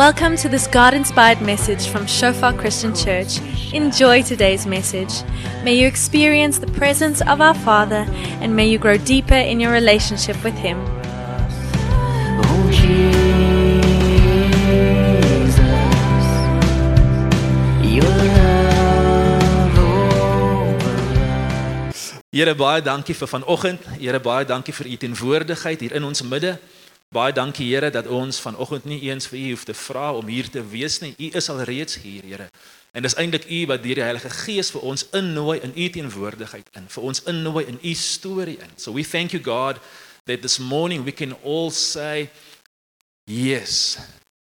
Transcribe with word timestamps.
Welcome 0.00 0.36
to 0.38 0.48
this 0.48 0.66
God 0.66 0.94
inspired 0.94 1.42
message 1.42 1.86
from 1.88 2.06
Shofar 2.06 2.54
Christian 2.54 2.94
Church. 2.94 3.38
Enjoy 3.74 4.22
today's 4.22 4.64
message. 4.64 5.12
May 5.62 5.74
you 5.74 5.86
experience 5.86 6.58
the 6.58 6.68
presence 6.68 7.20
of 7.20 7.42
our 7.42 7.52
Father 7.52 8.06
and 8.40 8.56
may 8.56 8.66
you 8.66 8.78
grow 8.78 8.96
deeper 8.96 9.34
in 9.34 9.60
your 9.60 9.72
relationship 9.72 10.42
with 10.42 10.54
Him. 10.54 10.80
Oh 12.48 12.70
Jesus, 12.72 13.12
your 17.84 18.08
love 18.08 19.78
over 19.84 20.96
Here 22.32 22.54
baie 22.54 22.80
dankie 22.80 23.12
vir 23.12 23.28
vanoggend. 23.28 23.84
Here 24.00 24.18
baie 24.18 24.48
dankie 24.48 24.72
vir 24.72 24.86
u 24.86 24.96
teenwoordigheid 24.96 25.80
hier 25.80 25.92
in 25.92 26.04
ons 26.08 26.22
midde. 26.22 26.56
Baie 27.10 27.32
dankie 27.32 27.66
Here 27.66 27.90
dat 27.90 28.06
ons 28.06 28.38
vanoggend 28.40 28.84
nie 28.84 29.00
eens 29.08 29.26
vir 29.26 29.38
u 29.38 29.48
hoef 29.48 29.64
te 29.66 29.74
vra 29.74 30.12
om 30.14 30.28
hier 30.30 30.46
te 30.50 30.62
wees 30.62 31.00
nie. 31.02 31.10
U 31.18 31.30
is 31.34 31.48
al 31.50 31.62
reeds 31.66 31.96
hier, 31.98 32.22
Here. 32.22 32.46
En 32.94 33.02
dis 33.02 33.16
eintlik 33.18 33.48
u 33.50 33.66
wat 33.66 33.82
deur 33.82 33.98
die 33.98 34.04
Heilige 34.06 34.30
Gees 34.30 34.70
vir 34.70 34.84
ons 34.86 35.08
innooi 35.18 35.58
in 35.58 35.74
u 35.74 35.88
teenwoordigheid 35.90 36.70
in, 36.78 36.86
vir 36.86 37.02
ons 37.02 37.22
innooi 37.26 37.64
in 37.66 37.80
u 37.82 37.94
storie 37.98 38.60
in. 38.62 38.70
So 38.76 38.94
we 38.94 39.02
thank 39.02 39.34
you 39.34 39.42
God 39.42 39.82
that 40.30 40.42
this 40.42 40.58
morning 40.58 41.02
we 41.02 41.10
can 41.10 41.34
all 41.42 41.70
say 41.74 42.30
yes. 43.26 43.98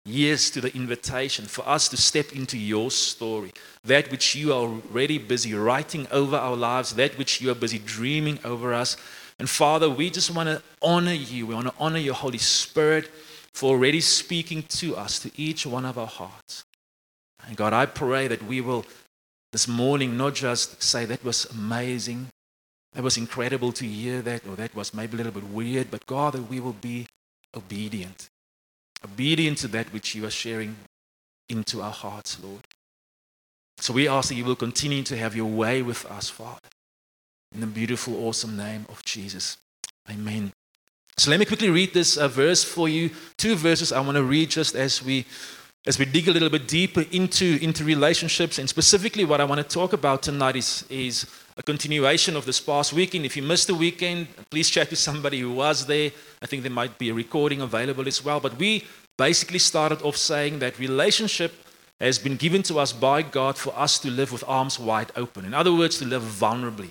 Yes 0.05 0.51
to 0.51 0.60
the 0.60 0.74
invitation 0.77 1.48
for 1.48 1.65
us 1.65 1.88
to 1.88 1.96
step 1.96 2.32
into 2.32 2.59
your 2.59 2.91
story. 2.91 3.52
That 3.87 4.10
which 4.10 4.37
you 4.37 4.52
are 4.52 4.69
already 4.69 5.16
busy 5.16 5.55
writing 5.55 6.07
over 6.10 6.37
our 6.37 6.57
lives, 6.57 6.96
that 6.96 7.16
which 7.16 7.41
you 7.41 7.51
are 7.51 7.59
busy 7.59 7.79
dreaming 7.79 8.41
over 8.45 8.74
us. 8.74 8.98
And 9.43 9.51
Father, 9.51 9.90
we 9.90 10.09
just 10.09 10.32
want 10.32 10.48
to 10.48 10.62
honor 10.80 11.12
you. 11.12 11.48
We 11.48 11.54
want 11.57 11.66
to 11.66 11.74
honor 11.80 11.98
your 11.98 12.15
Holy 12.15 12.38
Spirit 12.38 13.10
for 13.52 13.71
already 13.71 14.01
speaking 14.01 14.62
to 14.80 14.95
us, 14.96 15.18
to 15.18 15.32
each 15.37 15.66
one 15.66 15.85
of 15.85 15.98
our 15.98 16.07
hearts. 16.07 16.65
And 17.48 17.57
God, 17.57 17.73
I 17.73 17.87
pray 17.87 18.29
that 18.29 18.45
we 18.45 18.60
will 18.60 18.87
this 19.51 19.66
morning 19.66 20.16
not 20.16 20.35
just 20.37 20.80
say 20.80 21.04
that 21.07 21.24
was 21.24 21.46
amazing, 21.46 22.29
that 22.93 23.02
was 23.02 23.16
incredible 23.16 23.73
to 23.73 23.85
hear 23.85 24.23
that, 24.23 24.46
or 24.46 24.54
that 24.54 24.76
was 24.76 24.95
maybe 24.95 25.15
a 25.15 25.16
little 25.16 25.32
bit 25.32 25.48
weird, 25.48 25.90
but 25.90 26.07
God, 26.07 26.35
that 26.35 26.48
we 26.48 26.60
will 26.60 26.79
be 26.80 27.09
obedient 27.52 28.29
obedient 29.04 29.59
to 29.59 29.66
that 29.66 29.93
which 29.93 30.15
you 30.15 30.24
are 30.24 30.30
sharing 30.30 30.76
into 31.48 31.82
our 31.82 31.90
hearts, 31.90 32.38
Lord. 32.40 32.63
So 33.79 33.93
we 33.93 34.07
ask 34.07 34.29
that 34.29 34.37
you 34.37 34.45
will 34.45 34.54
continue 34.54 35.02
to 35.02 35.16
have 35.16 35.35
your 35.35 35.51
way 35.51 35.82
with 35.82 36.07
us, 36.07 36.30
Father. 36.30 36.60
In 37.54 37.60
the 37.60 37.66
beautiful, 37.66 38.26
awesome 38.26 38.56
name 38.56 38.86
of 38.88 39.04
Jesus. 39.04 39.58
Amen. 40.10 40.52
So 41.18 41.30
let 41.30 41.38
me 41.38 41.45
quickly 41.45 41.68
read 41.68 41.92
this 41.92 42.16
uh, 42.16 42.26
verse 42.26 42.64
for 42.64 42.88
you. 42.88 43.10
Two 43.36 43.56
verses 43.56 43.92
I 43.92 44.00
want 44.00 44.16
to 44.16 44.24
read 44.24 44.50
just 44.50 44.74
as 44.74 45.02
we 45.02 45.26
as 45.84 45.98
we 45.98 46.04
dig 46.04 46.28
a 46.28 46.30
little 46.30 46.48
bit 46.48 46.68
deeper 46.68 47.04
into, 47.10 47.58
into 47.60 47.82
relationships. 47.82 48.58
And 48.58 48.68
specifically, 48.68 49.24
what 49.24 49.40
I 49.40 49.45
want 49.45 49.60
to 49.60 49.66
talk 49.66 49.92
about 49.92 50.23
tonight 50.23 50.54
is, 50.54 50.84
is 50.88 51.26
a 51.56 51.62
continuation 51.64 52.36
of 52.36 52.46
this 52.46 52.60
past 52.60 52.92
weekend. 52.92 53.24
If 53.26 53.36
you 53.36 53.42
missed 53.42 53.66
the 53.66 53.74
weekend, 53.74 54.28
please 54.48 54.70
chat 54.70 54.90
to 54.90 54.96
somebody 54.96 55.40
who 55.40 55.52
was 55.52 55.86
there. 55.86 56.12
I 56.40 56.46
think 56.46 56.62
there 56.62 56.70
might 56.70 56.98
be 56.98 57.10
a 57.10 57.14
recording 57.14 57.60
available 57.60 58.06
as 58.06 58.24
well. 58.24 58.38
But 58.38 58.58
we 58.58 58.84
basically 59.18 59.58
started 59.58 60.00
off 60.02 60.16
saying 60.16 60.60
that 60.60 60.78
relationship 60.78 61.52
has 62.00 62.16
been 62.16 62.36
given 62.36 62.62
to 62.64 62.78
us 62.78 62.92
by 62.92 63.23
God 63.23 63.58
for 63.58 63.76
us 63.76 63.98
to 64.00 64.10
live 64.10 64.30
with 64.30 64.44
arms 64.47 64.78
wide 64.78 65.10
open. 65.16 65.44
In 65.44 65.53
other 65.53 65.75
words, 65.75 65.98
to 65.98 66.04
live 66.04 66.22
vulnerably. 66.22 66.91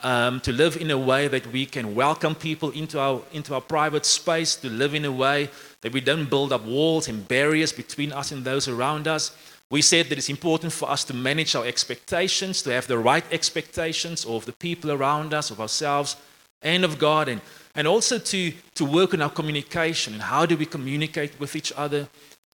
Um, 0.00 0.38
to 0.42 0.52
live 0.52 0.76
in 0.76 0.92
a 0.92 0.98
way 0.98 1.26
that 1.26 1.44
we 1.48 1.66
can 1.66 1.96
welcome 1.96 2.36
people 2.36 2.70
into 2.70 3.00
our, 3.00 3.20
into 3.32 3.52
our 3.52 3.60
private 3.60 4.06
space, 4.06 4.54
to 4.54 4.70
live 4.70 4.94
in 4.94 5.04
a 5.04 5.10
way 5.10 5.50
that 5.80 5.92
we 5.92 6.00
don't 6.00 6.30
build 6.30 6.52
up 6.52 6.64
walls 6.64 7.08
and 7.08 7.26
barriers 7.26 7.72
between 7.72 8.12
us 8.12 8.30
and 8.30 8.44
those 8.44 8.68
around 8.68 9.08
us. 9.08 9.36
We 9.70 9.82
said 9.82 10.06
that 10.06 10.16
it's 10.16 10.30
important 10.30 10.72
for 10.72 10.88
us 10.88 11.02
to 11.04 11.14
manage 11.14 11.56
our 11.56 11.66
expectations, 11.66 12.62
to 12.62 12.70
have 12.70 12.86
the 12.86 12.96
right 12.96 13.24
expectations 13.32 14.24
of 14.24 14.46
the 14.46 14.52
people 14.52 14.92
around 14.92 15.34
us, 15.34 15.50
of 15.50 15.60
ourselves, 15.60 16.16
and 16.62 16.84
of 16.84 16.98
God, 16.98 17.28
and, 17.28 17.40
and 17.74 17.86
also 17.86 18.18
to, 18.18 18.52
to 18.76 18.84
work 18.84 19.14
on 19.14 19.20
our 19.20 19.30
communication 19.30 20.14
and 20.14 20.22
how 20.22 20.46
do 20.46 20.56
we 20.56 20.64
communicate 20.64 21.38
with 21.38 21.54
each 21.54 21.72
other, 21.76 22.08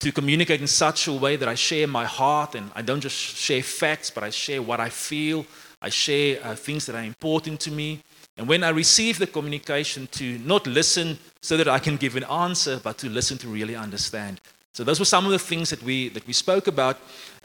to 0.01 0.13
communicate 0.13 0.61
in 0.61 0.67
such 0.67 1.09
a 1.09 1.13
way 1.13 1.37
that 1.37 1.49
I 1.49 1.55
share 1.55 1.87
my 1.87 2.05
heart 2.05 2.55
and 2.55 2.71
I 2.75 2.83
don't 2.83 3.01
just 3.01 3.17
share 3.17 3.63
facts, 3.63 4.11
but 4.11 4.23
I 4.23 4.31
share 4.31 4.61
what 4.61 4.81
I 4.81 4.91
feel, 4.91 5.47
I 5.81 5.91
share 5.91 6.39
uh, 6.45 6.55
things 6.55 6.87
that 6.87 6.97
are 6.97 7.05
important 7.05 7.61
to 7.61 7.71
me. 7.71 8.01
And 8.37 8.49
when 8.49 8.63
I 8.63 8.71
receive 8.71 9.19
the 9.19 9.27
communication, 9.27 10.07
to 10.13 10.39
not 10.39 10.67
listen 10.67 11.19
so 11.41 11.57
that 11.57 11.69
I 11.69 11.79
can 11.79 11.97
give 11.97 12.17
an 12.17 12.25
answer, 12.25 12.81
but 12.83 12.99
to 12.99 13.09
listen 13.09 13.39
to 13.39 13.49
really 13.49 13.77
understand. 13.77 14.41
So 14.75 14.85
those 14.85 15.01
were 15.01 15.05
some 15.05 15.27
of 15.27 15.33
the 15.33 15.39
things 15.39 15.71
that 15.71 15.83
we 15.83 16.09
that 16.11 16.27
we 16.27 16.33
spoke 16.33 16.69
about. 16.69 16.99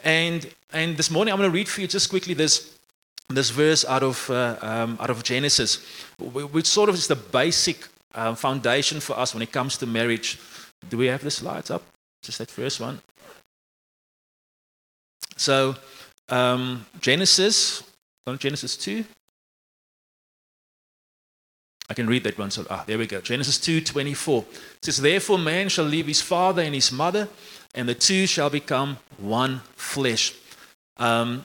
And 0.04 0.48
and 0.72 0.96
this 0.96 1.10
morning 1.10 1.32
I'm 1.32 1.38
going 1.38 1.50
to 1.50 1.54
read 1.54 1.68
for 1.68 1.80
you 1.80 1.88
just 1.88 2.08
quickly 2.08 2.34
this 2.34 2.78
this 3.28 3.50
verse 3.50 3.84
out 3.84 4.02
of 4.02 4.30
uh, 4.30 4.56
um, 4.62 4.98
out 5.00 5.10
of 5.10 5.22
Genesis, 5.22 5.84
which 6.18 6.66
sort 6.66 6.88
of 6.88 6.94
is 6.94 7.06
the 7.06 7.16
basic 7.16 7.88
uh, 8.14 8.34
foundation 8.34 9.00
for 9.00 9.18
us 9.18 9.34
when 9.34 9.42
it 9.42 9.50
comes 9.52 9.76
to 9.78 9.86
marriage. 9.86 10.38
Do 10.88 10.96
we 10.96 11.06
have 11.06 11.22
the 11.22 11.30
slides 11.30 11.70
up? 11.70 11.82
Just 12.22 12.38
that 12.38 12.50
first 12.50 12.80
one. 12.80 13.00
So 15.36 15.74
um, 16.28 16.86
Genesis, 17.00 17.82
on 18.26 18.38
Genesis 18.38 18.76
two. 18.76 19.04
I 21.88 21.94
can 21.94 22.06
read 22.06 22.24
that 22.24 22.38
one. 22.38 22.50
So, 22.50 22.66
ah, 22.70 22.84
there 22.86 22.96
we 22.96 23.06
go. 23.06 23.20
Genesis 23.20 23.58
2 23.58 23.82
24. 23.82 24.44
It 24.50 24.84
says, 24.84 24.96
Therefore, 24.98 25.38
man 25.38 25.68
shall 25.68 25.84
leave 25.84 26.06
his 26.06 26.22
father 26.22 26.62
and 26.62 26.74
his 26.74 26.90
mother, 26.90 27.28
and 27.74 27.88
the 27.88 27.94
two 27.94 28.26
shall 28.26 28.48
become 28.48 28.96
one 29.18 29.60
flesh. 29.76 30.34
Um, 30.96 31.44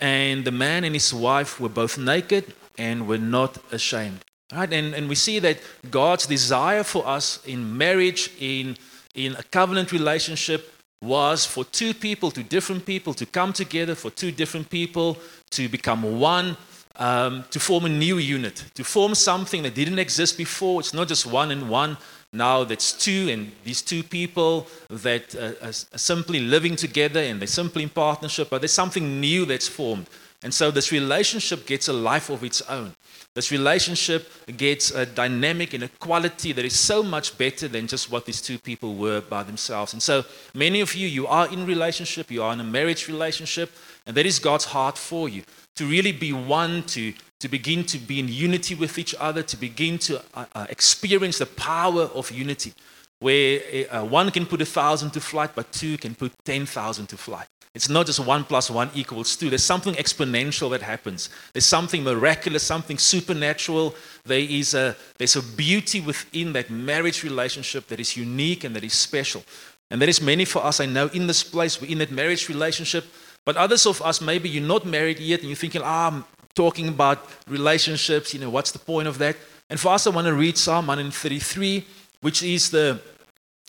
and 0.00 0.44
the 0.44 0.52
man 0.52 0.84
and 0.84 0.94
his 0.94 1.12
wife 1.12 1.60
were 1.60 1.68
both 1.68 1.98
naked 1.98 2.54
and 2.78 3.08
were 3.08 3.18
not 3.18 3.58
ashamed. 3.72 4.20
Right? 4.52 4.72
And, 4.72 4.94
and 4.94 5.08
we 5.08 5.14
see 5.14 5.38
that 5.40 5.58
God's 5.90 6.26
desire 6.26 6.82
for 6.82 7.06
us 7.06 7.44
in 7.44 7.76
marriage, 7.76 8.30
in, 8.38 8.76
in 9.14 9.34
a 9.36 9.42
covenant 9.42 9.92
relationship, 9.92 10.72
was 11.02 11.46
for 11.46 11.64
two 11.64 11.94
people, 11.94 12.30
two 12.30 12.42
different 12.42 12.84
people, 12.84 13.14
to 13.14 13.26
come 13.26 13.52
together, 13.52 13.94
for 13.94 14.10
two 14.10 14.30
different 14.30 14.68
people 14.68 15.16
to 15.50 15.68
become 15.68 16.20
one, 16.20 16.56
um, 16.96 17.44
to 17.50 17.58
form 17.58 17.86
a 17.86 17.88
new 17.88 18.18
unit, 18.18 18.64
to 18.74 18.84
form 18.84 19.14
something 19.14 19.62
that 19.62 19.74
didn't 19.74 19.98
exist 19.98 20.36
before. 20.36 20.80
It's 20.80 20.92
not 20.92 21.08
just 21.08 21.26
one 21.26 21.50
and 21.50 21.70
one. 21.70 21.96
Now 22.32 22.64
that's 22.64 22.92
two, 22.92 23.28
and 23.30 23.50
these 23.64 23.82
two 23.82 24.02
people 24.02 24.66
that 24.88 25.34
uh, 25.34 25.66
are 25.66 25.72
simply 25.72 26.40
living 26.40 26.76
together 26.76 27.20
and 27.20 27.40
they're 27.40 27.46
simply 27.48 27.82
in 27.82 27.88
partnership, 27.88 28.50
but 28.50 28.60
there's 28.60 28.72
something 28.72 29.20
new 29.20 29.46
that's 29.46 29.66
formed. 29.66 30.06
And 30.42 30.54
so 30.54 30.70
this 30.70 30.90
relationship 30.90 31.66
gets 31.66 31.88
a 31.88 31.92
life 31.92 32.30
of 32.30 32.42
its 32.42 32.62
own. 32.62 32.94
This 33.34 33.52
relationship 33.52 34.32
gets 34.56 34.90
a 34.90 35.04
dynamic 35.04 35.74
and 35.74 35.84
a 35.84 35.88
quality 35.88 36.52
that 36.52 36.64
is 36.64 36.78
so 36.78 37.02
much 37.02 37.36
better 37.36 37.68
than 37.68 37.86
just 37.86 38.10
what 38.10 38.24
these 38.24 38.40
two 38.40 38.58
people 38.58 38.94
were 38.94 39.20
by 39.20 39.42
themselves. 39.42 39.92
And 39.92 40.02
so 40.02 40.24
many 40.54 40.80
of 40.80 40.94
you, 40.94 41.06
you 41.06 41.26
are 41.26 41.46
in 41.52 41.66
relationship, 41.66 42.30
you 42.30 42.42
are 42.42 42.52
in 42.52 42.60
a 42.60 42.64
marriage 42.64 43.06
relationship, 43.06 43.70
and 44.06 44.16
that 44.16 44.26
is 44.26 44.38
God's 44.38 44.64
heart 44.64 44.96
for 44.96 45.28
you 45.28 45.42
to 45.76 45.86
really 45.86 46.12
be 46.12 46.32
one, 46.32 46.82
to, 46.84 47.12
to 47.38 47.48
begin 47.48 47.84
to 47.84 47.98
be 47.98 48.18
in 48.18 48.28
unity 48.28 48.74
with 48.74 48.98
each 48.98 49.14
other, 49.18 49.42
to 49.42 49.56
begin 49.56 49.98
to 49.98 50.20
uh, 50.34 50.44
uh, 50.54 50.66
experience 50.68 51.38
the 51.38 51.46
power 51.46 52.02
of 52.02 52.30
unity, 52.30 52.72
where 53.20 53.60
uh, 53.90 54.04
one 54.04 54.30
can 54.30 54.44
put 54.44 54.60
a 54.60 54.66
thousand 54.66 55.10
to 55.12 55.20
flight, 55.20 55.50
but 55.54 55.70
two 55.72 55.96
can 55.98 56.14
put 56.14 56.32
10,000 56.44 57.06
to 57.06 57.16
flight. 57.16 57.46
It's 57.72 57.88
not 57.88 58.06
just 58.06 58.18
one 58.18 58.44
plus 58.44 58.68
one 58.68 58.90
equals 58.94 59.36
two. 59.36 59.48
There's 59.48 59.64
something 59.64 59.94
exponential 59.94 60.70
that 60.70 60.82
happens. 60.82 61.30
There's 61.52 61.66
something 61.66 62.02
miraculous, 62.02 62.64
something 62.64 62.98
supernatural. 62.98 63.94
There 64.24 64.40
is 64.40 64.74
a, 64.74 64.96
there's 65.18 65.36
a 65.36 65.42
beauty 65.42 66.00
within 66.00 66.52
that 66.54 66.68
marriage 66.70 67.22
relationship 67.22 67.86
that 67.86 68.00
is 68.00 68.16
unique 68.16 68.64
and 68.64 68.74
that 68.74 68.82
is 68.82 68.94
special. 68.94 69.44
And 69.88 70.02
there 70.02 70.08
is 70.08 70.20
many 70.20 70.44
for 70.44 70.64
us, 70.64 70.80
I 70.80 70.86
know, 70.86 71.08
in 71.08 71.28
this 71.28 71.44
place, 71.44 71.80
we're 71.80 71.90
in 71.90 71.98
that 71.98 72.10
marriage 72.10 72.48
relationship. 72.48 73.04
But 73.44 73.56
others 73.56 73.86
of 73.86 74.02
us, 74.02 74.20
maybe 74.20 74.48
you're 74.48 74.66
not 74.66 74.84
married 74.84 75.20
yet 75.20 75.40
and 75.40 75.48
you're 75.48 75.56
thinking, 75.56 75.82
ah, 75.84 76.08
I'm 76.08 76.24
talking 76.54 76.88
about 76.88 77.24
relationships, 77.46 78.34
you 78.34 78.40
know, 78.40 78.50
what's 78.50 78.72
the 78.72 78.78
point 78.80 79.06
of 79.06 79.18
that? 79.18 79.36
And 79.68 79.78
for 79.78 79.92
us, 79.92 80.06
I 80.06 80.10
want 80.10 80.26
to 80.26 80.34
read 80.34 80.58
Psalm 80.58 80.88
133, 80.88 81.86
which 82.20 82.42
is 82.42 82.70
the 82.70 83.00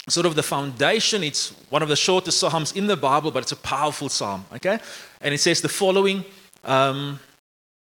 sort 0.10 0.26
of 0.26 0.36
the 0.36 0.44
foundation. 0.44 1.24
It's 1.24 1.50
one 1.70 1.82
of 1.82 1.90
the 1.90 1.96
shortest 1.96 2.40
Psalms 2.40 2.72
in 2.74 2.88
the 2.88 2.98
Bible, 2.98 3.32
but 3.32 3.44
it's 3.44 3.52
a 3.52 3.58
powerful 3.58 4.10
Psalm, 4.10 4.46
okay? 4.56 4.80
And 5.22 5.34
it 5.34 5.40
says 5.40 5.62
the 5.62 5.70
following. 5.70 6.26
Um, 6.64 7.20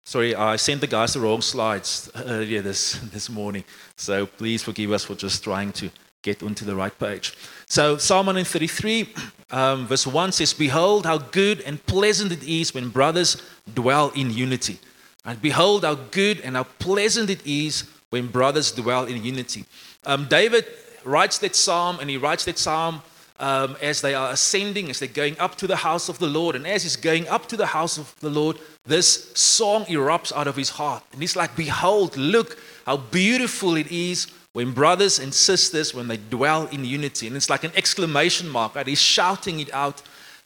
sorry, 0.04 0.34
I 0.34 0.56
sent 0.56 0.80
the 0.80 0.86
guys 0.86 1.14
the 1.14 1.20
wrong 1.20 1.42
slides 1.42 2.10
earlier 2.14 2.62
this, 2.62 2.92
this 3.12 3.30
morning. 3.30 3.64
So 3.96 4.26
please 4.26 4.62
forgive 4.62 4.92
us 4.92 5.04
for 5.04 5.14
just 5.14 5.44
trying 5.44 5.72
to 5.74 5.90
get 6.22 6.42
onto 6.42 6.64
the 6.64 6.76
right 6.76 6.96
page. 6.98 7.34
So 7.66 7.96
Psalm 7.96 8.26
133, 8.26 9.14
um, 9.52 9.86
verse 9.86 10.06
1 10.06 10.32
says, 10.32 10.52
Behold 10.52 11.06
how 11.06 11.18
good 11.18 11.60
and 11.62 11.84
pleasant 11.86 12.32
it 12.32 12.42
is 12.42 12.74
when 12.74 12.90
brothers 12.90 13.42
dwell 13.74 14.10
in 14.10 14.30
unity. 14.30 14.78
And 15.24 15.40
behold 15.40 15.84
how 15.84 15.94
good 15.94 16.40
and 16.40 16.56
how 16.56 16.64
pleasant 16.64 17.30
it 17.30 17.46
is 17.46 17.84
when 18.10 18.26
brothers 18.26 18.72
dwell 18.72 19.04
in 19.04 19.22
unity. 19.24 19.64
Um, 20.04 20.26
David 20.28 20.66
writes 21.04 21.38
that 21.38 21.56
psalm, 21.56 21.98
and 22.00 22.10
he 22.10 22.16
writes 22.16 22.44
that 22.44 22.58
psalm 22.58 23.02
um, 23.38 23.76
as 23.80 24.00
they 24.02 24.14
are 24.14 24.30
ascending, 24.30 24.90
as 24.90 24.98
they're 25.00 25.08
going 25.08 25.38
up 25.38 25.56
to 25.56 25.66
the 25.66 25.76
house 25.76 26.08
of 26.08 26.18
the 26.18 26.26
Lord. 26.26 26.54
And 26.54 26.66
as 26.66 26.82
he's 26.82 26.96
going 26.96 27.26
up 27.28 27.46
to 27.48 27.56
the 27.56 27.66
house 27.66 27.98
of 27.98 28.14
the 28.20 28.30
Lord, 28.30 28.58
this 28.84 29.32
song 29.34 29.84
erupts 29.86 30.32
out 30.32 30.46
of 30.46 30.56
his 30.56 30.70
heart. 30.70 31.02
And 31.12 31.20
he's 31.20 31.36
like, 31.36 31.56
Behold, 31.56 32.16
look 32.16 32.58
how 32.84 32.98
beautiful 32.98 33.76
it 33.76 33.90
is 33.90 34.28
when 34.52 34.72
brothers 34.72 35.18
and 35.18 35.32
sisters, 35.32 35.94
when 35.94 36.08
they 36.08 36.18
dwell 36.18 36.66
in 36.66 36.84
unity. 36.84 37.26
And 37.26 37.36
it's 37.36 37.50
like 37.50 37.64
an 37.64 37.72
exclamation 37.74 38.48
mark, 38.48 38.74
right? 38.74 38.86
He's 38.86 39.00
shouting 39.00 39.60
it 39.60 39.72
out. 39.72 40.02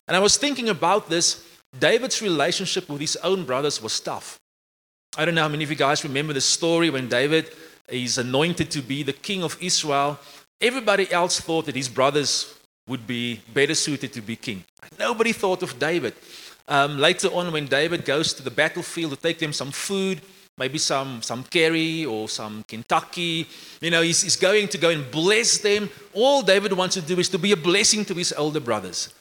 And 0.07 0.17
I 0.17 0.21
was 0.21 0.37
thinking 0.37 0.69
about 0.69 1.09
this. 1.09 1.45
David's 1.79 2.23
relationship 2.23 2.89
with 2.89 3.01
his 3.01 3.17
own 3.17 3.45
brothers 3.45 3.83
was 3.83 3.99
tough. 3.99 4.39
I 5.17 5.25
don't 5.25 5.35
know 5.35 5.43
how 5.43 5.49
many 5.49 5.65
of 5.65 5.71
you 5.71 5.77
guys 5.77 6.05
remember 6.05 6.33
the 6.33 6.41
story 6.41 6.91
when 6.91 7.09
David 7.09 7.51
is 7.89 8.19
anointed 8.19 8.71
to 8.73 8.83
be 8.83 9.03
the 9.03 9.13
king 9.13 9.43
of 9.43 9.57
Israel. 9.61 10.19
Everybody 10.65 11.13
else 11.13 11.41
thought 11.41 11.67
that 11.67 11.77
his 11.77 11.91
brothers 11.91 12.55
would 12.89 13.07
be 13.07 13.39
better 13.53 13.75
suited 13.75 14.15
to 14.15 14.23
be 14.23 14.35
king. 14.35 14.65
Nobody 14.99 15.33
thought 15.33 15.63
of 15.63 15.79
David. 15.79 16.15
Um, 16.67 16.97
later 16.97 17.29
on, 17.29 17.53
when 17.53 17.67
David 17.67 18.07
goes 18.07 18.33
to 18.33 18.43
the 18.43 18.51
battlefield 18.51 19.11
to 19.11 19.19
take 19.19 19.39
them 19.39 19.53
some 19.53 19.71
food, 19.71 20.23
maybe 20.57 20.79
some, 20.79 21.21
some 21.21 21.45
curry 21.45 22.07
or 22.07 22.31
some 22.31 22.65
Kentucky, 22.67 23.47
you 23.83 23.91
know, 23.91 24.01
he's, 24.01 24.23
he's 24.23 24.37
going 24.37 24.67
to 24.69 24.79
go 24.79 24.89
and 24.89 25.11
bless 25.11 25.59
them. 25.59 25.91
All 26.15 26.41
David 26.41 26.73
wants 26.73 26.95
to 26.95 27.03
do 27.03 27.19
is 27.19 27.29
to 27.29 27.39
be 27.39 27.53
a 27.53 27.57
blessing 27.59 28.03
to 28.07 28.15
his 28.15 28.33
older 28.33 28.61
brothers. 28.61 29.13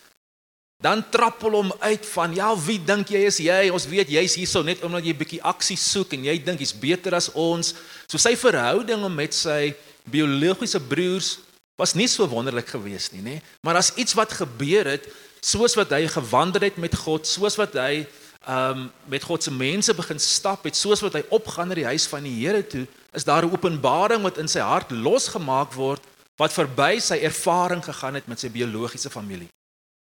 Dan 0.80 1.04
trappel 1.12 1.52
hom 1.52 1.74
uit 1.80 2.06
van 2.06 2.34
ja, 2.36 2.56
wie 2.60 2.80
dink 2.80 3.12
jy 3.12 3.20
is 3.28 3.38
jy? 3.40 3.70
Ons 3.72 3.86
weet 3.88 4.10
jy's 4.12 4.34
hierso 4.36 4.64
net 4.64 4.84
omdat 4.84 5.04
jy 5.04 5.14
'n 5.16 5.20
bietjie 5.20 5.40
aksie 5.44 5.80
soek 5.80 6.16
en 6.16 6.26
jy 6.28 6.36
dink 6.44 6.60
jy's 6.60 6.76
beter 6.76 7.16
as 7.16 7.30
ons. 7.36 7.74
So 8.08 8.20
sy 8.20 8.36
verhouding 8.36 9.08
met 9.16 9.32
sy 9.34 9.76
biologiese 10.10 10.80
broers 10.80 11.40
was 11.76 11.94
nie 11.94 12.08
so 12.08 12.28
wonderlik 12.30 12.70
geweest 12.70 13.14
nie, 13.16 13.22
nê? 13.22 13.38
Maar 13.62 13.82
as 13.82 13.94
iets 13.96 14.14
wat 14.14 14.36
gebeur 14.38 14.86
het, 14.86 15.08
soos 15.44 15.76
wat 15.76 15.92
hy 15.92 16.08
gewandel 16.08 16.70
het 16.70 16.78
met 16.80 16.96
God, 16.96 17.28
soos 17.28 17.58
wat 17.60 17.76
hy 17.80 18.06
ehm 18.44 18.80
um, 18.84 18.88
met 19.08 19.24
God 19.24 19.44
se 19.44 19.52
mense 19.52 19.94
begin 19.96 20.20
stap 20.20 20.66
het, 20.68 20.76
soos 20.76 21.00
wat 21.00 21.14
hy 21.16 21.22
opgaan 21.32 21.70
na 21.72 21.78
die 21.80 21.88
huis 21.88 22.04
van 22.12 22.26
die 22.28 22.34
Here 22.42 22.60
toe, 22.68 22.84
is 23.16 23.24
daar 23.24 23.46
'n 23.46 23.52
openbaring 23.56 24.22
wat 24.22 24.38
in 24.38 24.48
sy 24.48 24.60
hart 24.60 24.92
losgemaak 24.92 25.72
word 25.74 26.04
wat 26.36 26.54
verby 26.54 27.00
sy 27.00 27.22
ervaring 27.24 27.84
gegaan 27.84 28.14
het 28.14 28.28
met 28.28 28.40
sy 28.40 28.50
biologiese 28.50 29.10
familie. 29.10 29.48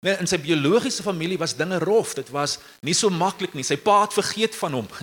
Nee, 0.04 0.16
in 0.20 0.26
sy 0.26 0.38
biologiese 0.38 1.02
familie 1.02 1.38
was 1.38 1.56
dinge 1.56 1.78
rof. 1.78 2.14
Dit 2.14 2.28
was 2.28 2.58
nie 2.80 2.94
so 2.94 3.08
maklik 3.08 3.54
nie. 3.54 3.64
Sy 3.64 3.76
pa 3.76 4.02
het 4.02 4.12
vergeet 4.12 4.54
van 4.54 4.72
hom. 4.72 4.88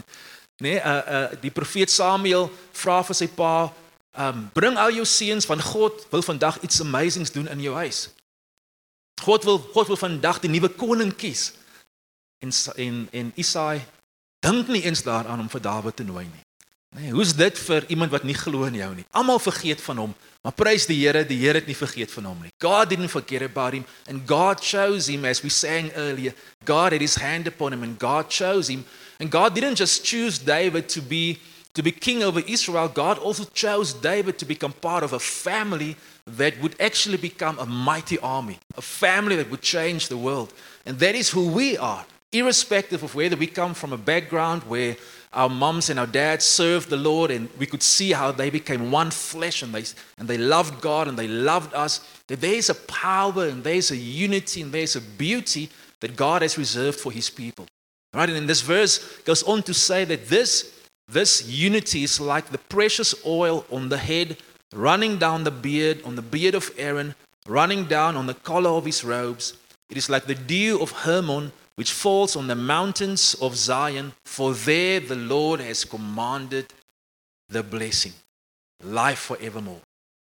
Nee, 0.62 0.78
uh 0.78 1.02
uh 1.10 1.30
die 1.42 1.50
profeet 1.50 1.90
Samuel 1.90 2.52
vra 2.78 3.00
vir 3.04 3.16
sy 3.18 3.26
pa, 3.34 3.72
um 4.18 4.50
bring 4.54 4.78
al 4.78 4.92
jou 4.92 5.06
seuns 5.06 5.46
van 5.46 5.62
God 5.62 6.06
wil 6.10 6.22
vandag 6.22 6.60
iets 6.62 6.82
amazings 6.82 7.32
doen 7.32 7.48
in 7.48 7.62
jou 7.62 7.76
huis. 7.76 8.10
God 9.22 9.44
wil 9.44 9.60
God 9.74 9.88
wil 9.88 9.98
vandag 9.98 10.40
die 10.40 10.52
nuwe 10.52 10.70
koning 10.70 11.16
kies. 11.16 11.52
En 12.40 12.52
en 12.76 13.08
en 13.12 13.32
Isaai 13.36 13.82
dink 14.40 14.68
nie 14.68 14.84
eens 14.84 15.04
daaraan 15.04 15.40
om 15.40 15.50
vir 15.50 15.62
Dawid 15.62 15.96
te 15.96 16.04
nooi 16.04 16.26
nie. 16.26 16.46
Nee, 16.92 17.12
hoe's 17.16 17.32
dit 17.36 17.60
vir 17.60 17.86
iemand 17.88 18.12
wat 18.12 18.26
nie 18.28 18.36
glo 18.36 18.66
in 18.68 18.76
jou 18.76 18.90
nie? 18.96 19.06
Almal 19.16 19.40
vergeet 19.40 19.80
van 19.82 20.02
hom, 20.02 20.16
maar 20.44 20.52
prys 20.52 20.90
die 20.90 20.98
Here, 21.00 21.22
die 21.24 21.38
Here 21.40 21.62
het 21.62 21.70
nie 21.70 21.78
vergeet 21.78 22.12
van 22.12 22.26
hom 22.28 22.42
nie. 22.44 22.52
God 22.60 22.90
didn't 22.90 23.14
forget 23.14 23.46
about 23.46 23.74
him 23.74 23.86
and 24.10 24.26
God 24.28 24.60
chose 24.60 25.08
him 25.08 25.24
as 25.26 25.40
we 25.40 25.50
sang 25.50 25.88
earlier. 25.96 26.36
God 26.66 26.92
had 26.92 27.02
his 27.02 27.16
hand 27.16 27.48
upon 27.48 27.72
him 27.72 27.84
and 27.84 28.00
God 28.00 28.28
chose 28.28 28.68
him. 28.68 28.84
And 29.22 29.32
God 29.32 29.56
didn't 29.56 29.78
just 29.78 30.04
choose 30.04 30.40
David 30.40 30.90
to 30.90 31.02
be 31.02 31.40
to 31.74 31.84
be 31.84 31.92
king 31.92 32.24
over 32.24 32.42
Israel, 32.42 32.88
God 32.88 33.18
also 33.18 33.46
chose 33.46 33.94
David 33.94 34.38
to 34.40 34.46
become 34.46 34.74
part 34.74 35.04
of 35.04 35.14
a 35.14 35.20
family 35.20 35.96
that 36.28 36.60
would 36.62 36.76
actually 36.80 37.18
become 37.18 37.58
a 37.60 37.66
mighty 37.66 38.20
army, 38.20 38.60
a 38.76 38.82
family 38.82 39.36
that 39.38 39.50
would 39.50 39.62
change 39.62 40.08
the 40.08 40.18
world. 40.18 40.54
And 40.86 41.00
that 41.00 41.16
is 41.16 41.30
who 41.30 41.48
we 41.48 41.78
are, 41.78 42.06
irrespective 42.32 43.04
of 43.04 43.16
whether 43.16 43.36
we 43.36 43.48
come 43.48 43.74
from 43.74 43.94
a 43.94 43.98
background 43.98 44.64
where 44.64 44.98
our 45.34 45.50
moms 45.50 45.90
and 45.90 45.98
our 45.98 46.08
dads 46.08 46.44
served 46.44 46.90
the 46.90 46.98
Lord 46.98 47.32
and 47.32 47.50
we 47.58 47.66
could 47.66 47.82
see 47.82 48.12
how 48.12 48.34
they 48.34 48.50
became 48.50 48.92
one 48.92 49.12
flesh 49.12 49.64
and 49.64 49.74
they, 49.74 49.86
and 50.18 50.28
they 50.28 50.38
loved 50.38 50.82
God 50.82 51.08
and 51.08 51.18
they 51.18 51.28
loved 51.28 51.74
us. 51.74 52.00
That 52.28 52.42
there 52.42 52.56
is 52.56 52.70
a 52.70 52.76
power 52.76 53.48
and 53.48 53.64
there's 53.64 53.92
a 53.92 53.96
unity 53.96 54.62
and 54.62 54.74
there's 54.74 54.98
a 54.98 55.02
beauty 55.02 55.70
that 56.02 56.18
God 56.18 56.42
has 56.42 56.58
reserved 56.58 57.00
for 57.00 57.14
his 57.14 57.30
people. 57.30 57.66
Right? 58.14 58.28
And 58.28 58.36
then 58.36 58.48
this 58.48 58.62
verse 58.62 59.20
goes 59.20 59.42
on 59.44 59.64
to 59.64 59.74
say 59.74 60.04
that 60.04 60.28
this 60.28 60.81
this 61.12 61.48
unity 61.48 62.04
is 62.04 62.20
like 62.20 62.50
the 62.50 62.58
precious 62.58 63.14
oil 63.26 63.66
on 63.72 63.90
the 63.90 63.98
head, 63.98 64.38
running 64.74 65.18
down 65.18 65.44
the 65.44 65.52
beard, 65.52 66.02
on 66.04 66.16
the 66.16 66.22
beard 66.22 66.56
of 66.56 66.72
Aaron, 66.78 67.16
running 67.48 67.86
down 67.86 68.16
on 68.16 68.28
the 68.28 68.34
collar 68.34 68.70
of 68.70 68.86
his 68.86 69.04
robes. 69.04 69.58
It 69.90 69.98
is 69.98 70.10
like 70.10 70.26
the 70.26 70.36
dew 70.36 70.80
of 70.82 70.92
Hermon, 70.92 71.52
which 71.76 71.92
falls 71.92 72.36
on 72.36 72.48
the 72.48 72.56
mountains 72.56 73.36
of 73.42 73.56
Zion, 73.56 74.14
for 74.24 74.54
there 74.54 75.00
the 75.00 75.16
Lord 75.16 75.60
has 75.60 75.84
commanded 75.84 76.74
the 77.50 77.64
blessing, 77.64 78.14
life 78.82 79.20
forevermore. 79.20 79.82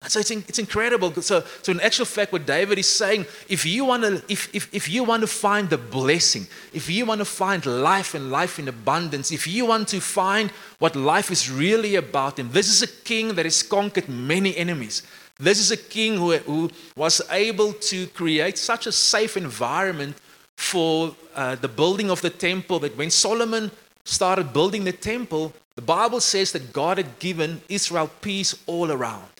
So 0.07 0.19
it's, 0.19 0.31
it's 0.31 0.57
incredible. 0.57 1.13
So, 1.21 1.43
so 1.61 1.71
in 1.71 1.79
actual 1.79 2.05
fact, 2.05 2.33
what 2.33 2.47
David 2.47 2.79
is 2.79 2.89
saying, 2.89 3.27
if 3.47 3.67
you 3.67 3.85
want 3.85 4.03
to, 4.03 4.23
if, 4.27 4.53
if, 4.53 4.73
if 4.73 4.89
you 4.89 5.03
want 5.03 5.21
to 5.21 5.27
find 5.27 5.69
the 5.69 5.77
blessing, 5.77 6.47
if 6.73 6.89
you 6.89 7.05
want 7.05 7.19
to 7.19 7.25
find 7.25 7.63
life 7.65 8.15
and 8.15 8.31
life 8.31 8.57
in 8.57 8.67
abundance, 8.67 9.31
if 9.31 9.45
you 9.45 9.67
want 9.67 9.87
to 9.89 10.01
find 10.01 10.49
what 10.79 10.95
life 10.95 11.29
is 11.29 11.51
really 11.51 11.95
about, 11.95 12.39
and 12.39 12.51
this 12.51 12.67
is 12.67 12.81
a 12.81 12.87
king 12.87 13.35
that 13.35 13.45
has 13.45 13.61
conquered 13.61 14.09
many 14.09 14.57
enemies. 14.57 15.03
This 15.39 15.59
is 15.59 15.69
a 15.69 15.77
king 15.77 16.17
who, 16.17 16.35
who 16.37 16.71
was 16.95 17.21
able 17.29 17.73
to 17.73 18.07
create 18.07 18.57
such 18.57 18.87
a 18.87 18.91
safe 18.91 19.37
environment 19.37 20.15
for 20.55 21.15
uh, 21.35 21.55
the 21.55 21.67
building 21.67 22.09
of 22.09 22.21
the 22.21 22.29
temple 22.31 22.79
that 22.79 22.97
when 22.97 23.11
Solomon 23.11 23.69
started 24.03 24.51
building 24.51 24.83
the 24.83 24.91
temple, 24.91 25.53
the 25.75 25.81
Bible 25.81 26.21
says 26.21 26.51
that 26.53 26.73
God 26.73 26.97
had 26.97 27.19
given 27.19 27.61
Israel 27.69 28.09
peace 28.21 28.55
all 28.65 28.91
around. 28.91 29.30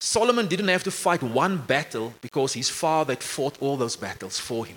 Solomon 0.00 0.46
didn't 0.46 0.68
have 0.68 0.84
to 0.84 0.90
fight 0.90 1.22
one 1.22 1.58
battle 1.58 2.14
because 2.20 2.54
his 2.54 2.70
father 2.70 3.12
had 3.12 3.22
fought 3.22 3.60
all 3.60 3.76
those 3.76 3.96
battles 3.96 4.38
for 4.38 4.64
him. 4.64 4.76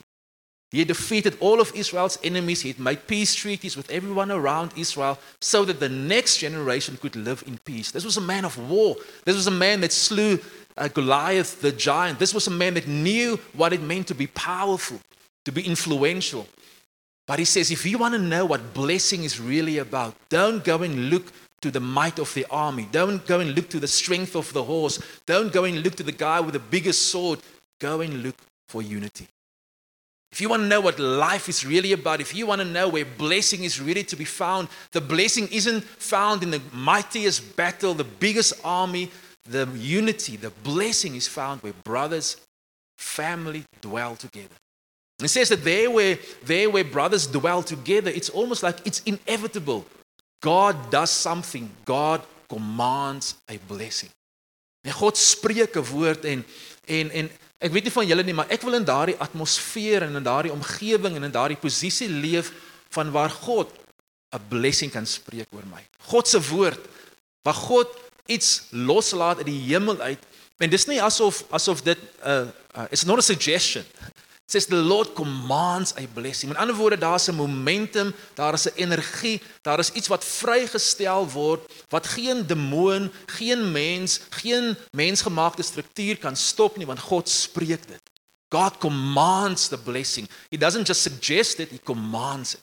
He 0.72 0.80
had 0.80 0.88
defeated 0.88 1.38
all 1.40 1.62
of 1.62 1.72
Israel's 1.76 2.18
enemies. 2.24 2.62
He 2.62 2.70
had 2.70 2.80
made 2.80 3.08
peace 3.08 3.36
treaties 3.36 3.78
with 3.78 3.90
everyone 3.92 4.32
around 4.32 4.72
Israel 4.76 5.20
so 5.40 5.64
that 5.66 5.80
the 5.80 5.88
next 5.88 6.38
generation 6.38 6.98
could 6.98 7.16
live 7.16 7.44
in 7.46 7.60
peace. 7.60 7.92
This 7.92 8.04
was 8.04 8.18
a 8.18 8.22
man 8.22 8.44
of 8.44 8.58
war. 8.70 8.96
This 9.24 9.36
was 9.36 9.48
a 9.48 9.52
man 9.52 9.82
that 9.82 9.94
slew 9.94 10.40
uh, 10.76 10.88
Goliath, 10.88 11.62
the 11.62 11.72
giant. 11.72 12.18
This 12.18 12.34
was 12.34 12.48
a 12.48 12.52
man 12.52 12.74
that 12.74 12.88
knew 12.88 13.40
what 13.54 13.72
it 13.72 13.82
meant 13.82 14.08
to 14.08 14.16
be 14.16 14.28
powerful, 14.28 15.00
to 15.46 15.52
be 15.52 15.62
influential. 15.62 16.48
But 17.28 17.40
he 17.40 17.46
says, 17.46 17.72
if 17.72 17.86
you 17.86 18.00
want 18.00 18.16
to 18.16 18.20
know 18.20 18.46
what 18.46 18.74
blessing 18.74 19.24
is 19.24 19.40
really 19.40 19.78
about, 19.78 20.16
don't 20.30 20.64
go 20.64 20.82
and 20.82 21.10
look 21.12 21.32
to 21.64 21.72
the 21.72 21.80
might 21.80 22.20
of 22.20 22.34
the 22.34 22.46
army. 22.52 22.88
Don't 22.92 23.26
go 23.26 23.40
and 23.40 23.56
look 23.56 23.70
to 23.70 23.80
the 23.80 23.88
strength 23.88 24.36
of 24.36 24.52
the 24.52 24.64
horse. 24.64 25.00
Don't 25.26 25.52
go 25.52 25.64
and 25.64 25.82
look 25.82 25.96
to 25.96 26.04
the 26.04 26.12
guy 26.12 26.42
with 26.42 26.54
the 26.54 26.60
biggest 26.60 27.10
sword. 27.10 27.40
Go 27.80 28.02
and 28.02 28.22
look 28.22 28.36
for 28.68 28.82
unity. 28.82 29.28
If 30.30 30.42
you 30.42 30.50
want 30.50 30.64
to 30.64 30.68
know 30.68 30.82
what 30.82 31.00
life 31.00 31.48
is 31.48 31.66
really 31.66 31.94
about, 31.94 32.20
if 32.20 32.36
you 32.36 32.46
want 32.48 32.60
to 32.60 32.68
know 32.68 32.90
where 32.90 33.06
blessing 33.06 33.64
is 33.64 33.80
really 33.80 34.04
to 34.04 34.18
be 34.18 34.26
found, 34.26 34.68
the 34.92 35.00
blessing 35.00 35.48
isn't 35.52 35.86
found 35.86 36.44
in 36.44 36.52
the 36.52 36.62
mightiest 36.74 37.56
battle, 37.56 37.94
the 37.94 38.04
biggest 38.04 38.54
army, 38.66 39.10
the 39.50 39.66
unity. 39.74 40.36
The 40.36 40.50
blessing 40.50 41.16
is 41.16 41.30
found 41.30 41.62
where 41.62 41.74
brothers, 41.86 42.36
family 42.98 43.64
dwell 43.80 44.18
together. 44.18 44.56
It 45.22 45.30
says 45.30 45.48
that 45.48 45.64
there 45.64 45.90
where, 45.90 46.18
there 46.44 46.70
where 46.70 46.84
brothers 46.84 47.26
dwell 47.26 47.64
together, 47.64 48.12
it's 48.12 48.30
almost 48.30 48.64
like 48.64 48.86
it's 48.86 49.02
inevitable 49.06 49.86
God 50.44 50.92
does 50.92 51.12
something. 51.22 51.72
God 51.88 52.22
commands 52.52 53.36
a 53.48 53.56
blessing. 53.68 54.12
En 54.84 54.92
God 54.92 55.18
spreek 55.18 55.76
'n 55.76 55.86
woord 55.88 56.26
en 56.26 56.46
en 56.86 57.12
en 57.12 57.32
ek 57.58 57.72
weet 57.72 57.84
nie 57.84 57.96
van 57.96 58.08
julle 58.08 58.24
nie, 58.24 58.36
maar 58.36 58.52
ek 58.52 58.62
wil 58.62 58.76
in 58.76 58.84
daardie 58.84 59.16
atmosfeer 59.16 60.04
en 60.04 60.16
in 60.20 60.24
daardie 60.24 60.52
omgewing 60.52 61.16
en 61.16 61.24
in 61.24 61.32
daardie 61.32 61.58
posisie 61.58 62.10
leef 62.10 62.52
van 62.92 63.12
waar 63.12 63.32
God 63.32 63.72
'n 64.36 64.48
blessing 64.50 64.92
kan 64.92 65.06
spreek 65.06 65.48
oor 65.56 65.66
my. 65.72 65.84
God 66.12 66.28
se 66.28 66.42
woord 66.42 66.80
waar 67.42 67.54
God 67.54 67.88
iets 68.26 68.68
loslaat 68.72 69.38
uit 69.38 69.46
die 69.46 69.64
hemel 69.72 70.00
uit. 70.00 70.20
En 70.58 70.70
dis 70.70 70.86
nie 70.86 71.02
asof 71.02 71.44
asof 71.50 71.82
dit 71.82 71.98
'n 71.98 72.28
uh, 72.28 72.48
uh, 72.76 72.86
it's 72.92 73.06
not 73.06 73.18
a 73.18 73.22
suggestion 73.22 73.86
says 74.46 74.66
the 74.66 74.76
Lord 74.76 75.14
commands 75.14 75.94
a 75.96 76.08
blessing. 76.14 76.52
Met 76.52 76.62
ander 76.62 76.76
woorde, 76.76 76.98
daar's 76.98 77.28
'n 77.28 77.36
momentum, 77.36 78.14
daar 78.34 78.54
is 78.54 78.68
'n 78.68 78.76
energie, 78.76 79.42
daar 79.62 79.80
is 79.80 79.92
iets 79.92 80.08
wat 80.08 80.26
vrygestel 80.26 81.30
word 81.30 81.72
wat 81.90 82.08
geen 82.08 82.48
demoon, 82.48 83.12
geen 83.26 83.72
mens, 83.72 84.20
geen 84.30 84.76
mensgemaakte 84.92 85.64
struktuur 85.64 86.18
kan 86.18 86.36
stop 86.36 86.78
nie 86.78 86.86
want 86.86 87.00
God 87.00 87.30
spreek 87.30 87.88
dit. 87.88 88.02
God 88.50 88.78
commands 88.78 89.68
the 89.68 89.78
blessing. 89.78 90.30
He 90.50 90.58
doesn't 90.58 90.88
just 90.88 91.02
suggest 91.02 91.60
it, 91.60 91.70
he 91.70 91.80
commands 91.84 92.54
it. 92.54 92.62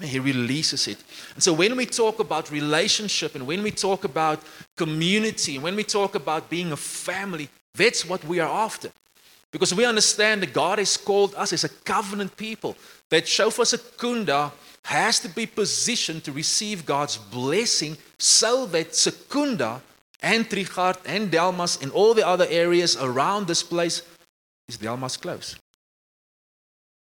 He 0.00 0.18
releases 0.18 0.86
it. 0.86 0.98
And 1.34 1.42
so 1.42 1.52
when 1.52 1.76
we 1.76 1.86
talk 1.86 2.18
about 2.18 2.50
relationship 2.50 3.34
and 3.34 3.46
when 3.46 3.62
we 3.62 3.70
talk 3.70 4.04
about 4.04 4.42
community 4.74 5.54
and 5.54 5.62
when 5.62 5.74
we 5.74 5.84
talk 5.84 6.14
about 6.14 6.48
being 6.48 6.72
a 6.72 6.76
family, 6.76 7.48
that's 7.72 8.04
what 8.04 8.24
we 8.24 8.40
are 8.40 8.64
after. 8.64 8.90
Because 9.52 9.74
we 9.74 9.84
understand 9.84 10.42
that 10.42 10.52
God 10.52 10.78
has 10.78 10.96
called 10.96 11.34
us 11.34 11.52
as 11.52 11.64
a 11.64 11.68
covenant 11.68 12.36
people, 12.36 12.76
that 13.08 13.26
Shofar 13.26 13.64
Secunda 13.64 14.52
has 14.84 15.18
to 15.20 15.28
be 15.28 15.46
positioned 15.46 16.24
to 16.24 16.32
receive 16.32 16.86
God's 16.86 17.16
blessing 17.16 17.96
so 18.18 18.66
that 18.66 18.94
Secunda 18.94 19.82
and 20.22 20.48
Trichardt 20.48 20.98
and 21.04 21.30
Delmas 21.30 21.82
and 21.82 21.90
all 21.92 22.14
the 22.14 22.26
other 22.26 22.46
areas 22.48 22.96
around 22.96 23.46
this 23.46 23.62
place 23.62 24.02
is 24.68 24.78
Delmas 24.78 25.20
close. 25.20 25.56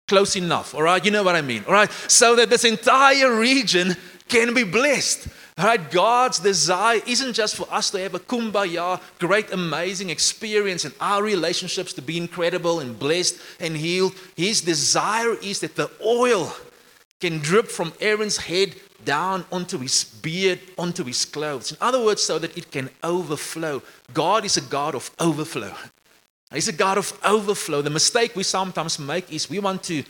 Close 0.07 0.37
enough, 0.37 0.73
all 0.73 0.83
right? 0.83 1.03
You 1.03 1.11
know 1.11 1.23
what 1.23 1.35
I 1.35 1.41
mean, 1.41 1.65
all 1.67 1.73
right? 1.73 1.91
So 2.07 2.35
that 2.37 2.49
this 2.49 2.63
entire 2.63 3.37
region 3.37 3.95
can 4.29 4.53
be 4.53 4.63
blessed. 4.63 5.27
Right, 5.57 5.89
God's 5.89 6.37
desire 6.37 7.01
isn't 7.07 7.33
just 7.33 7.55
for 7.55 7.67
us 7.71 7.89
to 7.89 7.99
have 7.99 8.13
a 8.13 8.19
kumbaya, 8.19 9.01
great, 9.17 9.51
amazing 9.51 10.11
experience 10.11 10.85
and 10.85 10.93
our 11.01 11.23
relationships 11.23 11.93
to 11.93 12.01
be 12.01 12.17
incredible 12.17 12.79
and 12.79 12.97
blessed 12.97 13.39
and 13.59 13.75
healed. 13.75 14.13
His 14.35 14.61
desire 14.61 15.33
is 15.41 15.61
that 15.61 15.75
the 15.75 15.89
oil 16.05 16.53
can 17.19 17.39
drip 17.39 17.69
from 17.69 17.91
Aaron's 17.99 18.37
head 18.37 18.75
down 19.03 19.45
onto 19.51 19.79
his 19.79 20.03
beard, 20.03 20.59
onto 20.77 21.03
his 21.03 21.25
clothes. 21.25 21.71
In 21.71 21.77
other 21.81 22.03
words, 22.03 22.21
so 22.21 22.37
that 22.37 22.55
it 22.55 22.69
can 22.71 22.91
overflow. 23.03 23.81
God 24.13 24.45
is 24.45 24.57
a 24.57 24.61
God 24.61 24.93
of 24.93 25.09
overflow. 25.19 25.73
He's 26.53 26.67
a 26.67 26.73
God 26.73 26.99
of 26.99 27.17
overflow. 27.25 27.81
The 27.81 27.89
mistake 27.89 28.35
we 28.35 28.43
sometimes 28.43 28.99
make 28.99 29.31
is 29.33 29.49
we 29.49 29.59
want 29.59 29.81
to 29.83 30.03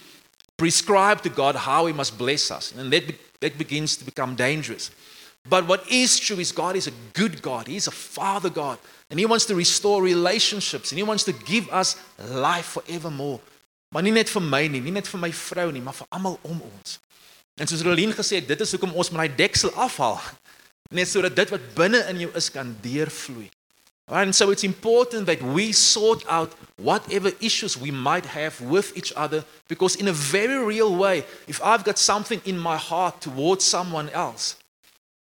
prescribe 0.57 1.21
to 1.21 1.29
God 1.29 1.55
how 1.55 1.85
He 1.85 1.93
must 1.93 2.17
bless 2.17 2.51
us, 2.51 2.73
and 2.73 2.91
that, 2.91 3.07
be- 3.07 3.17
that 3.39 3.57
begins 3.57 3.95
to 3.97 4.03
become 4.03 4.35
dangerous. 4.35 4.91
But 5.49 5.67
what 5.67 5.89
is 5.89 6.19
true 6.19 6.39
is 6.39 6.51
God 6.51 6.75
is 6.75 6.87
a 6.87 6.93
good 7.13 7.41
God. 7.41 7.67
He's 7.67 7.87
a 7.87 7.91
Father 7.91 8.49
God, 8.49 8.77
and 9.09 9.19
He 9.19 9.25
wants 9.25 9.45
to 9.45 9.55
restore 9.55 10.01
relationships, 10.01 10.91
and 10.91 10.99
He 10.99 11.03
wants 11.03 11.23
to 11.25 11.33
give 11.33 11.69
us 11.69 11.95
life 12.29 12.77
forevermore. 12.77 13.39
Maar 13.89 14.03
nie 14.03 14.11
net 14.11 14.29
vir 14.29 14.43
my 14.43 14.65
nie, 14.67 14.81
nie 14.83 14.91
net 14.91 15.07
vir 15.07 15.21
my 15.21 15.29
vrou 15.31 15.69
nie, 15.71 15.81
maar 15.81 15.95
vir 15.95 16.07
almal 16.11 16.35
om 16.43 16.59
ons. 16.59 16.97
En 17.57 17.69
soos 17.69 17.85
Rolien 17.87 18.11
gesê 18.13 18.41
het, 18.41 18.49
dit 18.49 18.61
is 18.61 18.73
hoekom 18.75 18.91
ons 18.93 19.09
moet 19.13 19.23
daai 19.23 19.37
deksel 19.39 19.71
afhaal. 19.79 20.19
Net 20.91 21.07
sodat 21.07 21.35
dit 21.35 21.53
wat 21.53 21.69
binne 21.75 22.03
in 22.11 22.25
jou 22.25 22.33
is 22.35 22.51
kan 22.51 22.75
deurvloei. 22.83 23.47
And 24.09 24.33
so 24.33 24.51
it's 24.51 24.63
important 24.63 25.25
that 25.25 25.41
we 25.41 25.73
sort 25.73 26.23
out 26.29 26.53
whatever 26.77 27.31
issues 27.41 27.75
we 27.75 27.91
might 27.91 28.25
have 28.25 28.61
with 28.61 28.95
each 28.95 29.11
other 29.17 29.43
because, 29.67 29.97
in 29.97 30.07
a 30.07 30.13
very 30.13 30.63
real 30.63 30.95
way, 30.95 31.25
if 31.45 31.61
I've 31.61 31.83
got 31.83 31.97
something 31.97 32.41
in 32.45 32.57
my 32.57 32.77
heart 32.77 33.19
towards 33.19 33.65
someone 33.65 34.09
else, 34.11 34.55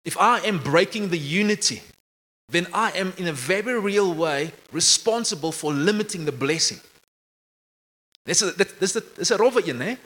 if 0.04 0.16
I 0.18 0.40
am 0.40 0.58
breaking 0.58 1.08
the 1.10 1.18
unity, 1.18 1.82
then 2.48 2.66
I 2.72 2.90
am, 2.92 3.12
in 3.16 3.26
a 3.26 3.32
very 3.32 3.78
real 3.80 4.12
way, 4.12 4.52
responsible 4.72 5.52
for 5.52 5.72
limiting 5.72 6.24
the 6.24 6.32
blessing. 6.32 6.80
'n 8.26 8.54
dit 8.56 8.80
dis 8.80 8.96
is 9.18 9.30
'n 9.30 9.36
rowwe 9.36 9.62
een, 9.68 9.80
hè? 9.80 9.96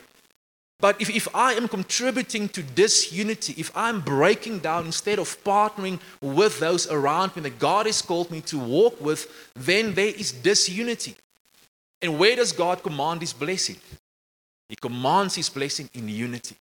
But 0.79 0.95
if, 1.01 1.09
if 1.09 1.27
I 1.35 1.55
am 1.55 1.67
contributing 1.67 2.47
to 2.49 2.63
disunity, 2.63 3.53
if 3.57 3.69
I'm 3.75 3.99
breaking 3.99 4.59
down 4.61 4.85
instead 4.85 5.19
of 5.19 5.37
partnering 5.43 5.99
with 6.21 6.59
those 6.59 6.87
around 6.87 7.35
me 7.35 7.41
that 7.41 7.59
God 7.59 7.85
has 7.85 8.01
called 8.01 8.31
me 8.31 8.41
to 8.41 8.57
walk 8.57 9.01
with, 9.01 9.27
then 9.55 9.93
there 9.93 10.13
is 10.15 10.31
disunity. 10.31 11.15
And 12.01 12.17
where 12.17 12.37
does 12.37 12.53
God 12.53 12.81
command 12.81 13.19
His 13.19 13.33
blessing? 13.33 13.75
He 14.69 14.77
commands 14.77 15.35
His 15.35 15.49
blessing 15.49 15.89
in 15.93 16.07
unity. 16.07 16.55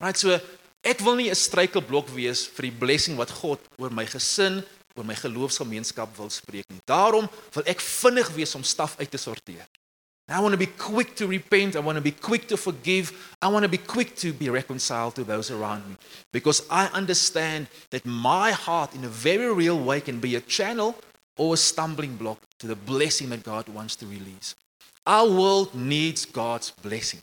Right? 0.00 0.16
So 0.16 0.40
ek 0.86 1.02
wil 1.02 1.18
nie 1.18 1.30
'n 1.30 1.34
struikelblok 1.34 2.08
wees 2.14 2.46
vir 2.46 2.70
die 2.70 2.78
blessing 2.78 3.16
wat 3.18 3.30
God 3.42 3.60
oor 3.78 3.90
my 3.90 4.06
gesin, 4.06 4.62
oor 4.96 5.04
my 5.04 5.14
geloofsgemeenskap 5.14 6.16
wil 6.16 6.30
spreek 6.30 6.68
nie. 6.70 6.80
Daarom 6.86 7.28
wil 7.52 7.64
ek 7.66 7.80
vinnig 7.80 8.30
wees 8.34 8.54
om 8.54 8.62
staf 8.62 8.96
uit 8.98 9.10
te 9.10 9.18
sorteer. 9.18 9.66
I 10.28 10.40
want 10.40 10.52
to 10.52 10.58
be 10.58 10.66
quick 10.66 11.14
to 11.16 11.26
repent. 11.28 11.76
I 11.76 11.78
want 11.78 11.96
to 11.96 12.02
be 12.02 12.10
quick 12.10 12.48
to 12.48 12.56
forgive. 12.56 13.12
I 13.40 13.46
want 13.46 13.62
to 13.62 13.68
be 13.68 13.78
quick 13.78 14.16
to 14.16 14.32
be 14.32 14.50
reconciled 14.50 15.14
to 15.14 15.24
those 15.24 15.52
around 15.52 15.88
me. 15.88 15.96
Because 16.32 16.64
I 16.68 16.86
understand 16.86 17.68
that 17.90 18.04
my 18.04 18.50
heart, 18.50 18.92
in 18.94 19.04
a 19.04 19.08
very 19.08 19.52
real 19.54 19.78
way, 19.78 20.00
can 20.00 20.18
be 20.18 20.34
a 20.34 20.40
channel 20.40 20.96
or 21.38 21.54
a 21.54 21.56
stumbling 21.56 22.16
block 22.16 22.38
to 22.58 22.66
the 22.66 22.74
blessing 22.74 23.28
that 23.28 23.44
God 23.44 23.68
wants 23.68 23.94
to 23.96 24.06
release. 24.06 24.56
Our 25.06 25.28
world 25.30 25.74
needs 25.76 26.24
God's 26.24 26.72
blessing. 26.82 27.20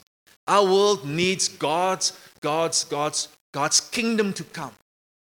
Our 0.48 0.63
world 0.63 1.05
needs 1.05 1.50
God's, 1.50 2.13
God's, 2.39 2.86
God's, 2.86 3.27
God's 3.53 3.79
kingdom 3.79 4.33
to 4.33 4.43
come, 4.43 4.74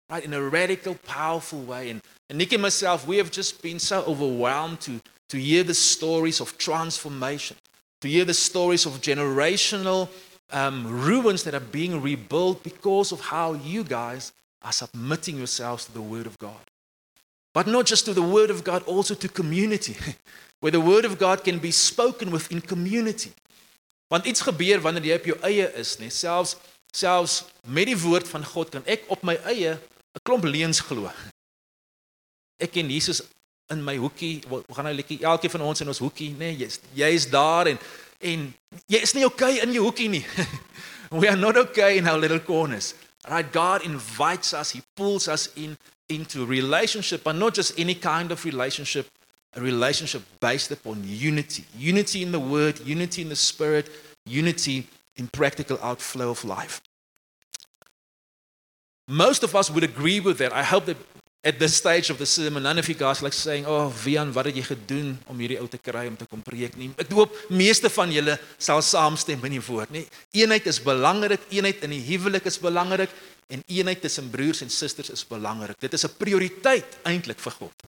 right, 0.09 0.23
in 0.23 0.33
a 0.33 0.41
radical, 0.41 0.95
powerful 1.05 1.61
way. 1.61 1.89
And, 1.89 2.01
and 2.29 2.37
Nick 2.37 2.53
and 2.53 2.61
myself, 2.61 3.05
we 3.05 3.17
have 3.17 3.31
just 3.31 3.61
been 3.61 3.79
so 3.79 4.03
overwhelmed 4.03 4.79
to, 4.81 5.01
to 5.29 5.37
hear 5.37 5.63
the 5.63 5.73
stories 5.73 6.39
of 6.39 6.57
transformation, 6.57 7.57
to 7.99 8.07
hear 8.07 8.23
the 8.23 8.33
stories 8.33 8.85
of 8.85 9.01
generational 9.01 10.07
um, 10.51 10.85
ruins 10.87 11.43
that 11.43 11.55
are 11.55 11.59
being 11.59 12.01
rebuilt 12.01 12.63
because 12.63 13.11
of 13.11 13.19
how 13.19 13.53
you 13.53 13.83
guys 13.83 14.31
are 14.61 14.71
submitting 14.71 15.37
yourselves 15.37 15.85
to 15.85 15.91
the 15.91 16.01
Word 16.01 16.27
of 16.27 16.37
God. 16.37 16.61
But 17.53 17.67
not 17.67 17.85
just 17.85 18.05
to 18.05 18.13
the 18.13 18.21
Word 18.21 18.51
of 18.51 18.63
God, 18.63 18.83
also 18.83 19.15
to 19.15 19.27
community, 19.27 19.97
where 20.59 20.71
the 20.71 20.79
Word 20.79 21.05
of 21.05 21.17
God 21.17 21.43
can 21.43 21.57
be 21.57 21.71
spoken 21.71 22.29
within 22.29 22.61
community. 22.61 23.33
Want 24.11 24.25
iets 24.27 24.43
gebeur 24.43 24.81
wanneer 24.83 25.05
jy 25.07 25.15
op 25.15 25.27
jou 25.29 25.37
eie 25.47 25.65
is, 25.79 25.93
nee, 25.99 26.11
selfs 26.11 26.57
selfs 26.91 27.43
met 27.67 27.87
die 27.87 27.97
woord 27.97 28.27
van 28.27 28.45
God 28.45 28.71
kan 28.73 28.85
ek 28.85 29.07
op 29.07 29.23
my 29.23 29.35
eie 29.49 29.77
'n 29.77 30.23
klomp 30.23 30.43
leuns 30.43 30.79
glo. 30.79 31.11
Ek 32.59 32.71
ken 32.71 32.89
Jesus 32.89 33.21
in 33.71 33.83
my 33.83 33.95
hoekie, 33.97 34.43
we 34.49 34.73
gaan 34.73 34.83
nou 34.83 34.95
lekker 34.95 35.23
elkeen 35.23 35.49
van 35.49 35.61
ons 35.61 35.81
in 35.81 35.87
ons 35.87 35.99
hoekie, 36.03 36.31
nê, 36.31 36.37
nee, 36.51 36.57
jy's 36.57 36.79
jy's 36.93 37.29
daar 37.29 37.67
en 37.67 37.79
en 38.19 38.53
jy 38.87 38.99
is 39.01 39.13
nie 39.13 39.25
okay 39.25 39.57
in 39.63 39.73
jou 39.73 39.83
hoekie 39.83 40.09
nie. 40.09 40.25
We 41.11 41.27
are 41.27 41.37
not 41.37 41.57
okay 41.57 41.97
in 41.97 42.07
our 42.07 42.17
little 42.17 42.39
corners. 42.39 42.93
Right? 43.27 43.51
God 43.51 43.83
invites 43.83 44.53
us, 44.53 44.71
He 44.71 44.81
pulls 44.95 45.27
us 45.27 45.49
in 45.55 45.77
into 46.07 46.45
relationship, 46.45 47.23
but 47.23 47.35
not 47.35 47.53
just 47.55 47.79
any 47.79 47.95
kind 47.95 48.31
of 48.31 48.43
relationship, 48.45 49.07
a 49.55 49.61
relationship 49.61 50.21
based 50.39 50.71
upon 50.71 51.03
unity. 51.05 51.63
Unity 51.77 52.21
in 52.21 52.31
the 52.31 52.39
word, 52.39 52.79
unity 52.85 53.21
in 53.21 53.29
the 53.29 53.35
spirit, 53.35 53.89
unity 54.25 54.87
in 55.15 55.27
practical 55.27 55.77
outflow 55.81 56.29
of 56.29 56.43
life. 56.43 56.81
Most 59.07 59.43
of 59.43 59.55
us 59.55 59.69
would 59.69 59.83
agree 59.83 60.19
with 60.19 60.37
that. 60.37 60.53
I 60.53 60.63
hope 60.63 60.85
that 60.85 60.97
at 61.43 61.57
this 61.57 61.75
stage 61.75 62.09
of 62.11 62.17
the 62.19 62.25
sermon, 62.25 62.63
none 62.63 62.77
of 62.77 62.87
you 62.87 62.93
guys 62.93 63.21
like 63.21 63.33
saying, 63.33 63.65
"Oh, 63.65 63.89
Vian, 63.89 64.31
wat 64.31 64.45
het 64.45 64.55
jy 64.55 64.61
gedoen 64.61 65.17
om 65.25 65.37
hierdie 65.37 65.59
ou 65.59 65.67
te 65.67 65.77
kry 65.77 66.05
om 66.07 66.15
te 66.15 66.25
kom 66.25 66.41
preek 66.41 66.77
nie?" 66.77 66.91
Ek 66.97 67.09
hoop 67.09 67.33
meeste 67.49 67.89
van 67.89 68.11
julle 68.11 68.39
sal 68.57 68.81
saamstem 68.81 69.43
in 69.45 69.51
die 69.57 69.65
woord, 69.65 69.89
nê? 69.89 70.05
Eenheid 70.31 70.67
is 70.67 70.79
belangrik, 70.79 71.41
eenheid 71.49 71.81
in 71.83 71.89
die 71.89 72.03
huwelik 72.05 72.45
is 72.45 72.59
belangrik 72.59 73.09
en 73.49 73.63
eenheid 73.67 74.01
tussen 74.01 74.29
broers 74.29 74.61
en 74.61 74.69
susters 74.69 75.09
is 75.09 75.25
belangrik. 75.25 75.79
Dit 75.79 75.93
is 75.93 76.05
'n 76.05 76.15
prioriteit 76.17 76.97
eintlik 77.03 77.39
vir 77.39 77.51
God. 77.51 77.90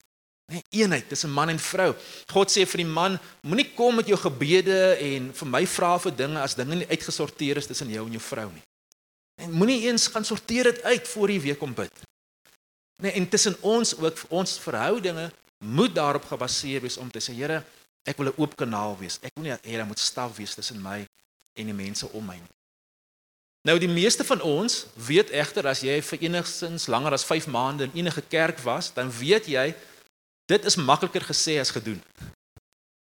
Nê, 0.51 0.59
eenheid 0.81 1.07
tussen 1.07 1.31
man 1.31 1.49
en 1.49 1.59
vrou. 1.59 1.93
God 2.33 2.51
sê 2.51 2.65
vir 2.67 2.83
die 2.83 2.89
man, 2.89 3.15
moenie 3.47 3.69
kom 3.75 3.95
met 4.01 4.09
jou 4.11 4.17
gebede 4.19 4.97
en 4.99 5.29
vir 5.37 5.47
my 5.47 5.63
vra 5.69 5.93
vir 6.03 6.15
dinge 6.23 6.41
as 6.43 6.57
dinge 6.59 6.81
nie 6.81 6.89
uitgesorteer 6.91 7.61
is 7.61 7.69
tussen 7.69 7.91
jou 7.93 8.03
en 8.05 8.17
jou 8.17 8.23
vrou 8.25 8.49
nie. 8.51 8.63
En 9.41 9.53
moenie 9.55 9.85
eens 9.87 10.09
gaan 10.11 10.27
sorteer 10.27 10.69
dit 10.69 10.81
uit 10.83 11.07
voor 11.07 11.31
jy 11.31 11.39
weer 11.47 11.59
kom 11.59 11.73
bid. 11.73 12.03
Nee, 13.01 13.15
en 13.17 13.29
tussen 13.29 13.55
ons 13.65 13.95
ook 13.97 14.25
ons 14.29 14.59
verhoudinge 14.61 15.31
moet 15.65 15.95
daarop 15.95 16.25
gebaseer 16.29 16.81
wees 16.83 16.97
om 16.97 17.09
te 17.09 17.21
sê 17.23 17.33
Here, 17.33 17.63
ek 18.03 18.17
wil 18.17 18.27
'n 18.29 18.37
oop 18.37 18.55
kanaal 18.55 18.97
wees. 18.97 19.19
Ek 19.21 19.31
wil 19.35 19.43
nie 19.43 19.53
hê 19.53 19.77
daar 19.77 19.85
moet 19.85 19.99
staf 19.99 20.35
wees 20.37 20.55
tussen 20.55 20.81
my 20.81 21.05
en 21.55 21.65
die 21.65 21.73
mense 21.73 22.07
om 22.11 22.25
my 22.25 22.35
nie. 22.35 22.53
Nou 23.61 23.77
die 23.77 23.89
meeste 23.89 24.23
van 24.23 24.41
ons 24.41 24.87
weet 24.95 25.29
egter 25.29 25.67
as 25.67 25.81
jy 25.81 26.01
vir 26.01 26.19
enigstens 26.21 26.87
langer 26.87 27.13
as 27.13 27.25
5 27.25 27.47
maande 27.47 27.83
in 27.83 27.91
enige 27.93 28.21
kerk 28.21 28.59
was, 28.59 28.93
dan 28.93 29.11
weet 29.11 29.45
jy 29.45 29.75
dit 30.51 30.67
is 30.69 30.77
makliker 30.79 31.23
gesê 31.31 31.57
as 31.61 31.71
gedoen. 31.73 32.01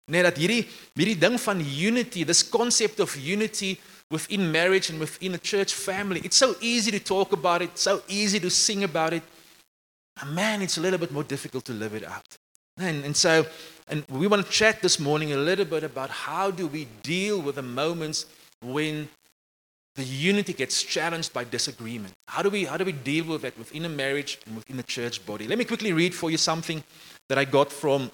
Net 0.10 0.26
dat 0.26 0.40
hierdie 0.42 0.64
hierdie 0.98 1.18
ding 1.22 1.38
van 1.42 1.62
unity, 1.62 2.26
this 2.26 2.44
concept 2.44 3.00
of 3.00 3.16
unity 3.16 3.78
within 4.10 4.50
marriage 4.52 4.90
and 4.90 5.00
within 5.00 5.36
a 5.38 5.42
church 5.42 5.74
family, 5.74 6.22
it's 6.24 6.38
so 6.38 6.56
easy 6.62 6.92
to 6.92 7.00
talk 7.00 7.32
about 7.32 7.62
it, 7.62 7.78
so 7.78 8.02
easy 8.08 8.40
to 8.40 8.50
sing 8.50 8.84
about 8.84 9.14
it. 9.14 9.24
And 10.22 10.34
man, 10.34 10.62
it's 10.62 10.78
a 10.78 10.82
little 10.82 11.00
bit 11.00 11.12
more 11.12 11.24
difficult 11.24 11.66
to 11.66 11.74
live 11.74 11.94
it 11.94 12.04
out. 12.04 12.26
And, 12.78 13.06
and 13.06 13.16
so, 13.16 13.46
and 13.88 14.04
we 14.10 14.28
want 14.28 14.46
to 14.46 14.52
chat 14.52 14.82
this 14.82 15.00
morning 15.00 15.34
a 15.34 15.38
little 15.38 15.66
bit 15.66 15.84
about 15.84 16.10
how 16.10 16.50
do 16.50 16.66
we 16.68 16.88
deal 17.04 17.40
with 17.42 17.56
the 17.56 17.62
moments 17.62 18.26
when 18.62 19.10
the 19.96 20.04
unity 20.04 20.54
gets 20.54 20.82
challenged 20.82 21.34
by 21.34 21.44
disagreement. 21.44 22.14
How 22.28 22.42
do 22.42 22.50
we 22.50 22.66
how 22.66 22.78
do 22.78 22.86
we 22.86 22.94
deal 22.94 23.26
with 23.26 23.42
that 23.42 23.58
within 23.58 23.86
a 23.86 23.90
marriage 23.90 24.40
and 24.46 24.56
within 24.56 24.80
a 24.80 24.84
church 24.84 25.26
body? 25.26 25.48
Let 25.48 25.58
me 25.58 25.66
quickly 25.66 25.92
read 25.94 26.16
for 26.16 26.32
you 26.32 26.38
something 26.38 26.84
that 27.30 27.38
I 27.38 27.46
got 27.46 27.72
from 27.72 28.12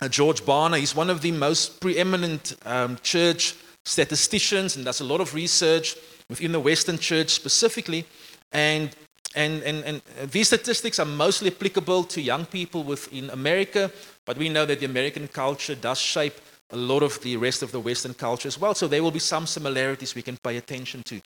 uh, 0.00 0.08
George 0.08 0.42
Barna. 0.42 0.78
He's 0.78 0.96
one 0.96 1.10
of 1.10 1.20
the 1.20 1.32
most 1.32 1.80
preeminent 1.80 2.56
um, 2.64 2.98
church 3.02 3.54
statisticians 3.84 4.76
and 4.76 4.84
does 4.84 5.00
a 5.00 5.04
lot 5.04 5.20
of 5.20 5.34
research 5.34 5.96
within 6.28 6.52
the 6.52 6.60
Western 6.60 6.98
church 6.98 7.30
specifically. 7.30 8.04
And 8.52 8.94
and, 9.34 9.62
and, 9.64 9.84
and 9.84 10.02
these 10.30 10.46
statistics 10.46 10.98
are 10.98 11.04
mostly 11.04 11.50
applicable 11.50 12.04
to 12.04 12.22
young 12.22 12.46
people 12.46 12.84
within 12.84 13.28
America, 13.28 13.90
but 14.24 14.38
we 14.38 14.48
know 14.48 14.64
that 14.64 14.80
the 14.80 14.86
American 14.86 15.28
culture 15.28 15.74
does 15.74 16.00
shape 16.00 16.40
a 16.70 16.76
lot 16.76 17.02
of 17.02 17.20
the 17.20 17.36
rest 17.36 17.62
of 17.62 17.70
the 17.70 17.78
Western 17.78 18.14
culture 18.14 18.48
as 18.48 18.58
well. 18.58 18.74
So 18.74 18.88
there 18.88 19.02
will 19.02 19.10
be 19.10 19.18
some 19.18 19.46
similarities 19.46 20.14
we 20.14 20.22
can 20.22 20.38
pay 20.38 20.56
attention 20.56 21.02
to. 21.04 21.20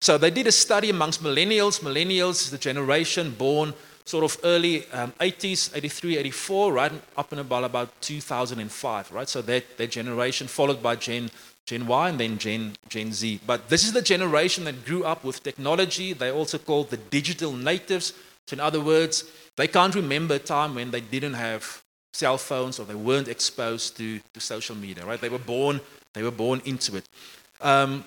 So 0.00 0.18
they 0.18 0.30
did 0.30 0.46
a 0.46 0.52
study 0.52 0.90
amongst 0.90 1.22
millennials. 1.22 1.80
Millennials 1.80 2.42
is 2.42 2.50
the 2.50 2.58
generation 2.58 3.30
born 3.30 3.72
sort 4.06 4.24
of 4.24 4.38
early 4.44 4.88
um, 4.92 5.12
80s, 5.20 5.76
83, 5.76 6.16
84, 6.18 6.72
right 6.72 6.92
up 7.16 7.32
and 7.32 7.40
about 7.40 7.64
about 7.64 8.00
2005, 8.00 9.12
right? 9.12 9.28
So 9.28 9.42
that, 9.42 9.76
that 9.76 9.90
generation 9.90 10.46
followed 10.46 10.82
by 10.82 10.96
Gen, 10.96 11.28
Gen 11.66 11.86
Y 11.86 12.08
and 12.08 12.18
then 12.18 12.38
Gen, 12.38 12.76
Gen 12.88 13.12
Z. 13.12 13.40
But 13.46 13.68
this 13.68 13.84
is 13.84 13.92
the 13.92 14.02
generation 14.02 14.64
that 14.64 14.86
grew 14.86 15.04
up 15.04 15.24
with 15.24 15.42
technology. 15.42 16.12
They're 16.12 16.32
also 16.32 16.56
called 16.56 16.90
the 16.90 16.96
digital 16.96 17.52
natives. 17.52 18.14
So 18.46 18.54
in 18.54 18.60
other 18.60 18.80
words, 18.80 19.24
they 19.56 19.66
can't 19.66 19.94
remember 19.94 20.36
a 20.36 20.38
time 20.38 20.76
when 20.76 20.92
they 20.92 21.00
didn't 21.00 21.34
have 21.34 21.82
cell 22.12 22.38
phones 22.38 22.78
or 22.78 22.86
they 22.86 22.94
weren't 22.94 23.28
exposed 23.28 23.96
to, 23.96 24.20
to 24.32 24.40
social 24.40 24.76
media, 24.76 25.04
right? 25.04 25.20
They 25.20 25.28
were 25.28 25.38
born, 25.38 25.80
they 26.14 26.22
were 26.22 26.30
born 26.30 26.62
into 26.64 26.96
it. 26.96 27.08
Um, 27.60 28.04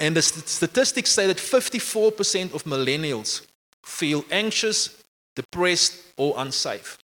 and 0.00 0.16
the 0.16 0.22
st- 0.22 0.48
statistics 0.48 1.10
say 1.10 1.28
that 1.28 1.36
54% 1.36 2.52
of 2.52 2.64
millennials 2.64 3.46
feel 3.84 4.24
anxious, 4.30 5.03
depressed, 5.36 5.96
or 6.16 6.34
unsafe. 6.36 6.98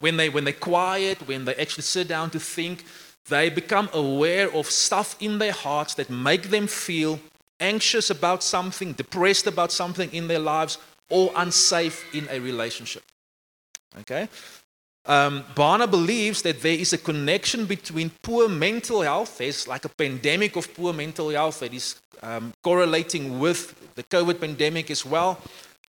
When, 0.00 0.16
they, 0.16 0.28
when 0.28 0.44
they're 0.44 0.52
quiet, 0.52 1.26
when 1.26 1.44
they 1.44 1.54
actually 1.54 1.82
sit 1.82 2.08
down 2.08 2.30
to 2.30 2.40
think, 2.40 2.84
they 3.28 3.48
become 3.48 3.88
aware 3.92 4.52
of 4.54 4.66
stuff 4.66 5.16
in 5.20 5.38
their 5.38 5.52
hearts 5.52 5.94
that 5.94 6.10
make 6.10 6.50
them 6.50 6.66
feel 6.66 7.20
anxious 7.60 8.10
about 8.10 8.42
something, 8.42 8.92
depressed 8.92 9.46
about 9.46 9.72
something 9.72 10.12
in 10.12 10.28
their 10.28 10.38
lives, 10.38 10.78
or 11.10 11.32
unsafe 11.36 12.14
in 12.14 12.28
a 12.30 12.38
relationship. 12.40 13.02
Okay? 14.00 14.28
Um, 15.06 15.44
Barna 15.54 15.90
believes 15.90 16.42
that 16.42 16.62
there 16.62 16.78
is 16.78 16.92
a 16.92 16.98
connection 16.98 17.66
between 17.66 18.10
poor 18.22 18.48
mental 18.48 19.02
health. 19.02 19.38
There's 19.38 19.68
like 19.68 19.84
a 19.84 19.90
pandemic 19.90 20.56
of 20.56 20.72
poor 20.74 20.92
mental 20.92 21.28
health 21.28 21.60
that 21.60 21.74
is 21.74 22.00
um, 22.22 22.52
correlating 22.62 23.38
with 23.38 23.94
the 23.94 24.02
COVID 24.04 24.40
pandemic 24.40 24.90
as 24.90 25.04
well, 25.04 25.38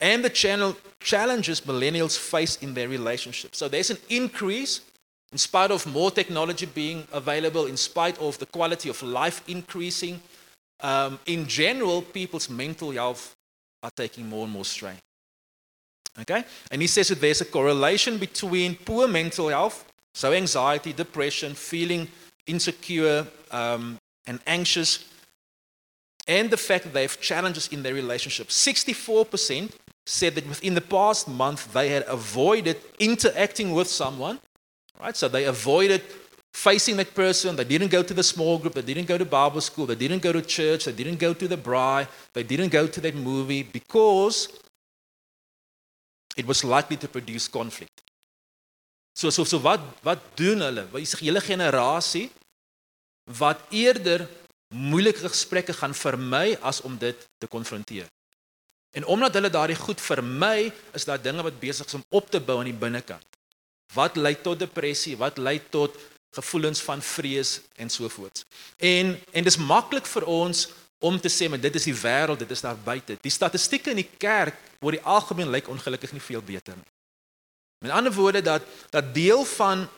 and 0.01 0.25
the 0.25 0.31
channel 0.31 0.77
challenges 1.01 1.61
millennials 1.63 2.19
face 2.19 2.57
in 2.57 2.75
their 2.75 2.89
relationships. 2.89 3.59
So 3.59 3.69
there's 3.69 3.91
an 3.91 3.99
increase 4.09 4.81
in 5.33 5.39
spite 5.39 5.71
of 5.71 5.85
more 5.87 6.11
technology 6.11 6.67
being 6.67 7.07
available, 7.13 7.67
in 7.67 7.77
spite 7.77 8.19
of 8.21 8.39
the 8.39 8.47
quality 8.47 8.89
of 8.89 9.03
life 9.03 9.43
increasing. 9.49 10.21
Um, 10.81 11.19
in 11.27 11.47
general, 11.47 12.03
people's 12.03 12.49
mental 12.49 12.93
health 12.93 13.35
are 13.83 13.91
taking 13.97 14.29
more 14.29 14.45
and 14.45 14.53
more 14.53 14.65
strain. 14.65 14.99
Okay? 16.21 16.45
And 16.71 16.81
he 16.81 16.87
says 16.87 17.09
that 17.09 17.21
there's 17.21 17.41
a 17.41 17.47
correlation 17.47 18.19
between 18.19 18.77
poor 18.77 19.09
mental 19.09 19.49
health, 19.49 19.85
so 20.15 20.33
anxiety, 20.33 20.93
depression, 20.93 21.55
feeling 21.55 22.09
insecure 22.47 23.27
um, 23.51 23.99
and 24.27 24.39
anxious, 24.47 25.05
and 26.29 26.49
the 26.51 26.57
fact 26.57 26.85
that 26.85 26.95
they 26.95 27.03
have 27.03 27.21
challenges 27.21 27.69
in 27.69 27.83
their 27.83 27.95
relationship. 27.95 28.49
64% 28.49 29.73
said 30.07 30.35
that 30.35 30.47
within 30.47 30.75
the 30.75 30.81
past 30.81 31.29
month 31.29 31.73
they 31.73 31.89
had 31.89 32.05
avoided 32.09 32.77
interacting 32.99 33.73
with 33.73 33.89
someone, 33.89 34.39
right? 35.01 35.17
So 35.17 35.29
they 35.29 35.45
avoided 35.45 36.03
facing 36.53 36.97
that 36.97 37.15
person. 37.15 37.57
They 37.57 37.65
didn't 37.65 37.91
go 37.91 38.03
to 38.03 38.15
the 38.15 38.23
small 38.23 38.59
group. 38.59 38.75
They 38.75 38.83
didn't 38.83 39.09
go 39.09 39.19
to 39.19 39.25
Bible 39.25 39.61
school. 39.61 39.87
They 39.87 39.97
didn't 39.97 40.23
go 40.23 40.33
to 40.33 40.43
church. 40.43 40.85
They 40.85 40.93
didn't 40.93 41.19
go 41.19 41.35
to 41.35 41.49
the 41.49 41.57
braai. 41.57 42.07
They 42.33 42.43
didn't 42.43 42.71
go 42.71 42.87
to 42.87 43.01
that 43.01 43.15
movie 43.15 43.63
because 43.63 44.49
it 46.37 46.47
was 46.47 46.65
likely 46.65 46.97
to 46.99 47.09
produce 47.09 47.49
conflict. 47.49 48.03
So 49.15 49.31
so 49.31 49.45
so 49.45 49.59
wat 49.59 49.81
wat 50.03 50.19
doen 50.37 50.61
hulle? 50.61 50.87
Wat 50.91 51.01
is 51.01 51.15
die 51.15 51.29
hele 51.29 51.41
generasie 51.41 52.31
wat 53.41 53.61
eerder 53.71 54.27
moeilike 54.75 55.23
gesprekke 55.23 55.73
gaan 55.73 55.95
vermy 55.95 56.57
as 56.61 56.81
om 56.83 56.97
dit 56.99 57.17
te 57.39 57.47
konfronteer. 57.47 58.09
En 58.95 59.07
omdat 59.11 59.35
hulle 59.35 59.51
daardie 59.51 59.77
goed 59.77 60.01
vermy, 60.01 60.73
is 60.95 61.05
daar 61.05 61.23
dinge 61.23 61.43
wat 61.43 61.59
besig 61.59 61.87
is 61.87 61.97
om 61.99 62.05
op 62.15 62.31
te 62.31 62.41
bou 62.41 62.61
aan 62.61 62.71
die 62.71 62.79
binnekant. 62.79 63.27
Wat 63.95 64.17
lei 64.17 64.37
tot 64.41 64.59
depressie, 64.59 65.17
wat 65.19 65.39
lei 65.39 65.59
tot 65.71 65.99
gevoelens 66.35 66.83
van 66.83 67.03
vrees 67.03 67.61
en 67.77 67.91
so 67.91 68.09
voort. 68.09 68.45
En 68.79 69.15
en 69.33 69.45
dis 69.45 69.59
maklik 69.59 70.07
vir 70.07 70.27
ons 70.31 70.69
om 70.99 71.19
te 71.21 71.31
sê 71.31 71.49
maar 71.51 71.61
dit 71.61 71.75
is 71.75 71.87
die 71.91 71.97
wêreld, 71.99 72.39
dit 72.43 72.51
is 72.51 72.63
daar 72.63 72.79
buite. 72.79 73.19
Die 73.23 73.35
statistieke 73.35 73.91
in 73.91 74.03
die 74.03 74.11
kerk 74.19 74.59
oor 74.81 74.97
die 74.97 75.03
algemeen 75.03 75.51
lyk 75.51 75.69
ongelukkig 75.71 76.15
nie 76.15 76.23
veel 76.23 76.43
beter 76.43 76.79
nie. 76.79 76.91
Met 77.85 77.93
ander 77.93 78.15
woorde 78.15 78.43
dat 78.43 78.63
dat 78.91 79.15
deel 79.15 79.45
van 79.57 79.89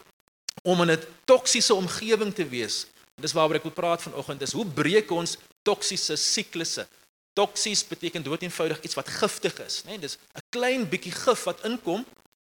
om 0.63 0.83
in 0.83 0.91
'n 0.97 1.05
toksiese 1.25 1.75
omgewing 1.75 2.35
te 2.35 2.49
wees. 2.49 2.87
Dis 3.15 3.33
waaroor 3.33 3.57
ek 3.57 3.69
wil 3.69 3.73
praat 3.73 4.03
vanoggend 4.03 4.43
is 4.43 4.53
hoe 4.53 4.67
breek 4.67 5.11
ons 5.11 5.37
toksiese 5.63 6.17
siklusse? 6.17 6.87
Toksies 7.37 7.85
beteken 7.85 8.25
dood 8.25 8.43
eenvoudig 8.43 8.81
iets 8.83 8.97
wat 8.97 9.09
giftig 9.09 9.59
is, 9.61 9.83
né? 9.85 9.97
Nee, 9.97 9.99
dis 9.99 10.17
'n 10.17 10.45
klein 10.49 10.89
bietjie 10.89 11.13
gif 11.13 11.45
wat 11.45 11.65
inkom. 11.69 12.07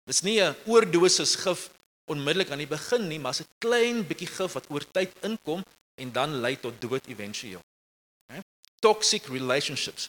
Dis 0.07 0.23
nie 0.23 0.39
'n 0.41 0.55
oordosis 0.67 1.35
gif 1.45 1.71
onmiddellik 2.07 2.51
aan 2.51 2.63
die 2.63 2.75
begin 2.77 3.09
nie, 3.09 3.19
maar 3.19 3.35
'n 3.35 3.51
klein 3.59 4.07
bietjie 4.07 4.31
gif 4.39 4.53
wat 4.53 4.71
oor 4.71 4.85
tyd 4.91 5.13
inkom 5.23 5.65
en 6.01 6.13
dan 6.13 6.41
lei 6.41 6.55
tot 6.61 6.81
dood 6.81 7.07
éventueel 7.07 7.63
toxic 8.81 9.27
relationships. 9.29 10.09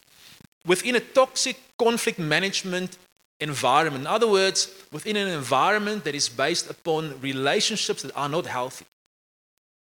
Within 0.65 0.95
a 0.95 1.01
toxic 1.13 1.57
conflict 1.75 2.17
management 2.17 2.97
environment, 3.37 4.03
in 4.03 4.07
other 4.07 4.27
words, 4.27 4.69
within 4.91 5.15
an 5.15 5.27
environment 5.27 6.03
that 6.03 6.13
is 6.13 6.29
based 6.29 6.69
upon 6.69 7.19
relationships 7.21 8.01
that 8.01 8.15
are 8.15 8.29
not 8.29 8.45
healthy. 8.45 8.85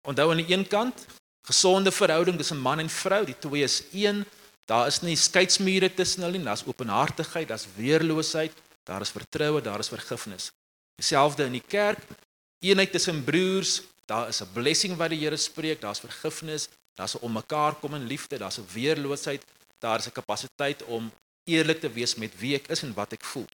Onthou 0.06 0.30
aan 0.30 0.42
die 0.42 0.52
een 0.52 0.66
kant, 0.68 1.06
gesonde 1.46 1.92
verhouding 1.92 2.36
tussen 2.36 2.58
man 2.58 2.78
en 2.78 2.90
vrou, 2.90 3.24
die 3.24 3.38
twee 3.38 3.62
is 3.62 3.82
een. 3.92 4.24
Daar 4.64 4.86
is 4.86 5.00
nie 5.00 5.16
skeidsmure 5.16 5.94
tussen 5.94 6.22
hulle 6.22 6.38
nie, 6.38 6.44
daar's 6.46 6.66
openhartigheid, 6.66 7.48
daar's 7.48 7.66
weerloosheid, 7.76 8.52
daar 8.84 9.00
is 9.00 9.10
vertroue, 9.10 9.60
daar 9.60 9.78
is 9.78 9.88
vergifnis. 9.88 10.52
Dieselfde 10.96 11.44
in 11.44 11.52
die 11.52 11.66
kerk, 11.68 12.00
eenheid 12.64 12.92
tussen 12.92 13.24
broers, 13.24 13.82
daar 14.06 14.28
is 14.28 14.40
'n 14.40 14.52
blessing 14.52 14.96
wat 14.96 15.10
die 15.10 15.18
Here 15.18 15.36
spreek, 15.36 15.80
daar's 15.80 16.00
vergifnis, 16.00 16.68
Daar's 16.94 17.14
'n 17.14 17.22
om 17.26 17.32
mekaar 17.32 17.74
kom 17.74 17.94
in 17.94 18.06
liefde, 18.06 18.38
daar's 18.38 18.58
'n 18.58 18.66
weerloosheid, 18.72 19.44
daar's 19.78 20.06
'n 20.06 20.12
kapasiteit 20.12 20.82
om 20.82 21.12
eerlik 21.44 21.80
te 21.80 21.90
wees 21.92 22.14
met 22.14 22.38
wie 22.38 22.54
ek 22.54 22.66
is 22.68 22.82
en 22.82 22.94
wat 22.94 23.12
ek 23.12 23.24
voel. 23.24 23.46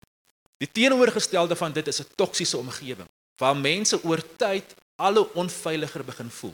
Die 0.56 0.72
teenoorgestelde 0.72 1.56
van 1.56 1.72
dit 1.72 1.86
is 1.86 2.00
'n 2.00 2.12
toksiese 2.14 2.56
omgewing 2.56 3.08
waar 3.36 3.56
mense 3.56 4.04
oor 4.04 4.22
tyd 4.36 4.74
alle 4.96 5.34
onveiliger 5.34 6.04
begin 6.04 6.30
voel. 6.30 6.52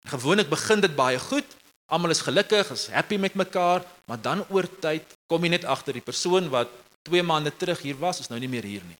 Gewoonlik 0.00 0.48
begin 0.48 0.80
dit 0.80 0.94
baie 0.96 1.18
goed, 1.18 1.46
almal 1.86 2.10
is 2.10 2.24
gelukkig, 2.24 2.70
is 2.70 2.86
happy 2.92 3.16
met 3.16 3.34
mekaar, 3.34 3.84
maar 4.08 4.20
dan 4.20 4.44
oor 4.48 4.68
tyd 4.80 5.16
kom 5.26 5.44
jy 5.44 5.54
net 5.56 5.64
agter 5.64 5.96
die 5.96 6.04
persoon 6.04 6.48
wat 6.52 6.70
2 7.04 7.22
maande 7.22 7.52
terug 7.56 7.82
hier 7.84 7.98
was, 8.00 8.20
is 8.20 8.30
nou 8.32 8.40
nie 8.40 8.48
meer 8.48 8.64
hier 8.64 8.84
nie. 8.88 8.96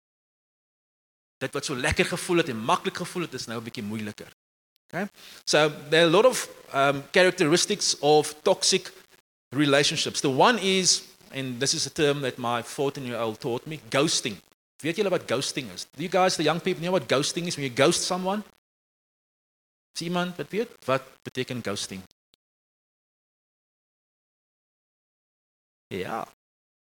Dit 1.40 1.52
wat 1.56 1.64
so 1.64 1.76
lekker 1.76 2.04
gevoel 2.04 2.42
het 2.42 2.52
en 2.52 2.60
maklik 2.60 3.00
gevoel 3.00 3.26
het, 3.26 3.34
is 3.34 3.46
nou 3.46 3.58
'n 3.58 3.64
bietjie 3.64 3.82
moeiliker. 3.82 4.30
Okay? 4.88 5.08
So 5.44 5.70
there 5.90 6.02
are 6.02 6.08
a 6.08 6.12
lot 6.12 6.24
of 6.24 6.48
um, 6.72 7.02
characteristics 7.10 7.96
of 8.00 8.34
toxic 8.42 8.92
relationships. 9.50 10.20
The 10.20 10.30
one 10.30 10.58
is, 10.60 11.02
and 11.32 11.58
this 11.60 11.74
is 11.74 11.86
a 11.86 11.90
term 11.90 12.20
that 12.20 12.38
my 12.38 12.62
14 12.62 13.04
year 13.04 13.18
old 13.18 13.40
taught 13.40 13.66
me, 13.66 13.80
ghosting. 13.90 14.36
Weet 14.82 14.96
julle 14.96 15.10
wat 15.10 15.26
ghosting 15.26 15.70
is? 15.74 15.86
Do 15.96 16.02
you 16.02 16.10
guys, 16.10 16.36
the 16.36 16.42
young 16.42 16.60
people, 16.60 16.82
know 16.82 16.92
what 16.92 17.08
ghosting 17.08 17.46
is? 17.46 17.56
When 17.56 17.64
you 17.64 17.74
ghost 17.74 18.02
someone? 18.02 18.42
Is 19.94 20.02
iemand 20.02 20.36
wat 20.36 20.50
weet 20.50 20.68
wat 20.84 21.02
beteken 21.22 21.62
ghosting? 21.62 22.02
Ja. 26.00 26.24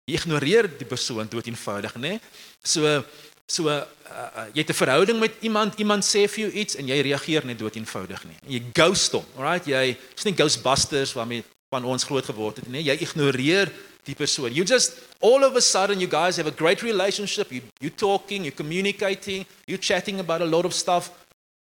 Jy 0.05 0.15
ignoreer 0.15 0.69
die 0.77 0.87
persoon 0.87 1.27
dood 1.29 1.47
eenvoudig, 1.47 1.95
né? 1.95 2.17
Nee? 2.17 2.19
So 2.63 3.03
So 3.47 3.69
uh, 3.71 3.83
uh, 4.11 4.45
jy 4.51 4.59
het 4.59 4.69
'n 4.69 4.75
verhouding 4.75 5.19
met 5.19 5.31
iemand, 5.39 5.79
iemand 5.79 6.03
sê 6.03 6.27
vir 6.27 6.39
jou 6.39 6.51
iets 6.51 6.75
en 6.75 6.87
jy 6.87 6.99
reageer 7.01 7.45
net 7.45 7.59
dood 7.59 7.75
eenvoudig 7.75 8.23
nie. 8.23 8.35
Jy 8.47 8.63
ghost 8.73 9.11
hom, 9.11 9.25
alright? 9.37 9.65
Jy 9.65 9.95
is 10.15 10.23
nie 10.23 10.35
Ghostbusters 10.35 11.13
waarmee 11.13 11.43
van 11.69 11.85
ons 11.85 12.03
groot 12.03 12.25
geword 12.25 12.55
het 12.55 12.67
nie. 12.67 12.83
Jy 12.83 12.97
ignoreer 12.99 13.71
die 14.03 14.15
persoon. 14.15 14.53
You 14.53 14.65
just 14.65 14.99
all 15.19 15.43
of 15.43 15.55
a 15.55 15.61
sudden 15.61 15.99
you 15.99 16.09
guys 16.09 16.35
have 16.35 16.47
a 16.47 16.55
great 16.55 16.81
relationship. 16.81 17.51
You 17.51 17.61
you 17.79 17.89
talking, 17.89 18.43
you 18.43 18.51
communicating, 18.51 19.45
you 19.65 19.77
chatting 19.77 20.19
about 20.19 20.41
a 20.41 20.45
lot 20.45 20.65
of 20.65 20.73
stuff 20.73 21.11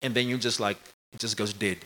and 0.01 0.15
then 0.15 0.29
you 0.29 0.39
just 0.39 0.61
like 0.61 0.79
it 1.13 1.21
just 1.21 1.37
goes 1.37 1.53
dead. 1.53 1.79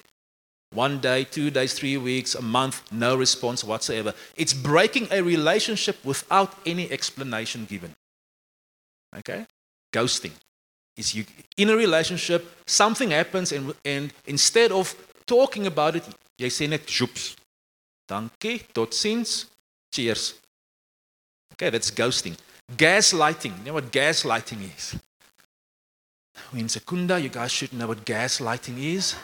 One 0.73 1.01
day, 1.01 1.25
two 1.25 1.51
days, 1.51 1.73
three 1.73 1.97
weeks, 1.97 2.35
a 2.35 2.43
month, 2.43 2.83
no 2.93 3.17
response 3.17 3.65
whatsoever. 3.65 4.15
It's 4.37 4.53
breaking 4.53 5.09
a 5.11 5.23
relationship 5.23 6.05
without 6.05 6.55
any 6.67 6.91
explanation 6.91 7.65
given. 7.65 7.95
Okay? 9.17 9.47
ghosting 9.93 10.33
is 10.97 11.15
you 11.15 11.25
in 11.57 11.71
a 11.71 11.77
relationship 11.77 12.45
something 12.67 13.11
happens 13.11 13.53
and 13.53 13.75
and 13.85 14.13
instead 14.27 14.71
of 14.73 14.95
talking 15.27 15.67
about 15.67 15.97
it 15.97 16.05
jy 16.39 16.51
sê 16.53 16.69
net 16.69 16.85
joops 16.87 17.25
dankie 18.13 18.61
totsiens 18.75 19.47
cheers 19.91 20.35
okay 21.53 21.71
that's 21.71 21.91
ghosting 21.91 22.37
gaslighting 22.77 23.55
you 23.59 23.65
know 23.67 23.77
what 23.81 23.93
gaslighting 23.93 24.65
is 24.77 24.95
In 26.55 26.69
Secunda, 26.69 27.19
you 27.21 27.29
guys 27.29 27.51
should 27.53 27.73
know 27.73 27.89
what 27.89 28.05
gaslighting 28.05 28.79
is. 28.79 29.17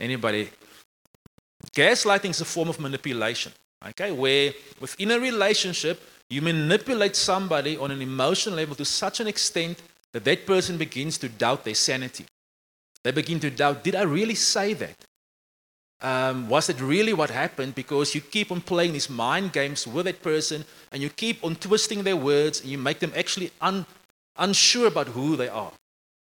Anybody? 0.00 0.50
Gaslighting 1.76 2.30
is 2.30 2.40
a 2.40 2.46
form 2.46 2.68
of 2.68 2.80
manipulation, 2.80 3.52
okay? 3.88 4.10
Where 4.10 4.52
within 4.80 5.10
a 5.10 5.20
relationship, 5.20 6.02
you 6.30 6.40
manipulate 6.40 7.16
somebody 7.16 7.76
on 7.76 7.90
an 7.90 8.00
emotional 8.00 8.56
level 8.56 8.74
to 8.76 8.84
such 8.84 9.20
an 9.20 9.26
extent 9.26 9.82
that 10.12 10.24
that 10.24 10.46
person 10.46 10.78
begins 10.78 11.18
to 11.18 11.28
doubt 11.28 11.64
their 11.64 11.74
sanity. 11.74 12.24
They 13.04 13.12
begin 13.12 13.40
to 13.40 13.50
doubt, 13.50 13.84
did 13.84 13.94
I 13.94 14.02
really 14.02 14.34
say 14.34 14.72
that? 14.74 14.96
Um, 16.02 16.48
was 16.48 16.70
it 16.70 16.80
really 16.80 17.12
what 17.12 17.30
happened? 17.30 17.74
Because 17.74 18.14
you 18.14 18.22
keep 18.22 18.50
on 18.50 18.62
playing 18.62 18.94
these 18.94 19.10
mind 19.10 19.52
games 19.52 19.86
with 19.86 20.06
that 20.06 20.22
person 20.22 20.64
and 20.92 21.02
you 21.02 21.10
keep 21.10 21.44
on 21.44 21.56
twisting 21.56 22.02
their 22.02 22.16
words 22.16 22.62
and 22.62 22.70
you 22.70 22.78
make 22.78 23.00
them 23.00 23.12
actually 23.14 23.50
un, 23.60 23.84
unsure 24.36 24.86
about 24.86 25.08
who 25.08 25.36
they 25.36 25.48
are. 25.48 25.72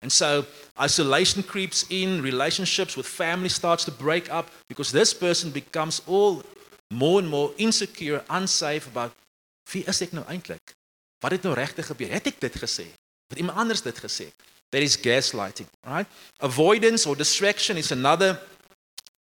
And 0.04 0.12
so 0.12 0.44
isolation 0.78 1.42
creeps 1.42 1.86
in, 1.88 2.20
relationships 2.20 2.94
with 2.94 3.06
family 3.06 3.48
starts 3.48 3.86
to 3.86 3.90
break 3.90 4.30
up 4.30 4.50
because 4.68 4.92
this 4.92 5.14
person 5.14 5.50
becomes 5.50 6.02
all 6.06 6.42
more 6.90 7.20
and 7.20 7.28
more 7.28 7.52
insecure, 7.56 8.22
unsafe 8.28 8.86
about 8.86 9.12
wie 9.72 9.80
is 9.88 10.02
ek 10.04 10.12
nou 10.12 10.20
eintlik? 10.28 10.74
Wat 11.24 11.32
het 11.32 11.46
nou 11.48 11.54
regtig 11.56 11.88
gebeur? 11.88 12.12
Het 12.12 12.28
ek 12.34 12.42
dit 12.44 12.58
gesê? 12.60 12.84
Het 13.32 13.40
iemand 13.40 13.64
anders 13.64 13.80
dit 13.80 13.96
gesê? 13.96 14.28
That 14.68 14.84
is 14.84 14.98
gaslighting, 15.00 15.70
right? 15.88 16.06
Avoidance 16.44 17.08
or 17.08 17.16
distraction 17.16 17.80
is 17.80 17.88
another 17.90 18.36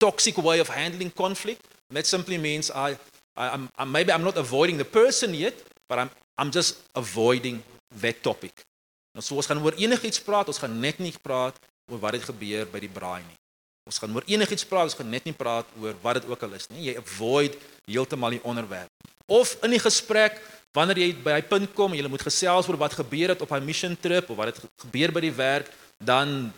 toxic 0.03 0.35
way 0.43 0.59
of 0.59 0.67
handling 0.67 1.13
conflict. 1.15 1.63
And 1.87 1.95
that 1.95 2.11
simply 2.11 2.37
means 2.37 2.71
I, 2.75 2.99
I 3.39 3.55
I'm, 3.55 3.69
I'm 3.79 3.87
maybe 3.89 4.11
I'm 4.11 4.27
not 4.27 4.35
avoiding 4.35 4.83
the 4.83 4.89
person 4.99 5.31
yet, 5.31 5.55
but 5.87 5.97
I'm 5.97 6.11
I'm 6.37 6.51
just 6.51 6.75
avoiding 6.93 7.63
that 8.03 8.19
topic. 8.21 8.65
Nou 9.13 9.23
so 9.25 9.37
ons 9.37 9.49
gaan 9.49 9.61
oor 9.61 9.77
enigiets 9.77 10.21
praat, 10.25 10.49
ons 10.49 10.59
gaan 10.61 10.73
net 10.81 10.99
nie 11.01 11.13
praat 11.21 11.57
oor 11.91 12.01
wat 12.01 12.17
het 12.17 12.25
gebeur 12.31 12.65
by 12.71 12.81
die 12.81 12.91
braai 12.91 13.21
nie. 13.21 13.37
Ons 13.85 13.99
gaan 13.99 14.15
oor 14.15 14.25
enigiets 14.31 14.65
praat, 14.65 14.89
ons 14.89 14.97
gaan 14.97 15.09
net 15.11 15.27
nie 15.27 15.35
praat 15.37 15.69
oor 15.81 15.95
wat 16.01 16.21
dit 16.21 16.29
ook 16.31 16.45
al 16.47 16.57
is 16.57 16.69
nie. 16.71 16.87
Jy 16.87 16.97
avoid 17.01 17.57
heeltemal 17.85 18.37
die 18.37 18.43
onderwerp. 18.47 18.89
Of 19.27 19.57
in 19.63 19.75
die 19.75 19.81
gesprek 19.83 20.39
wanneer 20.73 21.03
jy 21.03 21.11
by 21.21 21.37
hy 21.37 21.43
punt 21.45 21.75
kom 21.77 21.93
jy 21.93 22.07
moet 22.09 22.25
gesels 22.25 22.67
oor 22.69 22.79
wat 22.81 22.97
gebeur 22.97 23.35
het 23.35 23.43
op 23.45 23.51
hy 23.53 23.59
mission 23.61 23.93
trip 24.01 24.31
of 24.33 24.39
wat 24.39 24.53
het 24.53 24.63
gebeur 24.87 25.13
by 25.13 25.21
die 25.27 25.35
werk, 25.37 25.69
dan 26.01 26.49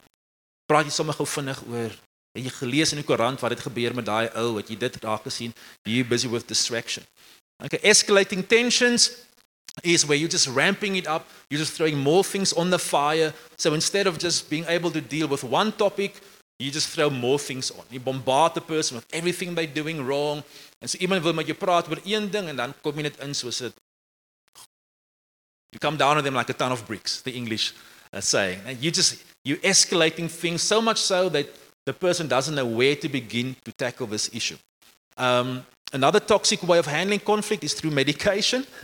praat 0.69 0.87
jy 0.87 0.95
sommer 0.95 1.17
gou 1.17 1.27
vinnig 1.27 1.59
oor 1.67 1.91
het 2.35 2.43
jy 2.43 2.51
gelees 2.51 2.91
in 2.91 2.99
die 2.99 3.07
koerant 3.07 3.39
wat 3.43 3.55
het 3.55 3.63
gebeur 3.63 3.95
met 3.95 4.07
daai 4.07 4.27
ou, 4.35 4.57
het 4.59 4.69
jy 4.71 4.77
dit 4.79 4.97
raak 5.03 5.23
gesien? 5.23 5.53
You 5.87 6.03
busy 6.07 6.27
with 6.31 6.47
distraction. 6.47 7.05
Okay, 7.63 7.79
escalating 7.87 8.43
tensions 8.43 9.09
is 9.84 10.06
where 10.06 10.17
you're 10.17 10.30
just 10.30 10.47
ramping 10.47 10.95
it 10.95 11.08
up, 11.08 11.28
you're 11.49 11.60
just 11.60 11.73
throwing 11.73 11.97
more 11.97 12.23
things 12.23 12.54
on 12.54 12.69
the 12.69 12.80
fire. 12.80 13.34
So 13.58 13.73
instead 13.73 14.08
of 14.08 14.17
just 14.17 14.49
being 14.49 14.65
able 14.67 14.91
to 14.91 15.01
deal 15.01 15.28
with 15.28 15.43
one 15.43 15.71
topic, 15.71 16.21
you 16.60 16.71
just 16.71 16.89
throw 16.89 17.10
more 17.10 17.38
things 17.38 17.71
on. 17.71 17.84
You 17.91 17.99
bombard 17.99 18.54
the 18.54 18.62
person 18.62 18.95
with 18.95 19.06
everything 19.12 19.56
they're 19.56 19.67
doing 19.67 20.06
wrong. 20.06 20.43
En 20.80 20.89
so 20.89 20.97
iemand 20.97 21.23
wil 21.23 21.34
met 21.34 21.58
praat 21.58 21.88
oor 21.89 21.99
een 22.04 22.30
ding 22.32 22.47
en 22.47 22.56
dan 22.56 22.73
kom 22.82 22.95
jy 22.95 23.01
net 23.01 23.19
in 23.19 23.34
soos 23.36 23.58
dit 23.58 23.73
You 25.71 25.80
come 25.80 25.97
down 25.97 26.17
on 26.17 26.23
them 26.23 26.36
like 26.36 26.49
a 26.49 26.54
ton 26.54 26.71
of 26.71 26.86
bricks, 26.86 27.21
the 27.21 27.32
English 27.32 27.73
uh, 28.13 28.21
saying. 28.21 28.62
And 28.65 28.82
you 28.82 28.91
just 28.91 29.23
you 29.43 29.58
escalating 29.58 30.30
things 30.30 30.63
so 30.63 30.82
much 30.82 30.97
so 30.97 31.30
that 31.30 31.47
the 31.86 31.93
person 31.93 32.28
doesn't 32.28 32.56
know 32.56 32.65
where 32.65 32.95
to 32.95 33.10
begin 33.10 33.56
to 33.65 33.71
tackle 33.73 34.08
this 34.08 34.30
issue. 34.34 34.58
Um, 35.17 35.65
another 35.91 36.21
toxic 36.21 36.63
way 36.63 36.78
of 36.78 36.86
handling 36.86 37.19
conflict 37.19 37.63
is 37.63 37.73
through 37.73 37.91
medication. 37.91 38.65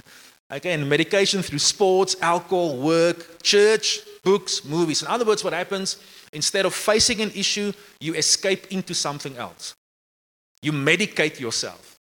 Again, 0.52 0.88
medication 0.88 1.42
through 1.42 1.60
sports, 1.60 2.18
alcohol, 2.22 2.78
work, 2.78 3.42
church, 3.42 4.02
books, 4.22 4.66
movies. 4.66 5.02
In 5.02 5.08
other 5.08 5.24
words, 5.26 5.44
what 5.44 5.54
happens 5.54 5.98
instead 6.34 6.66
of 6.66 6.74
facing 6.74 7.22
an 7.22 7.32
issue, 7.34 7.72
you 8.02 8.14
escape 8.16 8.68
into 8.72 8.94
something 8.94 9.38
else. 9.38 9.76
You 10.62 10.74
medicate 10.74 11.40
yourself. 11.40 11.96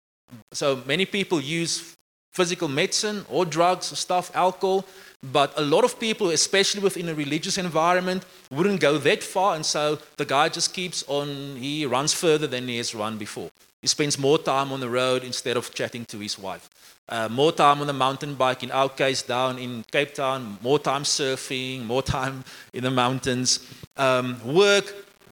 So 0.51 0.81
many 0.87 1.05
people 1.05 1.39
use 1.39 1.95
physical 2.39 2.69
medicine 2.69 3.25
or 3.29 3.41
drugs 3.57 3.91
or 3.91 3.97
stuff, 4.07 4.31
alcohol, 4.33 4.85
but 5.21 5.49
a 5.57 5.65
lot 5.75 5.83
of 5.83 5.99
people, 5.99 6.29
especially 6.29 6.81
within 6.81 7.09
a 7.09 7.13
religious 7.13 7.57
environment, 7.57 8.23
wouldn't 8.49 8.79
go 8.79 8.97
that 8.97 9.21
far, 9.21 9.55
and 9.55 9.65
so 9.65 9.83
the 10.15 10.23
guy 10.35 10.47
just 10.47 10.73
keeps 10.73 11.03
on, 11.07 11.27
he 11.57 11.85
runs 11.85 12.13
further 12.13 12.47
than 12.47 12.67
he 12.69 12.77
has 12.77 12.95
run 12.95 13.17
before. 13.17 13.49
He 13.81 13.87
spends 13.87 14.17
more 14.17 14.37
time 14.37 14.71
on 14.71 14.79
the 14.79 14.89
road 15.01 15.23
instead 15.23 15.57
of 15.57 15.73
chatting 15.73 16.05
to 16.05 16.17
his 16.19 16.39
wife. 16.39 16.65
Uh, 17.09 17.27
more 17.27 17.51
time 17.51 17.81
on 17.81 17.87
the 17.87 17.99
mountain 18.05 18.35
bike, 18.35 18.63
in 18.63 18.71
our 18.71 18.89
case, 18.89 19.21
down 19.21 19.59
in 19.59 19.83
Cape 19.91 20.13
Town, 20.13 20.57
more 20.61 20.79
time 20.79 21.03
surfing, 21.03 21.85
more 21.85 22.03
time 22.03 22.43
in 22.73 22.83
the 22.83 22.91
mountains. 22.91 23.59
Um, 23.97 24.37
work 24.45 24.85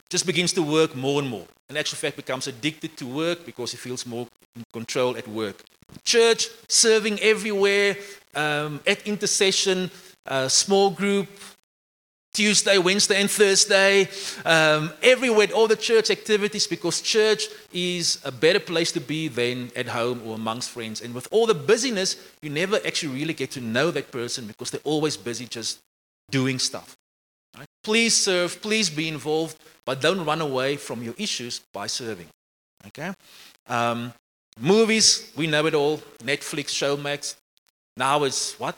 just 0.10 0.26
begins 0.26 0.52
to 0.54 0.62
work 0.62 0.96
more 0.96 1.22
and 1.22 1.30
more. 1.30 1.48
In 1.70 1.78
actual 1.78 1.98
fact, 1.98 2.16
becomes 2.16 2.48
addicted 2.48 2.92
to 2.98 3.06
work 3.06 3.46
because 3.46 3.72
he 3.72 3.78
feels 3.78 4.06
more 4.06 4.28
in 4.56 4.64
control 4.74 5.16
at 5.16 5.28
work. 5.28 5.64
Church, 6.04 6.48
serving 6.68 7.20
everywhere, 7.22 7.98
um, 8.36 8.80
at 8.86 9.06
intercession, 9.08 9.90
uh, 10.26 10.48
small 10.48 10.90
group, 10.90 11.28
Tuesday, 12.34 12.78
Wednesday, 12.78 13.20
and 13.20 13.32
Thursday, 13.32 14.08
um, 14.46 14.92
everywhere, 15.02 15.48
all 15.56 15.68
the 15.68 15.76
church 15.76 16.12
activities, 16.12 16.68
because 16.68 17.02
church 17.02 17.48
is 17.74 18.22
a 18.24 18.32
better 18.32 18.60
place 18.60 18.92
to 18.92 19.00
be 19.00 19.28
than 19.28 19.72
at 19.76 19.88
home 19.88 20.22
or 20.24 20.36
amongst 20.36 20.70
friends. 20.70 21.02
And 21.02 21.16
with 21.16 21.28
all 21.32 21.48
the 21.48 21.56
busyness, 21.56 22.16
you 22.44 22.52
never 22.52 22.80
actually 22.86 23.16
really 23.16 23.34
get 23.34 23.50
to 23.52 23.62
know 23.62 23.90
that 23.90 24.12
person 24.12 24.46
because 24.46 24.70
they're 24.70 24.82
always 24.84 25.18
busy 25.18 25.48
just 25.48 25.80
doing 26.30 26.60
stuff. 26.60 26.96
Right? 27.58 27.68
Please 27.84 28.16
serve, 28.16 28.62
please 28.62 28.90
be 28.92 29.08
involved, 29.08 29.58
but 29.84 30.00
don't 30.00 30.24
run 30.24 30.42
away 30.42 30.76
from 30.76 31.02
your 31.02 31.16
issues 31.18 31.62
by 31.74 31.88
serving. 31.88 32.28
Okay? 32.86 33.14
Um, 33.68 34.14
movies, 34.60 35.32
we 35.36 35.48
know 35.48 35.66
it 35.66 35.74
all 35.74 35.98
Netflix, 36.20 36.68
Showmax. 36.72 37.36
Now 37.96 38.24
it's 38.24 38.60
what? 38.60 38.78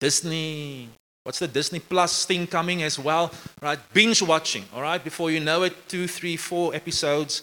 Disney. 0.00 0.88
What's 1.24 1.38
the 1.38 1.48
Disney 1.48 1.78
Plus 1.78 2.26
thing 2.26 2.46
coming 2.46 2.82
as 2.82 2.98
well? 2.98 3.32
Right? 3.62 3.78
Binge 3.94 4.20
watching, 4.20 4.64
all 4.74 4.82
right? 4.82 5.02
Before 5.02 5.30
you 5.30 5.40
know 5.40 5.62
it, 5.62 5.88
two, 5.88 6.06
three, 6.06 6.36
four 6.36 6.74
episodes, 6.74 7.42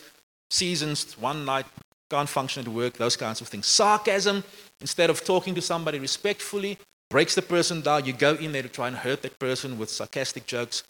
seasons, 0.51 1.17
one 1.19 1.45
night, 1.45 1.65
can't 2.11 2.29
function 2.29 2.61
at 2.61 2.67
work, 2.67 2.93
those 2.93 3.17
kinds 3.17 3.41
of 3.41 3.47
things. 3.47 3.65
Sarcasm, 3.65 4.43
instead 4.81 5.09
of 5.09 5.23
talking 5.23 5.55
to 5.55 5.61
somebody 5.61 5.97
respectfully, 5.97 6.77
breaks 7.09 7.33
the 7.33 7.41
person 7.41 7.81
down. 7.81 8.05
You 8.05 8.13
go 8.13 8.35
in 8.35 8.51
there 8.51 8.61
to 8.61 8.69
try 8.69 8.87
and 8.87 8.95
hurt 8.95 9.23
that 9.23 9.39
person 9.39 9.79
with 9.79 9.89
sarcastic 9.89 10.45
jokes. 10.45 10.83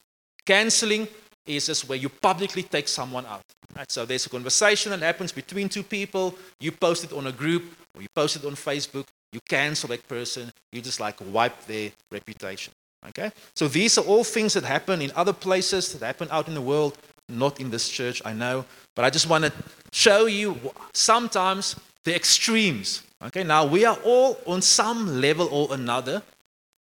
Canceling 0.45 1.07
is 1.45 1.87
where 1.87 1.97
you 1.97 2.09
publicly 2.09 2.63
take 2.63 2.87
someone 2.87 3.25
out. 3.25 3.43
Right? 3.75 3.91
So 3.91 4.05
there's 4.05 4.25
a 4.25 4.29
conversation 4.29 4.91
that 4.91 5.01
happens 5.01 5.31
between 5.31 5.69
two 5.69 5.83
people. 5.83 6.35
You 6.59 6.71
post 6.71 7.03
it 7.03 7.13
on 7.13 7.27
a 7.27 7.31
group 7.31 7.63
or 7.95 8.01
you 8.01 8.07
post 8.13 8.35
it 8.35 8.45
on 8.45 8.53
Facebook. 8.53 9.05
You 9.31 9.39
cancel 9.47 9.89
that 9.89 10.07
person. 10.07 10.51
You 10.71 10.81
just 10.81 10.99
like 10.99 11.15
wipe 11.31 11.65
their 11.65 11.91
reputation. 12.11 12.73
Okay? 13.09 13.31
So 13.55 13.67
these 13.67 13.97
are 13.97 14.05
all 14.05 14.23
things 14.23 14.53
that 14.53 14.63
happen 14.63 15.01
in 15.01 15.11
other 15.15 15.33
places, 15.33 15.93
that 15.93 16.05
happen 16.05 16.27
out 16.31 16.47
in 16.47 16.53
the 16.53 16.61
world, 16.61 16.97
not 17.29 17.59
in 17.59 17.71
this 17.71 17.89
church, 17.89 18.21
I 18.25 18.33
know. 18.33 18.65
But 18.95 19.05
I 19.05 19.09
just 19.09 19.27
want 19.29 19.45
to 19.45 19.53
show 19.91 20.25
you 20.25 20.57
sometimes 20.93 21.75
the 22.03 22.15
extremes. 22.15 23.03
Okay? 23.23 23.43
Now, 23.43 23.65
we 23.65 23.85
are 23.85 23.97
all 24.03 24.37
on 24.45 24.61
some 24.61 25.21
level 25.21 25.47
or 25.51 25.73
another 25.73 26.21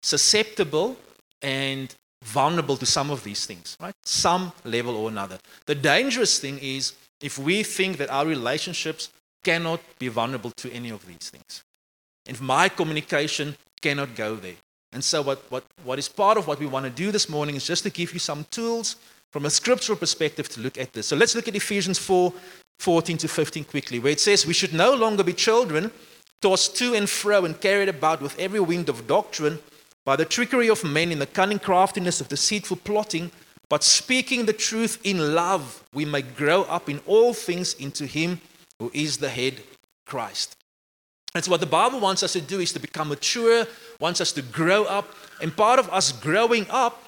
susceptible 0.01 0.97
and 1.41 1.93
vulnerable 2.23 2.77
to 2.77 2.85
some 2.85 3.09
of 3.11 3.23
these 3.23 3.45
things, 3.45 3.77
right? 3.79 3.95
Some 4.03 4.51
level 4.63 4.95
or 4.95 5.09
another. 5.09 5.39
The 5.65 5.75
dangerous 5.75 6.39
thing 6.39 6.59
is 6.59 6.93
if 7.21 7.37
we 7.37 7.63
think 7.63 7.97
that 7.97 8.09
our 8.09 8.25
relationships 8.25 9.09
cannot 9.43 9.81
be 9.97 10.07
vulnerable 10.07 10.51
to 10.57 10.71
any 10.71 10.89
of 10.89 11.05
these 11.05 11.29
things. 11.29 11.63
If 12.25 12.41
my 12.41 12.69
communication 12.69 13.55
cannot 13.81 14.15
go 14.15 14.35
there. 14.35 14.55
And 14.91 15.03
so, 15.03 15.21
what, 15.21 15.43
what, 15.51 15.63
what 15.83 15.99
is 15.99 16.09
part 16.09 16.37
of 16.37 16.47
what 16.47 16.59
we 16.59 16.65
want 16.65 16.85
to 16.85 16.89
do 16.89 17.11
this 17.11 17.29
morning 17.29 17.55
is 17.55 17.65
just 17.65 17.83
to 17.83 17.89
give 17.89 18.13
you 18.13 18.19
some 18.19 18.45
tools 18.49 18.95
from 19.31 19.45
a 19.45 19.49
scriptural 19.49 19.97
perspective 19.97 20.49
to 20.49 20.61
look 20.61 20.77
at 20.77 20.93
this. 20.93 21.07
So, 21.07 21.15
let's 21.15 21.35
look 21.35 21.47
at 21.47 21.55
Ephesians 21.55 21.99
4 21.99 22.33
14 22.79 23.17
to 23.17 23.27
15 23.27 23.65
quickly, 23.65 23.99
where 23.99 24.13
it 24.13 24.19
says, 24.19 24.47
We 24.47 24.53
should 24.53 24.73
no 24.73 24.93
longer 24.93 25.23
be 25.23 25.33
children, 25.33 25.91
tossed 26.41 26.75
to 26.77 26.93
and 26.95 27.09
fro 27.09 27.45
and 27.45 27.59
carried 27.59 27.89
about 27.89 28.21
with 28.21 28.39
every 28.39 28.61
wind 28.61 28.89
of 28.89 29.05
doctrine 29.05 29.59
by 30.05 30.15
the 30.15 30.25
trickery 30.25 30.69
of 30.69 30.83
men 30.83 31.11
in 31.11 31.19
the 31.19 31.25
cunning 31.25 31.59
craftiness 31.59 32.21
of 32.21 32.29
deceitful 32.29 32.77
plotting, 32.77 33.31
but 33.69 33.83
speaking 33.83 34.45
the 34.45 34.53
truth 34.53 34.99
in 35.03 35.35
love, 35.35 35.83
we 35.93 36.03
may 36.03 36.23
grow 36.23 36.63
up 36.63 36.89
in 36.89 36.99
all 37.05 37.33
things 37.33 37.73
into 37.75 38.05
Him 38.05 38.41
who 38.79 38.89
is 38.93 39.17
the 39.17 39.29
head, 39.29 39.61
Christ. 40.05 40.55
And 41.35 41.43
so, 41.43 41.51
what 41.51 41.59
the 41.59 41.67
Bible 41.67 41.99
wants 41.99 42.23
us 42.23 42.33
to 42.33 42.41
do 42.41 42.59
is 42.59 42.73
to 42.73 42.79
become 42.79 43.09
mature, 43.09 43.65
wants 43.99 44.19
us 44.19 44.31
to 44.31 44.41
grow 44.41 44.85
up. 44.85 45.13
And 45.41 45.55
part 45.55 45.77
of 45.77 45.87
us 45.89 46.11
growing 46.11 46.65
up, 46.71 47.03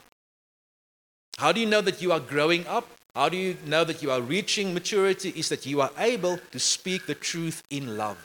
how 1.39 1.51
do 1.51 1.60
you 1.60 1.65
know 1.65 1.82
that 1.82 2.01
you 2.01 2.12
are 2.12 2.19
growing 2.19 2.67
up? 2.67 2.88
How 3.15 3.30
do 3.30 3.36
you 3.36 3.58
know 3.65 3.84
that 3.84 4.04
you 4.04 4.12
are 4.12 4.21
reaching 4.21 4.73
maturity? 4.73 5.34
Is 5.36 5.49
that 5.49 5.65
you 5.65 5.82
are 5.82 5.89
able 5.97 6.38
to 6.51 6.60
speak 6.60 7.08
the 7.08 7.15
truth 7.15 7.63
in 7.71 7.97
love. 7.97 8.19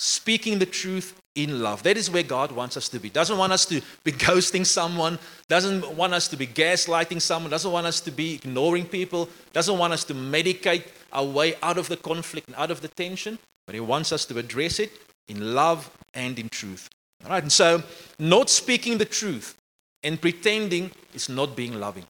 Speaking 0.00 0.58
the 0.58 0.66
truth 0.66 1.20
in 1.34 1.62
love. 1.62 1.82
That 1.82 1.98
is 1.98 2.10
where 2.10 2.22
God 2.22 2.52
wants 2.52 2.78
us 2.78 2.88
to 2.88 2.98
be. 2.98 3.10
Doesn't 3.10 3.36
want 3.36 3.52
us 3.52 3.66
to 3.66 3.82
be 4.02 4.12
ghosting 4.26 4.64
someone, 4.64 5.18
doesn't 5.46 5.94
want 5.94 6.14
us 6.14 6.26
to 6.28 6.36
be 6.36 6.46
gaslighting 6.46 7.20
someone, 7.20 7.50
doesn't 7.50 7.70
want 7.70 7.86
us 7.86 8.00
to 8.00 8.10
be 8.10 8.34
ignoring 8.34 8.86
people, 8.86 9.28
doesn't 9.52 9.76
want 9.76 9.92
us 9.92 10.04
to 10.04 10.14
medicate 10.14 10.84
our 11.12 11.24
way 11.24 11.54
out 11.62 11.76
of 11.76 11.88
the 11.88 11.98
conflict 11.98 12.48
and 12.48 12.56
out 12.56 12.70
of 12.70 12.80
the 12.80 12.88
tension, 12.88 13.38
but 13.66 13.74
He 13.74 13.80
wants 13.80 14.10
us 14.10 14.24
to 14.24 14.38
address 14.38 14.80
it 14.80 14.90
in 15.28 15.54
love 15.54 15.90
and 16.14 16.38
in 16.38 16.48
truth. 16.48 16.88
All 17.24 17.30
right, 17.30 17.42
and 17.42 17.52
so 17.52 17.82
not 18.18 18.48
speaking 18.48 18.96
the 18.96 19.04
truth 19.04 19.54
and 20.02 20.18
pretending 20.18 20.90
is 21.12 21.28
not 21.28 21.54
being 21.54 21.78
loving. 21.78 22.06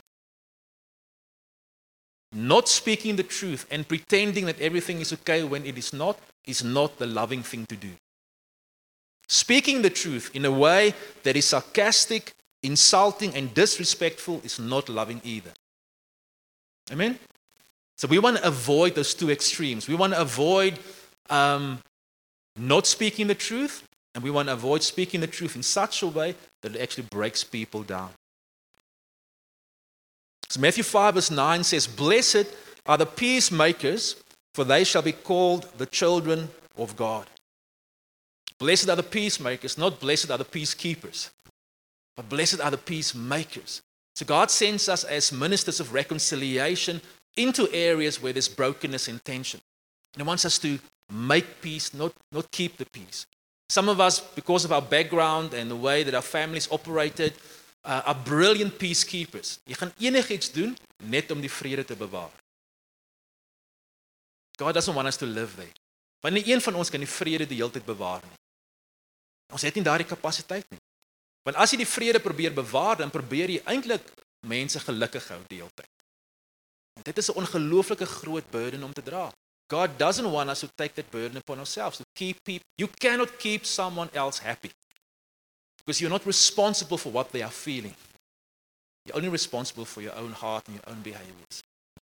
Not 2.33 2.69
speaking 2.69 3.17
the 3.17 3.25
truth 3.25 3.67
and 3.69 3.87
pretending 3.89 4.47
that 4.47 4.61
everything 4.61 5.01
is 5.01 5.13
okay 5.13 5.43
when 5.43 5.67
it 5.67 5.77
is 5.77 5.93
not 5.93 6.17
is 6.51 6.65
not 6.65 6.99
the 6.99 7.07
loving 7.07 7.43
thing 7.43 7.67
to 7.67 7.77
do. 7.77 7.91
Speaking 9.29 9.83
the 9.83 9.91
truth 9.91 10.31
in 10.35 10.45
a 10.45 10.51
way 10.51 10.95
that 11.23 11.37
is 11.37 11.45
sarcastic, 11.45 12.33
insulting, 12.63 13.35
and 13.37 13.55
disrespectful 13.55 14.41
is 14.45 14.59
not 14.59 14.89
loving 14.89 15.21
either. 15.25 15.53
Amen? 16.91 17.19
So 17.97 18.09
we 18.09 18.19
want 18.19 18.39
to 18.39 18.47
avoid 18.47 18.95
those 18.95 19.15
two 19.15 19.31
extremes. 19.31 19.87
We 19.87 19.95
want 19.95 20.15
to 20.15 20.21
avoid 20.21 20.79
um, 21.29 21.79
not 22.57 22.87
speaking 22.87 23.29
the 23.29 23.35
truth, 23.35 23.85
and 24.15 24.25
we 24.25 24.31
want 24.31 24.49
to 24.49 24.55
avoid 24.55 24.83
speaking 24.83 25.21
the 25.21 25.27
truth 25.27 25.55
in 25.55 25.63
such 25.63 26.03
a 26.03 26.07
way 26.07 26.35
that 26.63 26.75
it 26.75 26.81
actually 26.81 27.07
breaks 27.11 27.45
people 27.45 27.83
down. 27.83 28.11
So 30.49 30.61
Matthew 30.61 30.83
5, 30.83 31.15
verse 31.15 31.31
9 31.31 31.63
says, 31.63 31.87
Blessed 31.87 32.47
are 32.87 32.99
the 32.99 33.07
peacemakers, 33.07 34.17
for 34.61 34.65
they 34.65 34.85
shall 34.85 35.01
be 35.01 35.13
called 35.13 35.67
the 35.79 35.87
children 35.87 36.47
of 36.77 36.95
God. 36.95 37.27
Blessed 38.59 38.91
are 38.91 38.97
the 38.97 39.03
peacemakers, 39.03 39.79
not 39.79 39.99
blessed 39.99 40.31
are 40.31 40.37
the 40.37 40.45
peacekeepers, 40.45 41.31
but 42.15 42.29
blessed 42.29 42.61
are 42.61 42.71
the 42.71 42.77
peacemakers. 42.77 43.81
So 44.15 44.27
God 44.27 44.51
sends 44.51 44.87
us 44.91 45.03
as 45.05 45.33
ministers 45.33 45.81
of 45.81 45.95
reconciliation 45.95 47.01
into 47.39 47.73
areas 47.73 48.21
where 48.21 48.35
there's 48.35 48.51
brokenness 48.51 49.09
and 49.09 49.25
tension. 49.25 49.63
And 50.13 50.23
He 50.23 50.29
wants 50.29 50.45
us 50.45 50.59
to 50.59 50.79
make 51.11 51.63
peace, 51.63 51.95
not, 51.95 52.13
not 52.31 52.51
keep 52.51 52.77
the 52.77 52.85
peace. 52.85 53.25
Some 53.71 53.89
of 53.89 53.99
us, 53.99 54.21
because 54.21 54.67
of 54.67 54.73
our 54.73 54.83
background 54.83 55.55
and 55.55 55.71
the 55.71 55.83
way 55.89 56.03
that 56.03 56.15
our 56.15 56.21
families 56.37 56.69
operated, 56.71 57.33
uh, 57.83 58.03
are 58.05 58.17
brilliant 58.27 58.77
peacekeepers. 58.77 59.59
Jy 59.65 59.75
gaan 59.75 59.95
enigiets 59.97 60.53
doen 60.53 60.77
net 61.09 61.31
om 61.31 61.41
die 61.41 61.49
vrede 61.49 61.85
te 61.85 61.97
bewaar. 61.97 62.40
God 64.61 64.77
doesn't 64.77 64.95
want 64.95 65.09
us 65.09 65.17
to 65.17 65.27
live 65.27 65.57
there. 65.57 65.73
Want 66.21 66.37
nie 66.37 66.53
een 66.53 66.61
van 66.61 66.77
ons 66.77 66.93
kan 66.93 67.01
die 67.01 67.09
vrede 67.09 67.47
die 67.49 67.57
hele 67.57 67.73
tyd 67.73 67.87
bewaar 67.89 68.21
nie. 68.21 68.39
Ons 69.57 69.65
het 69.65 69.75
nie 69.75 69.85
daardie 69.85 70.09
kapasiteit 70.09 70.67
nie. 70.69 70.81
Want 71.49 71.57
as 71.57 71.73
jy 71.73 71.81
die 71.81 71.89
vrede 71.89 72.21
probeer 72.21 72.53
bewaar, 72.53 72.99
dan 73.01 73.13
probeer 73.13 73.55
jy 73.55 73.63
eintlik 73.65 74.05
mense 74.47 74.81
gelukkig 74.85 75.25
hou 75.33 75.41
die 75.49 75.63
hele 75.63 75.73
tyd. 75.75 75.89
En 77.01 77.07
dit 77.09 77.19
is 77.19 77.31
'n 77.31 77.41
ongelooflike 77.41 78.07
groot 78.07 78.51
burden 78.51 78.85
om 78.85 78.93
te 78.93 79.03
dra. 79.03 79.33
God 79.73 79.99
doesn't 79.99 80.31
want 80.31 80.51
us 80.51 80.61
to 80.61 80.69
take 80.75 80.95
that 80.95 81.11
burden 81.11 81.37
upon 81.37 81.59
ourselves 81.59 81.97
to 81.97 82.05
keep 82.13 82.37
people. 82.45 82.67
You 82.77 82.89
cannot 82.99 83.39
keep 83.39 83.65
someone 83.65 84.11
else 84.13 84.43
happy. 84.43 84.71
Because 85.77 86.01
you're 86.01 86.13
not 86.19 86.27
responsible 86.27 86.99
for 86.99 87.13
what 87.13 87.31
they 87.31 87.43
are 87.43 87.53
feeling. 87.53 87.95
You're 89.05 89.17
only 89.17 89.31
responsible 89.31 89.85
for 89.85 90.03
your 90.03 90.15
own 90.17 90.33
heart 90.33 90.69
and 90.69 90.77
your 90.77 90.89
own 90.95 91.03
behaviors. 91.03 91.63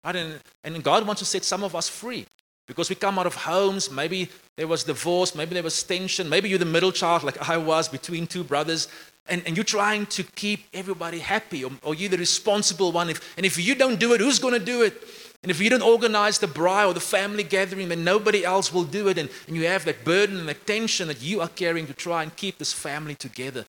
Right? 0.03 0.17
And, 0.17 0.41
and 0.65 0.83
God 0.83 1.07
wants 1.07 1.21
to 1.21 1.27
set 1.27 1.45
some 1.45 1.63
of 1.63 1.75
us 1.75 1.89
free 1.89 2.27
because 2.71 2.89
we 2.89 2.95
come 2.95 3.19
out 3.19 3.27
of 3.27 3.35
homes. 3.35 3.91
Maybe 3.91 4.29
there 4.57 4.69
was 4.69 4.85
divorce, 4.85 5.35
maybe 5.35 5.55
there 5.55 5.65
was 5.65 5.83
tension, 5.83 6.29
maybe 6.29 6.49
you're 6.49 6.57
the 6.57 6.65
middle 6.65 6.93
child, 6.93 7.25
like 7.25 7.49
I 7.49 7.57
was, 7.57 7.89
between 7.89 8.29
two 8.29 8.45
brothers, 8.45 8.87
and, 9.27 9.43
and 9.45 9.57
you're 9.57 9.65
trying 9.65 10.07
to 10.07 10.23
keep 10.23 10.61
everybody 10.73 11.19
happy, 11.19 11.65
or, 11.65 11.73
or 11.83 11.97
you're 11.97 12.11
the 12.11 12.17
responsible 12.17 12.93
one. 12.93 13.11
If, 13.11 13.37
and 13.37 13.45
if 13.45 13.59
you 13.59 13.75
don't 13.75 13.99
do 13.99 14.15
it, 14.15 14.21
who's 14.21 14.39
going 14.39 14.55
to 14.55 14.65
do 14.65 14.83
it? 14.83 14.95
And 15.43 15.51
if 15.51 15.61
you 15.61 15.69
don't 15.69 15.83
organize 15.83 16.39
the 16.39 16.47
braai 16.47 16.87
or 16.87 16.95
the 16.95 17.01
family 17.01 17.43
gathering, 17.43 17.89
then 17.89 18.05
nobody 18.05 18.45
else 18.45 18.73
will 18.73 18.85
do 18.85 19.09
it. 19.09 19.19
And, 19.19 19.29
and 19.49 19.57
you 19.57 19.67
have 19.67 19.85
that 19.87 20.05
burden 20.05 20.39
and 20.39 20.49
that 20.49 20.65
tension 20.65 21.09
that 21.09 21.21
you 21.21 21.41
are 21.41 21.49
carrying 21.49 21.89
to 21.89 21.95
try 21.95 22.23
and 22.23 22.37
keep 22.37 22.59
this 22.59 22.73
family 22.73 23.17
together. 23.17 23.65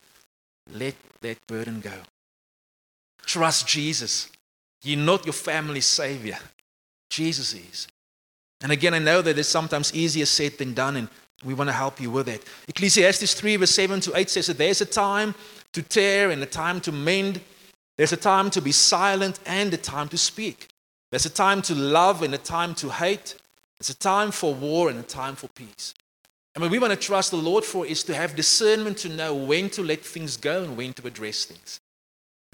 Let 0.72 0.94
that 1.22 1.44
burden 1.48 1.80
go. 1.80 1.98
Trust 3.24 3.66
Jesus. 3.66 4.28
You're 4.84 4.98
not 5.00 5.26
your 5.26 5.32
family's 5.32 5.86
savior. 5.86 6.38
Jesus 7.10 7.52
is. 7.54 7.88
And 8.62 8.72
again, 8.72 8.94
I 8.94 8.98
know 8.98 9.22
that 9.22 9.38
it's 9.38 9.48
sometimes 9.48 9.94
easier 9.94 10.26
said 10.26 10.58
than 10.58 10.74
done, 10.74 10.96
and 10.96 11.08
we 11.44 11.54
want 11.54 11.68
to 11.68 11.74
help 11.74 12.00
you 12.00 12.10
with 12.10 12.28
it. 12.28 12.44
Ecclesiastes 12.68 13.34
3, 13.34 13.56
verse 13.56 13.70
7 13.72 14.00
to 14.00 14.16
8 14.16 14.30
says 14.30 14.46
that 14.46 14.58
there's 14.58 14.80
a 14.80 14.86
time 14.86 15.34
to 15.72 15.82
tear 15.82 16.30
and 16.30 16.42
a 16.42 16.46
time 16.46 16.80
to 16.82 16.92
mend. 16.92 17.40
There's 17.96 18.12
a 18.12 18.16
time 18.16 18.50
to 18.50 18.60
be 18.60 18.72
silent 18.72 19.40
and 19.46 19.72
a 19.74 19.76
time 19.76 20.08
to 20.10 20.18
speak. 20.18 20.68
There's 21.10 21.26
a 21.26 21.30
time 21.30 21.60
to 21.62 21.74
love 21.74 22.22
and 22.22 22.34
a 22.34 22.38
time 22.38 22.74
to 22.76 22.88
hate. 22.88 23.34
There's 23.78 23.90
a 23.90 23.98
time 23.98 24.30
for 24.30 24.54
war 24.54 24.88
and 24.88 24.98
a 24.98 25.02
time 25.02 25.34
for 25.34 25.48
peace. 25.48 25.94
And 26.54 26.62
what 26.62 26.70
we 26.70 26.78
want 26.78 26.92
to 26.92 26.98
trust 26.98 27.30
the 27.30 27.36
Lord 27.36 27.64
for 27.64 27.86
is 27.86 28.04
to 28.04 28.14
have 28.14 28.36
discernment 28.36 28.98
to 28.98 29.08
know 29.08 29.34
when 29.34 29.70
to 29.70 29.82
let 29.82 30.04
things 30.04 30.36
go 30.36 30.62
and 30.62 30.76
when 30.76 30.92
to 30.94 31.06
address 31.06 31.44
things. 31.46 31.80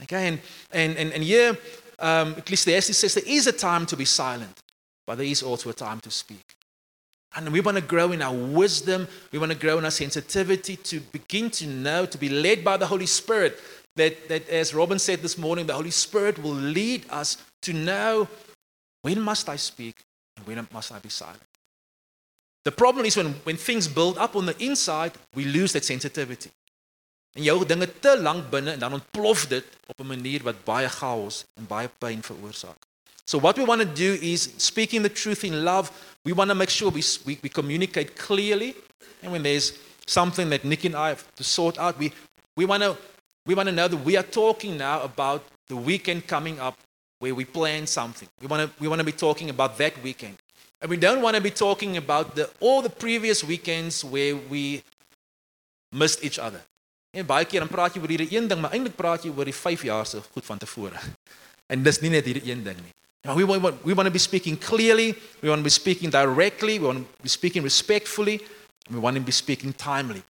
Okay, 0.03 0.29
and, 0.29 0.41
and, 0.71 0.97
and, 0.97 1.13
and 1.13 1.23
here, 1.25 1.59
um, 1.99 2.35
Ecclesiastes 2.37 2.97
says 2.97 3.15
there 3.15 3.25
is 3.27 3.49
a 3.49 3.53
time 3.53 3.85
to 3.87 3.97
be 3.97 4.05
silent, 4.05 4.63
but 5.09 5.17
there 5.17 5.27
is 5.27 5.43
also 5.43 5.71
a 5.71 5.73
time 5.73 6.01
to 6.01 6.11
speak. 6.11 6.55
And 7.35 7.51
we 7.51 7.63
want 7.63 7.79
to 7.79 7.83
grow 7.83 8.13
in 8.13 8.21
our 8.21 8.35
wisdom. 8.35 9.09
We 9.33 9.39
want 9.39 9.53
to 9.53 9.57
grow 9.57 9.79
in 9.79 9.85
our 9.87 9.91
sensitivity 9.91 10.77
to 10.77 11.01
begin 11.01 11.49
to 11.53 11.67
know, 11.67 12.05
to 12.05 12.19
be 12.19 12.29
led 12.29 12.63
by 12.63 12.77
the 12.77 12.85
Holy 12.85 13.07
Spirit. 13.07 13.59
That, 13.97 14.29
that, 14.29 14.47
as 14.51 14.75
Robin 14.75 14.99
said 14.99 15.21
this 15.23 15.39
morning, 15.39 15.67
the 15.67 15.73
Holy 15.73 15.91
Spirit 15.91 16.39
will 16.39 16.53
lead 16.53 17.07
us 17.09 17.39
to 17.63 17.73
know 17.73 18.29
when 19.01 19.19
must 19.23 19.49
I 19.49 19.57
speak 19.57 19.97
and 20.37 20.47
when 20.47 20.69
must 20.75 20.93
I 20.93 20.99
be 20.99 21.09
silent. 21.09 21.41
The 22.67 22.73
problem 22.73 23.07
is 23.07 23.17
when, 23.17 23.33
when 23.45 23.57
things 23.57 23.89
build 23.89 24.19
up 24.19 24.37
on 24.37 24.45
the 24.45 24.63
inside, 24.63 25.13
we 25.35 25.47
lose 25.47 25.73
that 25.73 25.87
sensitivity. 25.87 26.51
En 27.35 27.43
jou 27.43 27.65
dinge 27.65 27.89
te 28.01 28.13
lank 28.21 28.51
binne 28.51 28.73
en 28.77 28.79
dan 28.79 28.93
ontplof 28.93 29.47
dit 29.47 29.65
op 29.87 30.01
'n 30.01 30.07
manier 30.07 30.43
wat 30.43 30.65
baie 30.65 30.89
chaos 30.89 31.45
en 31.55 31.67
baie 31.67 31.89
pyn 31.89 32.23
veroorsaak. 32.23 32.88
So 33.29 33.37
what 33.37 33.59
we 33.59 33.65
want 33.65 33.83
to 33.83 33.87
do 33.87 34.19
is 34.23 34.55
speaking 34.57 35.03
the 35.03 35.11
truth 35.11 35.45
in 35.45 35.63
love, 35.63 35.93
we 36.25 36.33
want 36.33 36.49
to 36.49 36.55
make 36.55 36.71
sure 36.71 36.89
we, 36.91 37.03
we, 37.27 37.39
we 37.43 37.51
communicate 37.51 38.17
clearly. 38.17 38.75
And 39.23 39.31
when 39.31 39.43
there's 39.43 39.79
something 40.07 40.49
that 40.49 40.65
Nick 40.65 40.87
and 40.87 40.97
I 40.97 41.11
have 41.11 41.35
to 41.35 41.45
sort 41.45 41.79
out, 41.79 41.99
we, 41.99 42.11
we 42.57 42.65
want 42.65 42.83
to 42.85 42.97
we 43.45 43.55
want 43.55 43.69
to 43.69 43.75
know 43.75 43.87
that 43.87 43.99
we 43.99 44.17
are 44.17 44.23
talking 44.23 44.79
now 44.79 45.03
about 45.03 45.45
the 45.67 45.77
weekend 45.77 46.27
coming 46.27 46.59
up 46.59 46.79
where 47.19 47.35
we 47.35 47.45
plan 47.45 47.87
something. 47.87 48.27
We 48.41 48.47
want 48.47 48.63
to 48.63 48.81
we 48.81 48.89
want 48.89 49.01
to 49.01 49.05
be 49.05 49.13
talking 49.13 49.51
about 49.51 49.77
that 49.77 50.03
weekend. 50.03 50.39
And 50.81 50.89
we 50.89 50.97
don't 50.97 51.21
want 51.21 51.37
to 51.37 51.43
be 51.43 51.51
talking 51.51 51.99
about 51.99 52.35
the 52.35 52.49
all 52.61 52.81
the 52.81 52.89
previous 53.05 53.45
weekends 53.45 54.03
where 54.03 54.37
we 54.37 54.83
missed 55.93 56.25
each 56.25 56.39
other. 56.39 56.63
En 57.13 57.27
baie 57.27 57.45
keer 57.45 57.61
dan 57.61 57.69
praat 57.69 57.93
jy 57.93 58.01
oor 58.01 58.09
hierdie 58.09 58.33
een 58.37 58.49
ding, 58.49 58.61
maar 58.61 58.73
eintlik 58.73 58.97
praat 58.97 59.25
jy 59.25 59.33
oor 59.37 59.49
die 59.49 59.57
5 59.57 59.85
jaar 59.85 60.07
se 60.07 60.21
goed 60.33 60.45
van 60.45 60.59
tevore. 60.59 60.97
En 61.73 61.83
dis 61.83 62.01
nie 62.01 62.09
net 62.09 62.25
hierdie 62.25 62.49
een 62.49 62.63
ding 62.65 62.77
nie. 62.81 62.95
Now 63.25 63.35
we 63.35 63.45
want 63.45 63.85
we 63.85 63.93
want 63.95 64.07
to 64.07 64.11
be 64.11 64.19
speaking 64.19 64.57
clearly, 64.57 65.15
we 65.43 65.49
want 65.49 65.61
to 65.61 65.65
be 65.65 65.71
speaking 65.71 66.11
directly, 66.11 66.79
we 66.79 66.87
want 66.87 67.17
to 67.17 67.23
be 67.23 67.29
speaking 67.29 67.63
respectfully, 67.63 68.41
and 68.87 68.95
we 68.97 69.01
want 69.01 69.17
to 69.17 69.23
be 69.23 69.33
speaking 69.33 69.73
timely. 69.73 70.23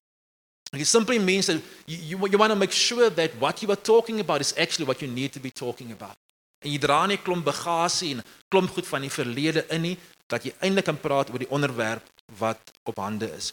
It 0.73 0.87
simply 0.87 1.19
means 1.19 1.47
that 1.47 1.63
you, 1.87 2.19
you, 2.19 2.29
you 2.29 2.39
want 2.39 2.53
to 2.53 2.59
make 2.59 2.73
sure 2.73 3.09
that 3.09 3.31
what 3.41 3.63
you 3.63 3.71
are 3.71 3.77
talking 3.77 4.21
about 4.21 4.41
is 4.41 4.55
actually 4.59 4.85
what 4.85 5.01
you 5.01 5.09
need 5.09 5.33
to 5.33 5.41
be 5.41 5.51
talking 5.51 5.93
about. 5.93 6.17
En 6.61 6.73
jy 6.73 6.79
dra 6.83 7.05
nie 7.07 7.21
klomp 7.23 7.45
bagasie 7.47 8.17
en 8.17 8.25
klomp 8.51 8.73
goed 8.75 8.87
van 8.89 9.05
die 9.07 9.13
verlede 9.13 9.63
in 9.71 9.85
nie 9.85 9.95
dat 10.29 10.45
jy 10.45 10.53
eintlik 10.59 10.89
kan 10.89 10.99
praat 10.99 11.31
oor 11.31 11.39
die 11.39 11.51
onderwerp 11.55 12.03
wat 12.41 12.73
op 12.85 12.99
hande 12.99 13.31
is. 13.37 13.53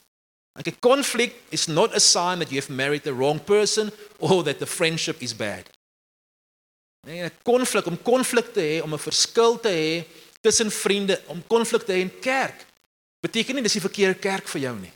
Okay, 0.57 0.73
conflict 0.81 1.53
is 1.53 1.67
not 1.67 1.93
a 1.93 1.99
sign 1.99 2.39
that 2.39 2.49
you 2.51 2.59
have 2.59 2.71
married 2.71 3.03
the 3.03 3.13
wrong 3.13 3.39
person 3.39 3.91
or 4.19 4.41
that 4.43 4.59
the 4.59 4.65
friendship 4.65 5.21
is 5.21 5.35
bad. 5.35 5.69
Nee, 7.05 7.29
konflik 7.45 7.85
om 7.85 7.97
konflik 8.01 8.53
te 8.53 8.61
hê, 8.61 8.83
om 8.83 8.93
'n 8.93 8.99
verskil 8.99 9.59
te 9.59 9.69
hê 9.69 10.05
tussen 10.41 10.71
vriende, 10.71 11.21
om 11.27 11.43
konflik 11.47 11.83
te 11.85 11.93
hê 11.93 12.01
in 12.01 12.19
kerk 12.19 12.65
beteken 13.21 13.55
nie 13.55 13.63
dis 13.65 13.77
die 13.77 13.87
verkeerde 13.87 14.19
kerk 14.19 14.47
vir 14.47 14.61
jou 14.61 14.75
nie. 14.79 14.91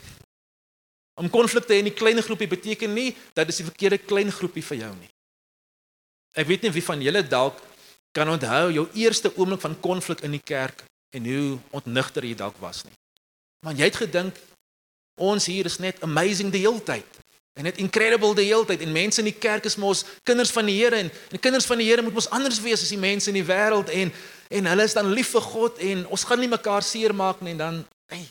Om 1.14 1.30
konflik 1.30 1.66
te 1.66 1.74
hê 1.74 1.78
in 1.78 1.86
'n 1.86 1.94
klein 1.94 2.22
groepie 2.22 2.48
beteken 2.48 2.94
nie 2.94 3.16
dat 3.34 3.46
dis 3.46 3.56
die 3.56 3.64
verkeerde 3.70 3.98
klein 3.98 4.30
groepie 4.32 4.62
vir 4.62 4.76
jou 4.76 4.94
nie. 4.96 5.10
Ek 6.34 6.46
weet 6.46 6.62
nie 6.62 6.70
wie 6.70 6.84
van 6.84 7.02
julle 7.02 7.22
dalk 7.22 7.58
kan 8.12 8.28
onthou 8.28 8.72
jou 8.72 8.88
eerste 8.94 9.36
oomblik 9.36 9.60
van 9.60 9.80
konflik 9.80 10.20
in 10.20 10.30
die 10.30 10.42
kerk 10.44 10.84
en 11.10 11.24
hoe 11.24 11.58
ontnigter 11.70 12.24
jy 12.24 12.34
dalk 12.34 12.56
was 12.58 12.84
nie. 12.84 12.94
Want 13.64 13.78
jy 13.78 13.84
het 13.84 13.96
gedink 13.96 14.36
ons 15.16 15.46
hier 15.46 15.66
is 15.66 15.78
net 15.78 16.02
amazing 16.02 16.50
die 16.50 16.66
hele 16.66 16.82
tyd. 16.82 17.19
En 17.58 17.66
net 17.66 17.76
incredible 17.76 18.34
die 18.34 18.46
hele 18.46 18.64
tyd 18.64 18.80
en 18.80 18.92
mense 18.92 19.20
in 19.20 19.28
die 19.28 19.38
kerk 19.38 19.64
is 19.64 19.76
mos 19.76 20.04
kinders 20.22 20.50
van 20.54 20.66
die 20.70 20.76
Here 20.78 20.96
en 20.96 21.10
die 21.30 21.38
kinders 21.42 21.66
van 21.66 21.78
die 21.78 21.88
Here 21.88 22.02
moet 22.02 22.14
mos 22.14 22.30
anders 22.30 22.60
wees 22.60 22.82
as 22.82 22.92
die 22.94 23.00
mense 23.00 23.28
in 23.28 23.38
die 23.38 23.46
wêreld 23.46 23.90
en 23.90 24.12
en 24.50 24.66
hulle 24.66 24.82
is 24.82 24.94
dan 24.94 25.12
lief 25.14 25.30
vir 25.36 25.44
God 25.46 25.78
en 25.78 26.06
ons 26.06 26.24
gaan 26.26 26.40
nie 26.42 26.50
mekaar 26.50 26.82
seermaak 26.82 27.40
nie 27.40 27.52
en 27.54 27.58
dan 27.58 27.82
hey 28.10 28.26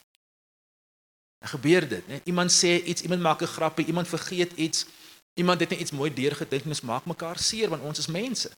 Dan 1.39 1.49
gebeur 1.49 1.87
dit, 1.87 2.07
né? 2.07 2.19
Iemand 2.23 2.51
sê 2.51 2.83
iets, 2.83 3.01
iemand 3.01 3.21
maak 3.21 3.41
'n 3.41 3.47
grappie, 3.47 3.85
iemand 3.85 4.07
vergeet 4.07 4.51
iets. 4.55 4.85
Iemand 5.33 5.59
het 5.59 5.69
net 5.69 5.79
iets 5.79 5.91
mooi 5.91 6.13
deurgedink 6.13 6.63
en 6.63 6.69
ons 6.69 6.81
maak 6.81 7.05
mekaar 7.05 7.39
seer 7.39 7.69
want 7.69 7.83
ons 7.83 7.97
is 7.97 8.07
mense. 8.07 8.51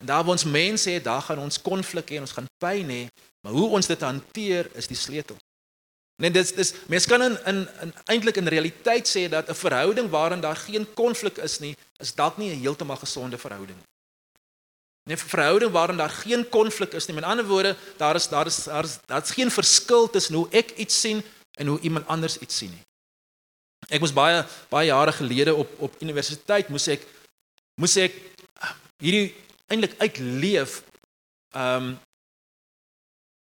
En 0.00 0.06
daar 0.06 0.24
waar 0.24 0.32
ons 0.32 0.44
mense 0.44 0.90
het, 0.90 1.04
daar 1.04 1.22
gaan 1.22 1.38
ons 1.38 1.62
konflik 1.62 2.10
hê 2.10 2.14
en 2.14 2.20
ons 2.20 2.32
gaan 2.32 2.48
pyn 2.58 2.88
hê, 2.88 3.06
maar 3.40 3.52
hoe 3.52 3.68
ons 3.68 3.86
dit 3.86 4.00
hanteer 4.00 4.70
is 4.74 4.86
die 4.86 4.96
sleutel. 4.96 5.36
Nee, 6.22 6.30
dis 6.30 6.52
dis 6.54 6.70
mense 6.86 7.08
kan 7.10 7.22
in 7.22 7.34
in, 7.50 7.56
in 7.82 7.92
eintlik 8.14 8.36
in 8.38 8.46
realiteit 8.46 9.08
sê 9.10 9.26
dat 9.28 9.48
'n 9.50 9.58
verhouding 9.58 10.10
waarin 10.10 10.40
daar 10.40 10.56
geen 10.56 10.86
konflik 10.94 11.36
is 11.36 11.58
nie, 11.58 11.76
is 11.98 12.14
dalk 12.14 12.36
nie 12.36 12.50
'n 12.54 12.60
heeltemal 12.60 12.96
gesonde 12.96 13.38
verhouding 13.38 13.78
nie. 13.78 13.90
Nee, 15.04 15.16
'n 15.16 15.28
verhouding 15.34 15.72
waarin 15.72 15.96
daar 15.96 16.14
geen 16.24 16.48
konflik 16.48 16.92
is 16.92 17.06
nie. 17.06 17.14
Met 17.14 17.24
ander 17.24 17.46
woorde, 17.46 17.76
daar 17.96 18.14
is 18.14 18.28
daar 18.28 18.46
is 18.46 18.64
daar 18.64 18.84
is 18.84 18.98
daar's 19.06 19.30
geen 19.30 19.50
verskil 19.50 20.10
tussen 20.10 20.34
hoe 20.34 20.48
ek 20.50 20.70
iets 20.70 21.00
sien 21.00 21.22
en 21.58 21.66
hoe 21.66 21.80
iemand 21.80 22.06
anders 22.06 22.38
iets 22.38 22.56
sien 22.56 22.70
nie. 22.70 22.84
Ek 23.88 24.00
was 24.00 24.12
baie 24.12 24.46
baie 24.68 24.86
jare 24.86 25.12
gelede 25.12 25.54
op 25.54 25.70
op 25.78 26.00
universiteit 26.00 26.68
moes 26.68 26.86
ek 26.86 27.06
moes 27.74 27.96
ek 27.96 28.14
hierdie 28.98 29.34
eintlik 29.66 29.98
uitleef. 29.98 30.82
Ehm 31.50 31.76
um, 31.76 31.98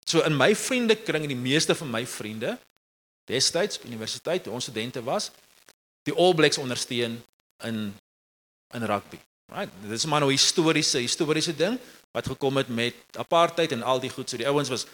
so 0.05 0.21
in 0.21 0.37
my 0.37 0.55
vriendekring 0.55 1.23
en 1.23 1.33
die 1.33 1.45
meeste 1.51 1.75
van 1.75 1.89
my 1.89 2.05
vriende 2.05 2.57
destyds 3.27 3.79
op 3.79 3.87
universiteit, 3.89 4.43
toe 4.43 4.53
ons 4.55 4.67
studente 4.69 5.03
was, 5.03 5.31
die 6.07 6.15
All 6.15 6.35
Blacks 6.35 6.59
ondersteun 6.61 7.19
in 7.67 7.79
in 8.75 8.83
rugby. 8.83 9.19
Right? 9.47 9.71
Dit 9.83 9.91
is 9.95 10.05
maar 10.05 10.19
nou 10.19 10.31
historiese 10.31 10.99
historiese 10.99 11.55
ding 11.55 11.77
wat 12.11 12.27
gekom 12.27 12.57
het 12.59 12.67
met 12.67 12.95
apartheid 13.19 13.71
en 13.71 13.83
al 13.83 14.01
die 14.03 14.11
goed. 14.11 14.27
So 14.29 14.39
die 14.39 14.47
ouens 14.47 14.71
was 14.71 14.87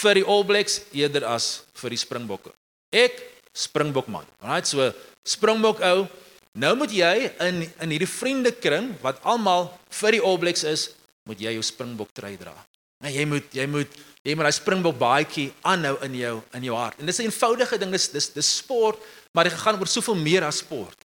vir 0.00 0.18
die 0.18 0.26
All 0.26 0.42
Blacks 0.46 0.80
eerder 0.96 1.26
as 1.30 1.62
vir 1.78 1.94
die 1.94 2.00
Springbokke. 2.00 2.50
Ek 2.90 3.18
Springbok 3.54 4.08
man. 4.10 4.26
Right? 4.42 4.66
So 4.66 4.90
Springbok 5.26 5.82
ou, 5.86 6.06
nou 6.58 6.72
moet 6.78 6.94
jy 6.94 7.14
in 7.46 7.62
in 7.66 7.94
hierdie 7.94 8.10
vriendekring 8.10 8.94
wat 9.04 9.22
almal 9.22 9.70
vir 10.00 10.18
die 10.18 10.22
All 10.26 10.38
Blacks 10.42 10.66
is, 10.66 10.90
moet 11.26 11.42
jy 11.42 11.54
jou 11.58 11.66
Springbok 11.66 12.10
trui 12.14 12.36
dra. 12.40 12.54
Nou 13.00 13.12
jy 13.12 13.24
moet 13.28 13.54
jy 13.56 13.66
moet 13.66 14.00
jy 14.22 14.34
moet 14.36 14.44
daai 14.44 14.56
Springbok 14.56 14.98
baadjie 15.00 15.48
aanhou 15.64 15.96
in 16.04 16.16
jou 16.18 16.34
in 16.56 16.66
jou 16.68 16.76
hart. 16.76 17.00
En 17.00 17.06
dis 17.06 17.18
'n 17.18 17.28
eenvoudige 17.30 17.78
ding, 17.78 17.90
dis 17.90 18.10
dis 18.10 18.32
dis 18.32 18.56
sport, 18.56 18.98
maar 19.32 19.44
dit 19.44 19.52
gaan 19.52 19.78
oor 19.78 19.86
soveel 19.86 20.16
meer 20.16 20.44
as 20.44 20.58
sport. 20.58 20.98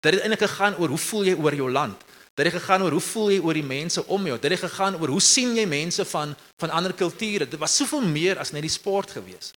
Dit 0.00 0.14
het 0.14 0.22
eintlik 0.22 0.48
gegaan 0.48 0.76
oor 0.78 0.88
hoe 0.88 0.98
voel 0.98 1.24
jy 1.24 1.34
oor 1.34 1.54
jou 1.54 1.70
land? 1.70 1.98
Dit 2.34 2.46
het 2.46 2.62
gegaan 2.62 2.82
oor 2.82 2.90
hoe 2.90 3.00
voel 3.00 3.30
jy 3.30 3.40
oor 3.40 3.54
die 3.54 3.62
mense 3.62 4.06
om 4.06 4.26
jou? 4.26 4.38
Dit 4.38 4.50
het 4.50 4.60
gegaan 4.60 4.96
oor 5.00 5.08
hoe 5.08 5.20
sien 5.20 5.56
jy 5.56 5.66
mense 5.66 6.04
van 6.04 6.36
van 6.58 6.70
ander 6.70 6.92
kulture? 6.92 7.48
Dit 7.48 7.58
was 7.58 7.76
soveel 7.76 8.00
meer 8.00 8.38
as 8.38 8.52
net 8.52 8.62
die 8.62 8.70
sport 8.70 9.10
gewees. 9.10 9.52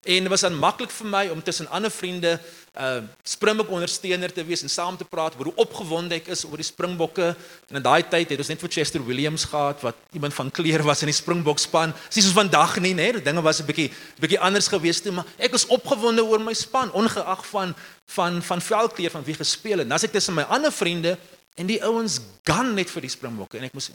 En 0.00 0.20
dit 0.20 0.28
was 0.28 0.40
dan 0.40 0.54
maklik 0.56 0.90
vir 0.90 1.06
my 1.06 1.26
om 1.28 1.42
tussen 1.42 1.68
ander 1.68 1.90
vriende 1.90 2.40
uh 2.80 3.02
Springbok 3.22 3.68
ondersteuner 3.68 4.32
te 4.32 4.44
wees 4.44 4.62
en 4.62 4.70
saam 4.70 4.96
te 4.96 5.04
praat 5.04 5.34
oor 5.36 5.50
hoe 5.50 5.60
opgewonde 5.60 6.14
ek 6.16 6.30
is 6.32 6.44
oor 6.48 6.56
die 6.56 6.64
Springbokke. 6.64 7.34
En 7.68 7.76
in 7.76 7.84
daai 7.84 8.06
tyd 8.08 8.30
het 8.32 8.40
ons 8.40 8.48
net 8.48 8.62
vir 8.62 8.72
Chester 8.72 9.04
Williams 9.04 9.44
gehad 9.44 9.82
wat 9.84 9.98
iemand 10.16 10.34
van 10.34 10.50
kleur 10.50 10.82
was 10.88 11.02
in 11.04 11.10
die 11.10 11.16
Springbok 11.16 11.60
span. 11.60 11.92
Dis 12.08 12.24
soos 12.24 12.36
vandag 12.36 12.78
nie, 12.80 12.94
né? 12.94 13.10
Die 13.18 13.22
dinge 13.26 13.42
was 13.44 13.60
'n 13.60 13.66
bietjie 13.66 13.90
bietjie 14.20 14.40
anders 14.40 14.68
gewees 14.68 15.00
toe, 15.00 15.12
maar 15.12 15.26
ek 15.36 15.52
was 15.52 15.66
opgewonde 15.66 16.24
oor 16.24 16.40
my 16.40 16.54
span 16.54 16.92
ongeag 16.92 17.46
van 17.46 17.74
van 18.06 18.42
van 18.42 18.60
velkleur 18.60 19.10
van 19.10 19.24
wie 19.24 19.34
gespeel 19.34 19.78
het. 19.78 19.86
En 19.86 19.92
as 19.92 20.04
ek 20.04 20.12
tussen 20.12 20.34
my 20.34 20.42
ander 20.42 20.72
vriende 20.72 21.18
en 21.56 21.66
die 21.66 21.82
ouens 21.84 22.20
gun 22.44 22.74
net 22.74 22.90
vir 22.90 23.02
die 23.02 23.10
Springbokke 23.10 23.58
en 23.58 23.64
ek 23.64 23.72
moes 23.72 23.90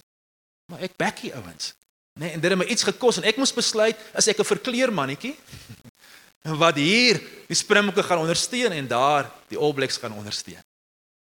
maar 0.69 0.81
ek 0.81 0.97
back 0.97 1.21
die 1.21 1.33
ouens. 1.33 1.73
Nee, 2.19 2.31
en 2.31 2.39
dit 2.39 2.49
het 2.49 2.59
my 2.59 2.65
iets 2.65 2.83
gekos 2.83 3.17
en 3.17 3.23
ek 3.23 3.37
moes 3.37 3.53
besluit 3.53 3.97
as 4.13 4.27
ek 4.27 4.39
'n 4.39 4.43
verkleur 4.43 4.93
mannetjie 4.93 5.35
wat 6.53 6.75
hier 6.75 7.17
die 7.47 7.58
Springbokke 7.58 8.03
gaan 8.03 8.21
ondersteun 8.21 8.71
en 8.71 8.88
daar 8.88 9.31
die 9.49 9.58
All 9.58 9.73
Blacks 9.73 9.97
gaan 9.97 10.13
ondersteun. 10.13 10.62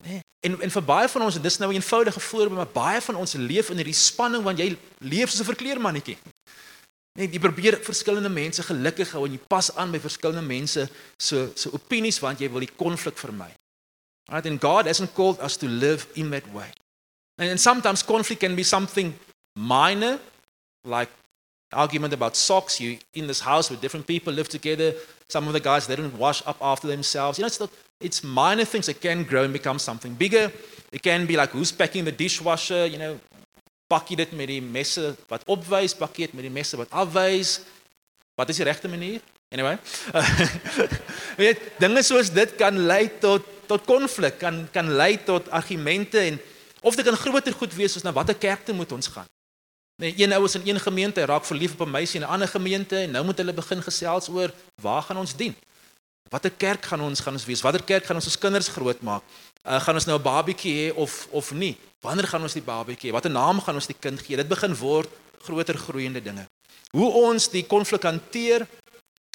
Nee. 0.03 0.19
En 0.39 0.61
en 0.61 0.71
vir 0.71 0.83
baie 0.83 1.09
van 1.09 1.21
ons 1.21 1.35
en 1.35 1.41
dis 1.41 1.57
nou 1.57 1.71
'n 1.71 1.75
eenvoudige 1.75 2.19
voorbeeld, 2.19 2.55
maar 2.55 2.67
baie 2.67 3.01
van 3.01 3.15
ons 3.15 3.33
leef 3.33 3.69
in 3.69 3.75
hierdie 3.75 3.93
spanning 3.93 4.43
want 4.43 4.57
jy 4.57 4.77
leef 4.97 5.29
soos 5.29 5.39
'n 5.39 5.53
verkleermannetjie. 5.53 6.17
Nee, 7.13 7.27
jy 7.27 7.39
probeer 7.39 7.79
verskillende 7.83 8.29
mense 8.29 8.63
gelukkig 8.63 9.11
hou 9.11 9.25
en 9.25 9.31
jy 9.31 9.39
pas 9.47 9.75
aan 9.75 9.91
by 9.91 9.99
verskillende 9.99 10.45
mense 10.45 10.89
so 11.17 11.51
so 11.55 11.69
opinies 11.73 12.19
want 12.19 12.39
jy 12.39 12.49
wil 12.49 12.59
die 12.59 12.75
konflik 12.75 13.17
vermy. 13.17 13.53
Right 14.31 14.45
and 14.45 14.61
God 14.61 14.85
hasn't 14.85 15.13
called 15.13 15.39
us 15.39 15.57
to 15.57 15.67
live 15.67 16.07
in 16.13 16.29
that 16.29 16.47
way. 16.53 16.71
And, 17.37 17.49
and 17.49 17.59
sometimes 17.59 18.05
conflict 18.05 18.41
can 18.41 18.55
be 18.55 18.63
something 18.63 19.19
minor 19.55 20.19
like 20.83 21.11
argument 21.71 22.13
about 22.13 22.35
socks. 22.35 22.79
You 22.79 22.97
in 23.13 23.27
this 23.27 23.39
house 23.39 23.69
with 23.69 23.81
different 23.81 24.07
people 24.07 24.33
live 24.33 24.49
together. 24.49 24.93
Some 25.27 25.47
of 25.47 25.53
the 25.53 25.59
guys 25.59 25.87
they 25.87 25.95
don't 25.95 26.17
wash 26.17 26.41
up 26.45 26.57
after 26.61 26.87
themselves. 26.87 27.37
You 27.37 27.43
know, 27.43 27.47
it's 27.47 27.59
not, 27.59 27.69
it's 27.99 28.23
minor 28.23 28.65
things 28.65 28.85
that 28.87 29.01
can 29.01 29.23
grow 29.23 29.43
and 29.43 29.53
become 29.53 29.79
something 29.79 30.13
bigger. 30.13 30.51
It 30.91 31.03
can 31.03 31.25
be 31.25 31.35
like 31.35 31.51
who's 31.51 31.71
packing 31.71 32.05
the 32.05 32.11
dishwasher. 32.11 32.85
You 32.85 32.97
know, 32.97 33.19
pakkie 33.89 34.15
dit 34.15 34.31
met 34.37 34.47
die 34.47 34.61
messe 34.61 35.15
wat 35.29 35.45
opwys, 35.49 35.95
pakkie 35.97 36.27
dit 36.27 36.37
met 36.37 36.45
die 36.45 36.53
messe 36.53 36.77
wat 36.77 36.91
afwys. 36.93 37.59
Wat 38.37 38.49
is 38.49 38.61
die 38.61 38.67
regte 38.67 38.87
manier? 38.87 39.21
Anyway. 39.49 39.77
weet, 41.41 41.61
dinge 41.81 42.03
soos 42.05 42.29
dit 42.33 42.53
kan 42.57 42.77
lei 42.77 43.07
tot 43.21 43.57
tot 43.69 43.83
konflik, 43.85 44.39
kan 44.41 44.63
kan 44.73 44.87
lei 44.97 45.15
tot 45.21 45.49
argumente 45.53 46.17
en 46.19 46.39
of 46.81 46.95
dit 46.97 47.05
kan 47.05 47.17
groter 47.17 47.53
goed 47.53 47.73
wees 47.77 47.97
as 47.97 48.05
na 48.05 48.13
watter 48.13 48.37
kerk 48.37 48.63
toe 48.65 48.73
moet 48.73 48.91
ons 48.91 49.09
gaan. 49.13 49.27
Nee, 49.99 50.13
een 50.15 50.31
ou 50.33 50.45
is 50.45 50.55
in 50.55 50.67
een 50.67 50.79
gemeente, 50.79 51.25
raak 51.25 51.45
verlief 51.45 51.73
op 51.73 51.87
'n 51.87 51.91
meisie 51.91 52.19
in 52.19 52.25
'n 52.25 52.29
ander 52.29 52.47
gemeente 52.47 52.95
en 52.95 53.11
nou 53.11 53.25
moet 53.25 53.37
hulle 53.37 53.53
begin 53.53 53.81
gesels 53.83 54.27
oor 54.27 54.53
waar 54.81 55.01
gaan 55.01 55.17
ons 55.17 55.35
dien? 55.35 55.55
Watter 56.29 56.51
kerk 56.51 56.85
gaan 56.85 57.01
ons 57.01 57.19
gaan 57.19 57.33
ons 57.33 57.45
wees? 57.45 57.61
Watter 57.61 57.83
kerk 57.83 58.05
gaan 58.05 58.15
ons 58.15 58.25
ons 58.25 58.37
kinders 58.37 58.67
grootmaak? 58.67 59.23
Uh, 59.63 59.81
gaan 59.81 59.93
ons 59.93 60.05
nou 60.05 60.17
'n 60.19 60.21
babatjie 60.21 60.73
hê 60.73 60.95
of 60.95 61.27
of 61.31 61.51
nie? 61.51 61.77
Wanneer 61.99 62.27
gaan 62.27 62.41
ons 62.41 62.53
die 62.53 62.61
babatjie 62.61 63.09
hê? 63.09 63.13
Watter 63.13 63.31
naam 63.31 63.61
gaan 63.61 63.75
ons 63.75 63.85
die 63.85 63.95
kind 63.99 64.19
gee? 64.19 64.35
Dit 64.35 64.47
begin 64.47 64.75
word 64.75 65.09
groter 65.41 65.77
groeiende 65.77 66.21
dinge. 66.21 66.47
Hoe 66.91 67.11
ons 67.11 67.49
die 67.49 67.65
konflik 67.65 68.03
hanteer 68.03 68.67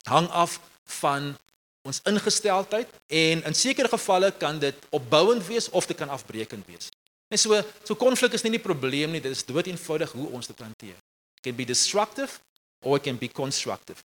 hang 0.02 0.28
af 0.28 0.60
van 0.84 1.36
ons 1.82 2.00
ingesteldheid 2.04 2.88
en 3.06 3.44
in 3.44 3.54
sekere 3.54 3.88
gevalle 3.88 4.32
kan 4.32 4.58
dit 4.58 4.74
opbouend 4.90 5.46
wees 5.46 5.70
of 5.70 5.86
dit 5.86 5.96
kan 5.96 6.08
afbreekend 6.08 6.66
wees. 6.66 6.88
En 7.28 7.38
so 7.38 7.62
so 7.82 7.94
konflik 7.94 8.32
is 8.32 8.42
nie 8.42 8.54
die 8.56 8.62
probleem 8.62 9.10
nie, 9.10 9.20
dit 9.20 9.32
is 9.32 9.44
dood 9.44 9.66
eenvoudig 9.66 10.12
hoe 10.12 10.28
ons 10.28 10.46
dit 10.46 10.60
hanteer. 10.60 10.96
It 11.36 11.42
can 11.42 11.56
be 11.56 11.64
destructive 11.64 12.40
or 12.84 12.96
it 12.96 13.02
can 13.02 13.18
be 13.18 13.28
constructive. 13.28 14.02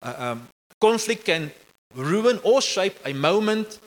Uh, 0.00 0.30
um 0.30 0.48
conflict 0.78 1.24
can 1.24 1.52
ruin 1.94 2.40
or 2.42 2.60
shape 2.62 2.98
a 3.04 3.12
moment, 3.12 3.78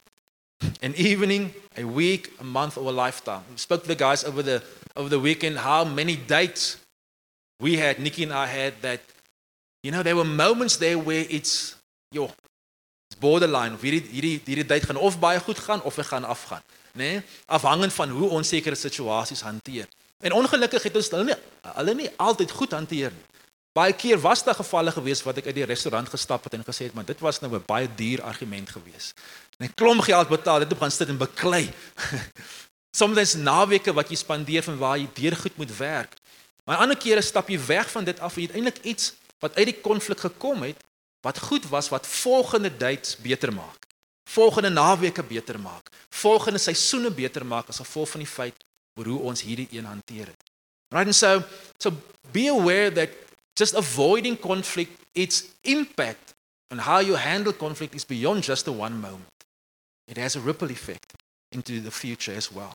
an 0.82 0.96
evening, 0.96 1.54
a 1.78 1.84
week, 1.84 2.32
a 2.40 2.44
month 2.44 2.78
or 2.78 2.90
a 2.90 2.92
lifetime. 2.92 3.44
We 3.52 3.58
spoke 3.58 3.82
to 3.84 3.88
the 3.88 3.96
guys 3.96 4.24
over 4.24 4.42
the 4.42 4.63
over 4.96 5.10
the 5.10 5.20
weekend 5.20 5.58
how 5.58 5.84
many 5.84 6.16
dates 6.16 6.78
we 7.60 7.78
had, 7.78 8.00
Nikki 8.00 8.24
and 8.24 8.34
I 8.34 8.48
had 8.48 8.82
that 8.82 9.02
you 9.84 9.92
know 9.92 10.04
there 10.04 10.16
were 10.16 10.26
moments 10.26 10.78
there 10.78 10.98
where 10.98 11.26
it's 11.30 11.76
yo 12.12 12.32
it's 13.10 13.20
borderline 13.20 13.74
of 13.74 13.82
hierdie 13.82 14.04
hierdie 14.12 14.42
hierdie 14.46 14.66
date 14.66 14.86
gaan 14.90 14.98
of 14.98 15.20
baie 15.20 15.40
goed 15.40 15.60
gaan 15.60 15.82
of 15.82 15.96
dit 15.96 16.06
gaan 16.06 16.24
afgaan 16.24 16.63
nê, 16.98 17.22
afhangend 17.46 17.94
van 17.94 18.10
hoe 18.10 18.30
ons 18.40 18.48
sekere 18.48 18.76
situasies 18.76 19.42
hanteer. 19.46 19.88
En 20.20 20.34
ongelukkig 20.34 20.90
het 20.90 20.96
ons 20.98 21.10
hulle 21.14 21.30
nie 21.30 21.38
hulle 21.78 21.94
nie 21.94 22.10
altyd 22.18 22.52
goed 22.52 22.74
hanteer 22.74 23.14
nie. 23.14 23.26
Baie 23.78 23.94
keer 23.94 24.18
was 24.18 24.42
daar 24.44 24.58
gevalle 24.58 24.92
gewees 24.92 25.22
wat 25.22 25.38
ek 25.38 25.52
uit 25.52 25.60
die 25.60 25.68
restaurant 25.70 26.10
gestap 26.10 26.48
het 26.48 26.56
en 26.58 26.64
gesê 26.66 26.88
het, 26.88 26.96
maar 26.98 27.06
dit 27.06 27.20
was 27.22 27.40
nou 27.42 27.52
'n 27.54 27.64
baie 27.68 27.90
duur 27.96 28.24
argument 28.26 28.70
gewees. 28.70 29.14
En 29.60 29.68
ek 29.70 29.76
klomp 29.76 30.02
geld 30.02 30.30
betaal, 30.30 30.60
dit 30.60 30.72
op 30.74 30.80
gaan 30.80 30.92
sit 30.92 31.10
en 31.10 31.18
beklei. 31.18 31.70
Soms 32.98 33.34
naweke 33.36 33.94
wat 33.94 34.10
jy 34.10 34.16
spandeer 34.16 34.64
van 34.64 34.78
waar 34.78 34.98
jy 34.98 35.08
deur 35.14 35.36
goed 35.36 35.58
moet 35.58 35.78
werk. 35.78 36.18
Maar 36.66 36.78
ander 36.78 36.98
kere 36.98 37.22
stap 37.22 37.50
jy 37.50 37.60
weg 37.66 37.91
van 37.91 38.04
dit 38.04 38.20
af 38.20 38.36
en 38.36 38.41
jy 38.41 38.48
het 38.48 38.56
eintlik 38.56 38.84
iets 38.84 39.14
wat 39.39 39.56
uit 39.56 39.66
die 39.66 39.82
konflik 39.82 40.20
gekom 40.20 40.64
het 40.64 40.78
wat 41.22 41.39
goed 41.39 41.70
was 41.70 41.89
wat 41.89 42.08
volgende 42.08 42.78
dates 42.78 43.18
beter 43.18 43.54
maak 43.54 43.87
volgende 44.28 44.69
naweke 44.69 45.23
beter 45.23 45.59
maak, 45.59 45.89
volgende 46.09 46.59
seisoene 46.59 47.11
beter 47.11 47.45
maak 47.45 47.69
as 47.71 47.80
gevolg 47.84 48.09
van 48.09 48.23
die 48.23 48.30
feit 48.30 48.65
oor 48.99 49.05
hoe 49.05 49.19
ons 49.32 49.41
hierdie 49.41 49.67
een 49.71 49.86
hanteer 49.86 50.28
het. 50.34 50.43
Right 50.91 51.05
and 51.05 51.15
so 51.15 51.43
so 51.78 51.91
be 52.32 52.47
aware 52.49 52.91
that 52.91 53.09
just 53.55 53.75
avoiding 53.75 54.39
conflict 54.39 54.91
its 55.13 55.43
impact 55.61 56.34
on 56.71 56.78
how 56.78 56.99
you 56.99 57.15
handle 57.15 57.53
conflict 57.53 57.95
is 57.95 58.05
beyond 58.05 58.43
just 58.43 58.67
a 58.67 58.71
one 58.71 58.99
moment. 58.99 59.45
It 60.07 60.17
has 60.17 60.36
a 60.36 60.39
ripple 60.39 60.71
effect 60.71 61.13
into 61.51 61.82
the 61.82 61.91
future 61.91 62.36
as 62.36 62.51
well. 62.51 62.73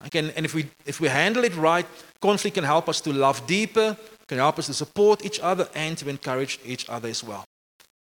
Again, 0.00 0.32
and 0.36 0.44
if 0.44 0.54
we 0.54 0.68
if 0.84 1.00
we 1.00 1.08
handle 1.08 1.44
it 1.44 1.54
right, 1.56 1.86
conflict 2.20 2.54
can 2.54 2.64
help 2.64 2.88
us 2.88 3.00
to 3.00 3.12
love 3.12 3.46
deeper, 3.46 3.96
can 4.26 4.38
help 4.38 4.58
us 4.58 4.66
to 4.66 4.74
support 4.74 5.24
each 5.24 5.40
other 5.40 5.68
and 5.74 5.96
to 5.98 6.08
encourage 6.08 6.58
each 6.64 6.88
other 6.88 7.08
as 7.08 7.22
well. 7.22 7.44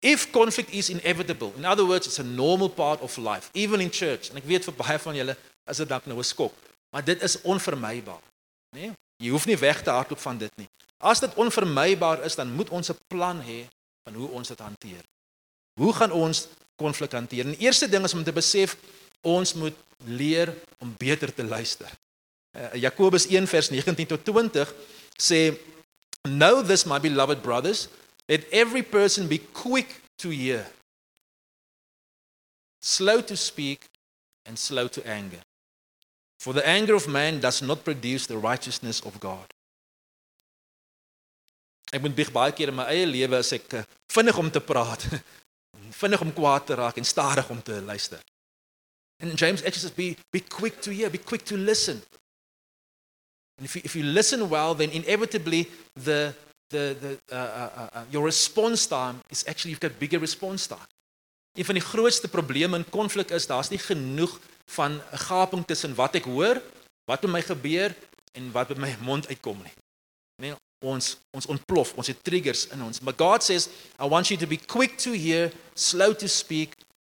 If 0.05 0.29
conflict 0.31 0.71
is 0.71 0.91
inevitable, 0.93 1.55
in 1.57 1.65
other 1.65 1.87
words, 1.87 2.07
it's 2.07 2.21
a 2.21 2.27
normal 2.27 2.69
part 2.69 3.01
of 3.01 3.17
life, 3.17 3.49
even 3.53 3.81
in 3.81 3.91
church. 3.91 4.29
En 4.31 4.37
ek 4.37 4.45
weet 4.45 4.67
vir 4.69 4.77
baie 4.77 4.99
van 5.01 5.17
julle 5.17 5.37
is 5.71 5.81
dit 5.81 5.89
dalk 5.89 6.05
nou 6.07 6.19
'n 6.21 6.25
skok, 6.29 6.53
maar 6.93 7.05
dit 7.05 7.23
is 7.23 7.41
onvermybaar, 7.41 8.21
né? 8.77 8.81
Nee? 8.81 8.93
Jy 9.17 9.31
hoef 9.31 9.47
nie 9.47 9.57
weg 9.57 9.83
te 9.83 9.91
hardloop 9.91 10.21
van 10.21 10.39
dit 10.39 10.53
nie. 10.57 10.69
As 10.99 11.21
dit 11.21 11.35
onvermybaar 11.35 12.25
is, 12.25 12.35
dan 12.35 12.53
moet 12.53 12.69
ons 12.69 12.91
'n 12.91 12.99
plan 13.09 13.41
hê 13.41 13.65
van 14.05 14.15
hoe 14.15 14.29
ons 14.29 14.49
dit 14.49 14.59
hanteer. 14.59 15.03
Hoe 15.81 15.93
gaan 15.93 16.13
ons 16.13 16.49
konflik 16.77 17.13
hanteer. 17.13 17.45
En 17.45 17.55
die 17.55 17.67
eerste 17.67 17.89
ding 17.89 18.05
is 18.05 18.15
om 18.15 18.25
te 18.25 18.33
besef 18.35 18.77
ons 19.21 19.55
moet 19.55 19.77
leer 20.05 20.53
om 20.79 20.95
beter 20.99 21.35
te 21.35 21.45
luister. 21.45 21.91
Uh, 22.55 22.75
Jakobus 22.83 23.27
1 23.27 23.47
vers 23.51 23.71
19 23.71 24.07
tot 24.07 24.25
20 24.25 24.75
sê 25.17 25.55
Know 26.25 26.63
this 26.65 26.87
my 26.89 26.97
beloved 27.01 27.43
brothers 27.43 27.89
let 28.29 28.45
every 28.53 28.83
person 28.83 29.29
be 29.29 29.39
quick 29.39 30.03
to 30.19 30.31
hear 30.31 30.67
slow 32.81 33.21
to 33.21 33.37
speak 33.37 33.87
and 34.47 34.59
slow 34.59 34.89
to 34.89 35.07
anger 35.07 35.41
for 36.45 36.53
the 36.53 36.67
anger 36.69 36.95
of 36.95 37.09
man 37.09 37.41
does 37.41 37.63
not 37.63 37.85
produce 37.85 38.27
the 38.27 38.37
righteousness 38.37 39.01
of 39.01 39.19
God. 39.19 39.47
Ek 41.91 42.03
moet 42.03 42.15
big 42.15 42.29
baie 42.35 42.53
keer 42.53 42.69
in 42.69 42.77
my 42.77 42.85
eie 42.93 43.07
lewe 43.09 43.39
as 43.39 43.55
ek 43.57 43.79
uh, 43.79 43.85
vinnig 44.13 44.37
om 44.37 44.51
te 44.53 44.61
praat, 44.61 45.07
vinnig 46.03 46.21
om 46.21 46.33
kwaad 46.37 46.67
te 46.69 46.77
raak 46.77 47.01
en 47.01 47.09
stadig 47.09 47.49
om 47.49 47.63
te 47.65 47.79
luister. 47.81 48.21
And 49.23 49.39
James 49.41 49.63
actually 49.63 49.87
says 49.87 49.97
be 49.97 50.19
be 50.37 50.41
quick 50.41 50.83
to 50.83 50.93
hear, 50.93 51.09
be 51.09 51.23
quick 51.23 51.47
to 51.49 51.57
listen. 51.57 52.03
And 53.57 53.65
if 53.65 53.77
you, 53.77 53.83
if 53.85 53.97
you 53.97 54.03
listen 54.05 54.51
well, 54.51 54.75
then 54.75 54.91
inevitably 54.91 55.71
the 55.97 56.35
the 56.69 56.97
the 57.01 57.19
uh, 57.31 57.37
uh, 57.37 57.71
uh, 57.77 57.89
uh, 57.93 58.05
your 58.11 58.25
response 58.25 58.87
time 58.87 59.21
is 59.31 59.45
actually 59.47 59.71
you've 59.71 59.81
got 59.81 59.99
bigger 59.99 60.19
response 60.19 60.67
time. 60.67 60.89
Een 61.55 61.65
van 61.65 61.75
die 61.75 61.85
grootste 61.85 62.29
probleme 62.29 62.77
in 62.77 62.89
konflik 62.91 63.31
is 63.31 63.47
daar's 63.47 63.69
nie 63.69 63.79
genoeg 63.79 64.41
van 64.67 65.01
'n 65.13 65.19
gaping 65.19 65.67
tussen 65.67 65.95
wat 65.95 66.15
ek 66.15 66.25
hoor, 66.25 66.63
wat 67.05 67.23
met 67.23 67.31
my 67.31 67.43
gebeur 67.43 67.95
en 68.33 68.53
wat 68.53 68.69
by 68.69 68.79
my 68.79 68.97
mond 69.01 69.27
uitkom 69.27 69.63
nie. 69.63 69.75
Nee, 70.37 70.55
ons 70.79 71.17
ons 71.31 71.47
ontplof, 71.47 71.95
ons 71.95 72.07
het 72.07 72.25
triggers 72.25 72.67
in 72.67 72.83
ons. 72.83 73.01
But 73.01 73.17
God 73.17 73.43
says, 73.43 73.69
I 73.99 74.09
want 74.09 74.29
you 74.29 74.39
to 74.39 74.47
be 74.47 74.59
quick 74.59 74.99
to 74.99 75.13
hear, 75.13 75.53
slow 75.75 76.15
to 76.15 76.29
speak 76.29 76.77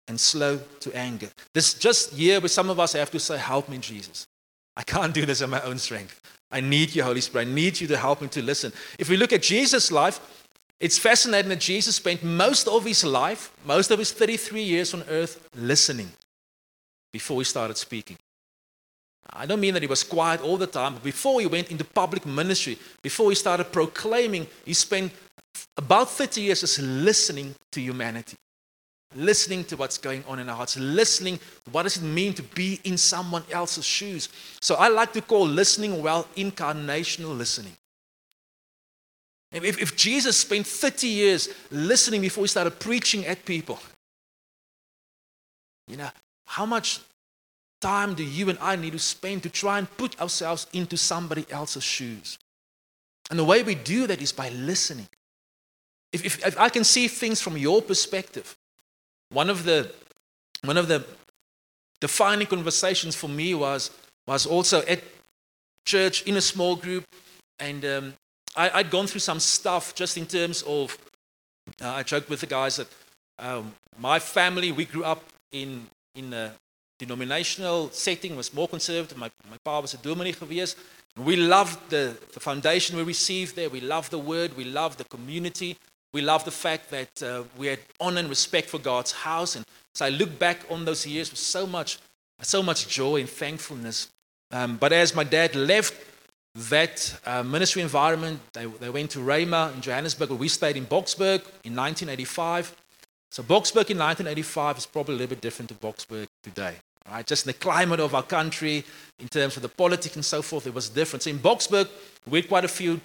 and 0.09 0.21
slow 0.21 0.59
to 0.79 0.93
anger. 0.93 1.31
This 1.53 1.75
just 1.75 2.11
here 2.11 2.41
where 2.41 2.49
some 2.49 2.71
of 2.71 2.79
us 2.79 2.93
have 2.93 3.11
to 3.11 3.19
say 3.19 3.37
help 3.39 3.69
me 3.69 3.79
Jesus. 3.79 4.27
I 4.77 4.83
can't 4.85 5.15
do 5.15 5.25
this 5.25 5.41
in 5.41 5.51
my 5.51 5.63
own 5.63 5.79
strength. 5.79 6.21
I 6.51 6.61
need 6.61 6.95
you 6.95 7.03
Holy 7.03 7.21
Spirit. 7.21 7.49
I 7.49 7.51
need 7.53 7.81
you 7.81 7.87
to 7.89 7.97
help 7.97 8.23
me 8.23 8.29
to 8.29 8.43
listen. 8.43 8.73
If 8.99 9.09
we 9.09 9.17
look 9.17 9.33
at 9.33 9.43
Jesus' 9.43 9.91
life, 9.91 10.21
it's 10.79 10.99
fascinating 10.99 11.49
that 11.49 11.61
Jesus 11.61 11.97
spent 11.97 12.23
most 12.23 12.69
of 12.69 12.85
his 12.85 13.05
life, 13.05 13.51
most 13.65 13.91
of 13.91 13.99
his 13.99 14.13
33 14.13 14.63
years 14.63 14.95
on 14.95 15.03
earth 15.09 15.49
listening 15.55 16.11
before 17.13 17.41
he 17.41 17.45
started 17.45 17.77
speaking. 17.77 18.19
I 19.33 19.47
don't 19.47 19.61
mean 19.61 19.75
that 19.75 19.83
he 19.83 19.89
was 19.89 20.05
quiet 20.05 20.41
all 20.41 20.57
the 20.57 20.67
time, 20.67 20.95
but 20.95 21.03
before 21.03 21.41
he 21.41 21.47
went 21.47 21.71
into 21.71 21.85
public 21.85 22.27
ministry, 22.27 22.79
before 23.03 23.31
he 23.31 23.35
started 23.35 23.73
proclaiming, 23.73 24.47
he 24.65 24.75
spent 24.75 25.13
about 25.77 26.11
30 26.11 26.43
years 26.43 26.61
just 26.61 26.79
listening 26.79 27.55
to 27.73 27.81
humanity, 27.81 28.37
listening 29.17 29.65
to 29.65 29.77
what's 29.77 29.99
going 29.99 30.23
on 30.29 30.39
in 30.39 30.49
our 30.49 30.57
hearts, 30.57 30.77
listening 30.79 31.39
what 31.73 31.85
does 31.85 31.97
it 31.97 32.03
mean 32.03 32.33
to 32.35 32.43
be 32.43 32.81
in 32.85 32.97
someone 32.97 33.43
else's 33.51 33.85
shoes. 33.85 34.29
So 34.61 34.75
I 34.77 34.89
like 34.89 35.13
to 35.15 35.23
call 35.23 35.47
listening 35.47 36.03
well 36.03 36.29
incarnational 36.37 37.37
listening. 37.37 37.77
If, 39.53 39.81
if 39.81 39.97
Jesus 39.97 40.37
spent 40.37 40.67
30 40.67 41.07
years 41.07 41.49
listening 41.71 42.21
before 42.21 42.45
he 42.45 42.49
started 42.49 42.79
preaching 42.79 43.25
at 43.27 43.45
people, 43.45 43.79
you 45.89 45.97
know, 45.97 46.11
how 46.47 46.67
much 46.67 47.01
time 47.81 48.15
do 48.15 48.25
you 48.25 48.51
and 48.51 48.59
I 48.61 48.77
need 48.77 48.93
to 48.93 48.99
spend 48.99 49.43
to 49.45 49.51
try 49.51 49.79
and 49.79 49.97
put 49.97 50.21
ourselves 50.21 50.67
into 50.73 50.97
somebody 50.97 51.47
else's 51.51 51.85
shoes? 51.85 52.39
And 53.31 53.39
the 53.39 53.45
way 53.45 53.63
we 53.63 53.75
do 53.75 54.07
that 54.07 54.21
is 54.21 54.33
by 54.33 54.51
listening. 54.51 55.09
If, 56.13 56.25
if, 56.25 56.47
if 56.47 56.59
I 56.59 56.69
can 56.69 56.85
see 56.85 57.09
things 57.09 57.41
from 57.41 57.57
your 57.57 57.83
perspective, 57.83 58.57
one 59.31 59.51
of 59.51 59.65
the, 59.65 59.93
one 60.65 60.77
of 60.77 60.89
the 60.89 61.05
defining 62.01 62.47
conversations 62.47 63.15
for 63.17 63.29
me 63.29 63.55
was, 63.55 63.91
was 64.27 64.47
also 64.47 64.83
at 64.83 65.03
church 65.85 66.23
in 66.23 66.37
a 66.37 66.41
small 66.41 66.77
group. 66.77 67.05
And 67.59 67.85
um, 67.85 68.15
I, 68.55 68.71
I'd 68.71 68.91
gone 68.91 69.07
through 69.07 69.21
some 69.21 69.41
stuff 69.41 69.95
just 69.95 70.17
in 70.17 70.27
terms 70.27 70.63
of, 70.63 70.97
uh, 71.83 71.89
I 71.89 72.03
joked 72.03 72.29
with 72.29 72.41
the 72.41 72.47
guys 72.47 72.77
that 72.77 72.89
um, 73.39 73.75
my 73.99 74.19
family, 74.19 74.73
we 74.73 74.85
grew 74.85 75.05
up 75.05 75.25
in, 75.53 75.87
in 76.15 76.33
a 76.33 76.53
denominational 76.99 77.91
setting, 77.91 78.37
was 78.37 78.53
more 78.53 78.69
conservative. 78.69 79.19
My, 79.19 79.31
my 79.51 79.57
pa 79.65 79.81
was 79.81 79.95
a 79.95 79.99
dominee. 79.99 80.35
We 81.19 81.37
loved 81.37 81.91
the, 81.91 82.17
the 82.33 82.41
foundation 82.41 82.97
we 82.97 83.03
received 83.03 83.57
there. 83.57 83.71
We 83.71 83.81
loved 83.81 84.11
the 84.11 84.19
word. 84.19 84.57
We 84.57 84.65
loved 84.65 84.99
the 84.99 85.05
community. 85.05 85.77
We 86.17 86.23
loved 86.23 86.47
the 86.47 86.51
fact 86.51 86.89
that 86.93 87.23
uh, 87.23 87.43
we 87.59 87.67
had 87.67 87.79
honor 88.01 88.21
and 88.21 88.31
respect 88.31 88.71
for 88.71 88.79
God's 88.79 89.13
house. 89.13 89.55
And 89.55 89.67
so 89.93 90.07
I 90.07 90.09
look 90.09 90.39
back 90.39 90.61
on 90.71 90.87
those 90.87 91.07
years 91.07 91.31
with 91.31 91.39
so 91.39 91.67
much, 91.67 91.99
so 92.41 92.63
much 92.63 92.89
joy 92.89 93.21
and 93.21 93.29
thankfulness. 93.29 94.09
Um, 94.51 94.79
but 94.79 94.95
as 94.95 95.15
my 95.15 95.25
dad 95.25 95.55
left 95.55 95.95
that 96.71 97.21
uh, 97.27 97.43
ministry 97.43 97.83
environment, 97.83 98.41
they, 98.55 98.65
they 98.65 98.89
went 98.89 99.11
to 99.11 99.19
Rhema 99.19 99.75
in 99.75 99.83
Johannesburg, 99.83 100.31
where 100.31 100.39
we 100.39 100.49
stayed 100.49 100.79
in 100.79 100.87
Boksburg 100.87 101.41
in 101.65 101.77
1985. 101.77 102.75
So 103.31 103.43
Boksburg 103.43 103.91
in 103.91 103.99
1985 103.99 104.79
is 104.79 104.87
probably 104.87 105.17
a 105.17 105.19
little 105.19 105.35
bit 105.37 105.43
different 105.43 105.69
to 105.69 105.75
Boksburg 105.75 106.29
today. 106.43 106.77
Right? 107.11 107.27
Just 107.27 107.45
the 107.45 107.53
climate 107.53 108.01
of 108.01 108.15
our 108.15 108.23
country, 108.23 108.85
in 109.19 109.29
terms 109.29 109.57
of 109.57 109.63
the 109.63 109.69
politics 109.69 110.17
and 110.17 110.25
so 110.25 110.41
forth, 110.41 110.67
it 110.67 110.73
was 110.73 110.89
different. 110.89 111.25
So 111.25 111.31
in 111.31 111.41
Boksburg, 111.41 111.91
we 112.27 112.41
had 112.41 112.49
quite 112.49 112.65
a 112.65 112.69
few 112.69 113.03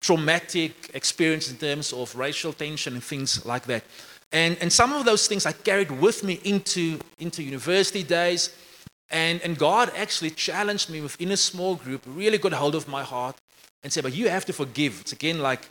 traumatic 0.00 0.90
experience 0.94 1.50
in 1.50 1.56
terms 1.56 1.92
of 1.92 2.14
racial 2.14 2.52
tension 2.52 2.94
and 2.94 3.02
things 3.02 3.44
like 3.46 3.64
that. 3.64 3.84
And, 4.32 4.56
and 4.60 4.72
some 4.72 4.92
of 4.92 5.04
those 5.04 5.26
things 5.26 5.46
I 5.46 5.52
carried 5.52 5.90
with 5.90 6.24
me 6.24 6.40
into, 6.44 6.98
into 7.18 7.42
university 7.42 8.02
days. 8.02 8.54
And, 9.10 9.40
and 9.42 9.56
God 9.56 9.92
actually 9.96 10.30
challenged 10.30 10.90
me 10.90 11.00
within 11.00 11.30
a 11.30 11.36
small 11.36 11.76
group, 11.76 12.02
really 12.06 12.38
got 12.38 12.52
a 12.52 12.56
hold 12.56 12.74
of 12.74 12.88
my 12.88 13.04
heart 13.04 13.36
and 13.82 13.92
said, 13.92 14.02
But 14.02 14.14
you 14.14 14.28
have 14.28 14.44
to 14.46 14.52
forgive. 14.52 15.00
It's 15.02 15.12
again 15.12 15.38
like 15.38 15.68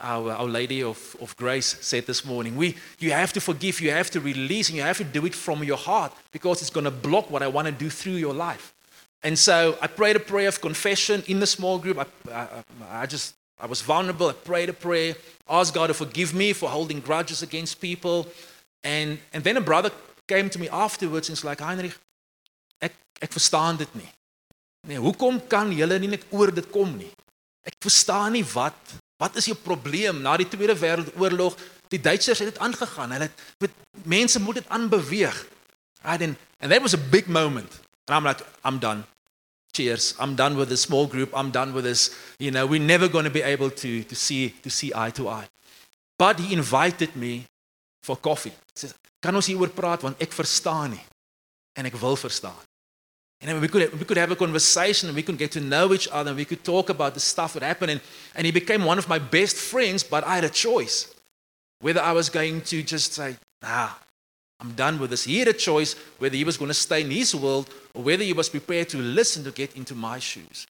our, 0.00 0.32
our 0.32 0.46
Lady 0.46 0.82
of, 0.82 1.16
of 1.20 1.36
Grace 1.36 1.76
said 1.80 2.06
this 2.06 2.24
morning. 2.24 2.56
We, 2.56 2.76
you 2.98 3.12
have 3.12 3.32
to 3.32 3.40
forgive, 3.40 3.80
you 3.80 3.90
have 3.90 4.10
to 4.10 4.20
release, 4.20 4.68
and 4.68 4.76
you 4.76 4.82
have 4.82 4.98
to 4.98 5.04
do 5.04 5.24
it 5.26 5.34
from 5.34 5.64
your 5.64 5.76
heart 5.76 6.12
because 6.32 6.60
it's 6.60 6.70
going 6.70 6.84
to 6.84 6.90
block 6.90 7.30
what 7.30 7.42
I 7.42 7.48
want 7.48 7.66
to 7.66 7.72
do 7.72 7.90
through 7.90 8.14
your 8.14 8.34
life. 8.34 8.74
And 9.22 9.38
so 9.38 9.76
I 9.80 9.86
prayed 9.86 10.16
a 10.16 10.20
prayer 10.20 10.48
of 10.48 10.60
confession 10.60 11.22
in 11.26 11.40
the 11.40 11.46
small 11.46 11.78
group. 11.78 11.98
I, 11.98 12.06
I, 12.32 12.46
I 12.88 13.06
just, 13.06 13.34
I 13.58 13.66
was 13.66 13.80
vulnerable. 13.80 14.28
I 14.28 14.32
prayed 14.32 14.68
a 14.68 14.72
prayer, 14.72 15.14
asked 15.48 15.74
God 15.74 15.88
to 15.88 15.94
forgive 15.94 16.34
me 16.34 16.52
for 16.52 16.68
holding 16.68 17.00
grudges 17.00 17.42
against 17.42 17.80
people. 17.80 18.26
And, 18.84 19.18
and 19.32 19.42
then 19.42 19.56
a 19.56 19.60
brother 19.60 19.90
came 20.28 20.50
to 20.50 20.58
me 20.58 20.68
afterwards 20.68 21.28
and 21.28 21.36
was 21.36 21.44
like, 21.44 21.60
Heinrich, 21.60 21.96
ek, 22.80 22.92
ek 23.22 23.32
verstaan 23.32 23.78
dit 23.78 23.94
nie. 23.94 24.10
Nee, 24.86 25.00
hoekom 25.02 25.40
kan 25.48 25.72
julle 25.72 25.98
nie 25.98 26.12
net 26.12 26.26
oor 26.30 26.52
dit 26.54 26.68
kom 26.70 26.92
nie? 26.98 27.10
Ek 27.66 27.74
verstaan 27.82 28.36
nie 28.36 28.44
wat 28.52 28.96
Wat 29.16 29.36
is 29.40 29.48
jou 29.48 29.56
probleem 29.56 30.20
na 30.20 30.36
die 30.36 30.48
Tweede 30.48 30.76
Wêreldoorlog? 30.76 31.56
Die 31.88 32.00
Duitsers 32.00 32.42
het 32.42 32.52
dit 32.52 32.58
aangegaan. 32.60 33.14
Hulle 33.16 33.30
het 33.64 33.76
mense 34.04 34.40
moet 34.40 34.60
dit 34.60 34.68
aanbeweeg. 34.68 35.36
Right 36.04 36.22
and 36.22 36.36
and 36.60 36.72
that 36.72 36.82
was 36.82 36.94
a 36.94 37.00
big 37.10 37.26
moment. 37.26 37.80
And 38.06 38.16
I'm 38.16 38.24
like 38.24 38.44
I'm 38.64 38.78
done. 38.78 39.04
Cheers. 39.76 40.14
I'm 40.18 40.34
done 40.36 40.56
with 40.56 40.70
this 40.70 40.80
small 40.80 41.06
group. 41.06 41.36
I'm 41.36 41.50
done 41.50 41.74
with 41.74 41.84
this. 41.84 42.16
You 42.38 42.50
know, 42.50 42.66
we're 42.66 42.80
never 42.80 43.08
going 43.08 43.24
to 43.24 43.30
be 43.30 43.42
able 43.42 43.68
to 43.68 44.02
to 44.04 44.14
see 44.14 44.48
to 44.62 44.70
see 44.70 44.90
eye 44.94 45.10
to 45.10 45.28
eye. 45.28 45.48
But 46.18 46.40
he 46.40 46.54
invited 46.54 47.14
me 47.14 47.44
for 48.02 48.16
coffee. 48.16 48.54
He 48.72 48.76
says, 48.80 48.94
"Kan 49.20 49.36
ons 49.36 49.48
hieroor 49.48 49.68
praat 49.68 50.02
want 50.02 50.16
ek 50.18 50.32
verstaan 50.32 50.96
nie 50.96 51.04
en 51.76 51.84
ek 51.84 52.00
wil 52.00 52.16
verstaan." 52.16 52.64
And 53.42 53.60
we 53.60 53.68
could, 53.68 53.92
we 53.98 54.06
could 54.06 54.16
have 54.16 54.30
a 54.30 54.36
conversation 54.36 55.10
and 55.10 55.16
we 55.16 55.22
could 55.22 55.36
get 55.36 55.52
to 55.52 55.60
know 55.60 55.92
each 55.92 56.08
other 56.08 56.30
and 56.30 56.38
we 56.38 56.46
could 56.46 56.64
talk 56.64 56.88
about 56.88 57.12
the 57.12 57.20
stuff 57.20 57.52
that 57.52 57.62
happened. 57.62 57.90
And, 57.90 58.00
and 58.34 58.46
he 58.46 58.52
became 58.52 58.82
one 58.82 58.96
of 58.96 59.10
my 59.10 59.18
best 59.18 59.56
friends, 59.56 60.02
but 60.02 60.24
I 60.24 60.36
had 60.36 60.44
a 60.44 60.48
choice 60.48 61.14
whether 61.80 62.00
I 62.00 62.12
was 62.12 62.30
going 62.30 62.62
to 62.72 62.82
just 62.82 63.12
say, 63.12 63.36
ah, 63.62 63.98
I'm 64.60 64.72
done 64.72 64.98
with 64.98 65.10
this. 65.10 65.24
He 65.24 65.38
had 65.38 65.48
a 65.48 65.52
choice 65.52 65.94
whether 66.18 66.36
he 66.36 66.44
was 66.44 66.56
going 66.56 66.70
to 66.70 66.74
stay 66.74 67.02
in 67.02 67.10
his 67.10 67.34
world 67.34 67.68
or 67.94 68.02
whether 68.02 68.24
he 68.24 68.32
was 68.32 68.48
prepared 68.48 68.88
to 68.90 68.98
listen 68.98 69.44
to 69.44 69.50
get 69.50 69.76
into 69.76 69.94
my 69.94 70.18
shoes. 70.18 70.66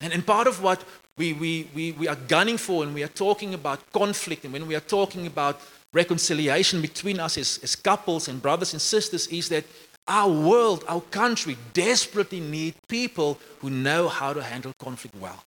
And, 0.00 0.12
and 0.12 0.26
part 0.26 0.46
of 0.46 0.62
what 0.62 0.84
we, 1.16 1.32
we, 1.32 1.68
we, 1.74 1.92
we 1.92 2.08
are 2.08 2.16
gunning 2.16 2.58
for 2.58 2.80
when 2.80 2.92
we 2.92 3.02
are 3.02 3.08
talking 3.08 3.54
about 3.54 3.80
conflict 3.92 4.44
and 4.44 4.52
when 4.52 4.66
we 4.66 4.74
are 4.74 4.80
talking 4.80 5.26
about 5.26 5.60
reconciliation 5.92 6.82
between 6.82 7.20
us 7.20 7.38
as, 7.38 7.60
as 7.62 7.76
couples 7.76 8.28
and 8.28 8.42
brothers 8.42 8.72
and 8.72 8.82
sisters 8.82 9.26
is 9.28 9.48
that 9.48 9.64
our 10.06 10.30
world, 10.30 10.84
our 10.88 11.00
country 11.00 11.56
desperately 11.72 12.40
need 12.40 12.74
people 12.88 13.38
who 13.60 13.70
know 13.70 14.08
how 14.08 14.32
to 14.32 14.42
handle 14.42 14.72
conflict 14.78 15.16
well. 15.16 15.42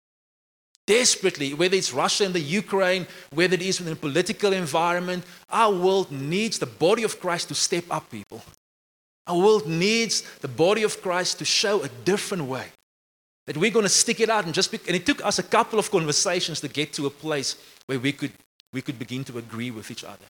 Desperately, 0.88 1.54
whether 1.54 1.76
it's 1.76 1.94
Russia 1.94 2.26
and 2.26 2.34
the 2.34 2.40
Ukraine, 2.40 3.06
whether 3.32 3.54
it 3.56 3.62
is 3.62 3.80
within 3.80 3.94
a 3.94 3.98
political 3.98 4.54
environment, 4.54 5.26
our 5.50 5.74
world 5.74 6.12
needs 6.12 6.58
the 6.58 6.66
body 6.66 7.04
of 7.04 7.20
Christ 7.20 7.50
to 7.50 7.56
step 7.56 7.84
up, 7.92 8.10
people. 8.10 8.42
Our 9.28 9.38
world 9.38 9.68
needs 9.68 10.22
the 10.40 10.48
body 10.48 10.84
of 10.84 11.02
Christ 11.02 11.40
to 11.40 11.46
show 11.46 11.84
a 11.84 11.90
different 12.06 12.46
way. 12.46 12.68
That 13.46 13.58
we're 13.58 13.72
going 13.72 13.84
to 13.84 13.90
stick 13.90 14.22
it 14.22 14.30
out 14.30 14.46
and 14.46 14.54
just 14.54 14.72
be, 14.72 14.80
and 14.88 14.96
it 14.96 15.06
took 15.06 15.24
us 15.26 15.40
a 15.40 15.44
couple 15.44 15.78
of 15.78 15.92
conversations 15.92 16.62
to 16.62 16.70
get 16.70 16.94
to 16.94 17.06
a 17.06 17.10
place 17.10 17.58
where 17.86 18.00
we 18.00 18.14
could 18.14 18.32
we 18.74 18.82
could 18.82 19.00
begin 19.00 19.24
to 19.26 19.38
agree 19.38 19.72
with 19.72 19.90
each 19.92 20.04
other. 20.04 20.26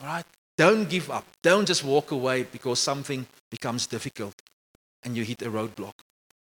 All 0.00 0.06
right? 0.06 0.24
Don't 0.56 0.88
give 0.88 1.10
up. 1.10 1.24
Don't 1.42 1.66
just 1.66 1.84
walk 1.84 2.10
away 2.10 2.42
because 2.42 2.80
something 2.80 3.26
becomes 3.50 3.86
difficult 3.86 4.34
and 5.04 5.16
you 5.16 5.24
hit 5.24 5.42
a 5.42 5.50
roadblock. 5.50 5.92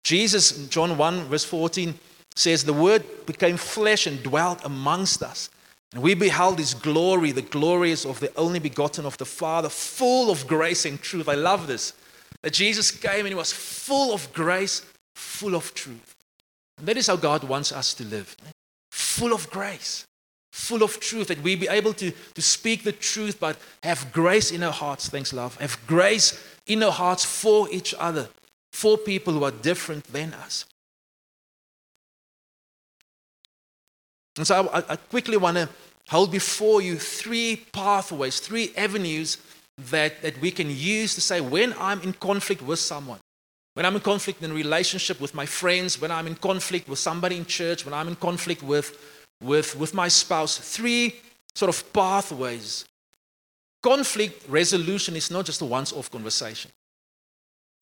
Jesus, 0.03 0.67
John 0.69 0.97
1, 0.97 1.25
verse 1.25 1.43
14, 1.43 1.93
says, 2.37 2.63
The 2.63 2.73
Word 2.73 3.03
became 3.25 3.57
flesh 3.57 4.07
and 4.07 4.21
dwelt 4.21 4.63
amongst 4.63 5.23
us. 5.23 5.49
And 5.93 6.03
we 6.03 6.13
beheld 6.13 6.59
his 6.59 6.73
glory, 6.73 7.31
the 7.31 7.41
glory 7.41 7.91
is 7.91 8.05
of 8.05 8.19
the 8.19 8.31
only 8.35 8.59
begotten 8.59 9.05
of 9.05 9.17
the 9.17 9.25
Father, 9.25 9.69
full 9.69 10.29
of 10.29 10.45
grace 10.45 10.85
and 10.85 11.01
truth. 11.01 11.29
I 11.29 11.35
love 11.35 11.67
this. 11.67 11.93
That 12.41 12.53
Jesus 12.53 12.91
came 12.91 13.19
and 13.19 13.29
he 13.29 13.35
was 13.35 13.53
full 13.53 14.13
of 14.13 14.31
grace, 14.33 14.85
full 15.15 15.55
of 15.55 15.73
truth. 15.73 16.15
And 16.77 16.87
that 16.87 16.97
is 16.97 17.07
how 17.07 17.15
God 17.15 17.43
wants 17.43 17.71
us 17.71 17.93
to 17.95 18.03
live. 18.03 18.35
Full 18.91 19.33
of 19.33 19.49
grace, 19.49 20.05
full 20.51 20.83
of 20.83 20.99
truth, 20.99 21.29
that 21.29 21.41
we 21.41 21.55
be 21.55 21.67
able 21.67 21.93
to, 21.93 22.11
to 22.11 22.41
speak 22.41 22.83
the 22.83 22.91
truth, 22.91 23.39
but 23.39 23.57
have 23.81 24.11
grace 24.11 24.51
in 24.51 24.63
our 24.63 24.73
hearts. 24.73 25.09
Thanks, 25.09 25.33
love. 25.33 25.55
Have 25.57 25.79
grace 25.87 26.43
in 26.67 26.83
our 26.83 26.91
hearts 26.91 27.23
for 27.23 27.67
each 27.71 27.95
other, 27.97 28.27
for 28.73 28.97
people 28.97 29.33
who 29.33 29.43
are 29.43 29.51
different 29.51 30.03
than 30.05 30.33
us. 30.33 30.65
And 34.37 34.47
so 34.47 34.69
I, 34.69 34.83
I 34.89 34.95
quickly 34.95 35.37
want 35.37 35.57
to 35.57 35.69
hold 36.09 36.31
before 36.31 36.81
you 36.81 36.97
three 36.97 37.65
pathways, 37.71 38.39
three 38.39 38.71
avenues 38.77 39.37
that, 39.91 40.21
that 40.21 40.39
we 40.41 40.51
can 40.51 40.69
use 40.69 41.15
to 41.15 41.21
say 41.21 41.41
when 41.41 41.73
I'm 41.79 42.01
in 42.01 42.13
conflict 42.13 42.61
with 42.61 42.79
someone, 42.79 43.19
when 43.73 43.85
I'm 43.85 43.95
in 43.95 44.01
conflict 44.01 44.41
in 44.41 44.51
a 44.51 44.53
relationship 44.53 45.19
with 45.19 45.35
my 45.35 45.45
friends, 45.45 46.01
when 46.01 46.11
I'm 46.11 46.27
in 46.27 46.35
conflict 46.35 46.87
with 46.87 46.99
somebody 46.99 47.37
in 47.37 47.45
church, 47.45 47.85
when 47.85 47.93
I'm 47.93 48.07
in 48.07 48.15
conflict 48.15 48.63
with, 48.63 48.97
with, 49.41 49.75
with 49.77 49.93
my 49.93 50.07
spouse, 50.07 50.57
three 50.57 51.15
sort 51.53 51.69
of 51.69 51.93
pathways. 51.93 52.85
Conflict 53.83 54.49
resolution 54.49 55.15
is 55.15 55.29
not 55.29 55.45
just 55.45 55.61
a 55.61 55.65
once 55.65 55.93
off 55.93 56.09
conversation. 56.09 56.71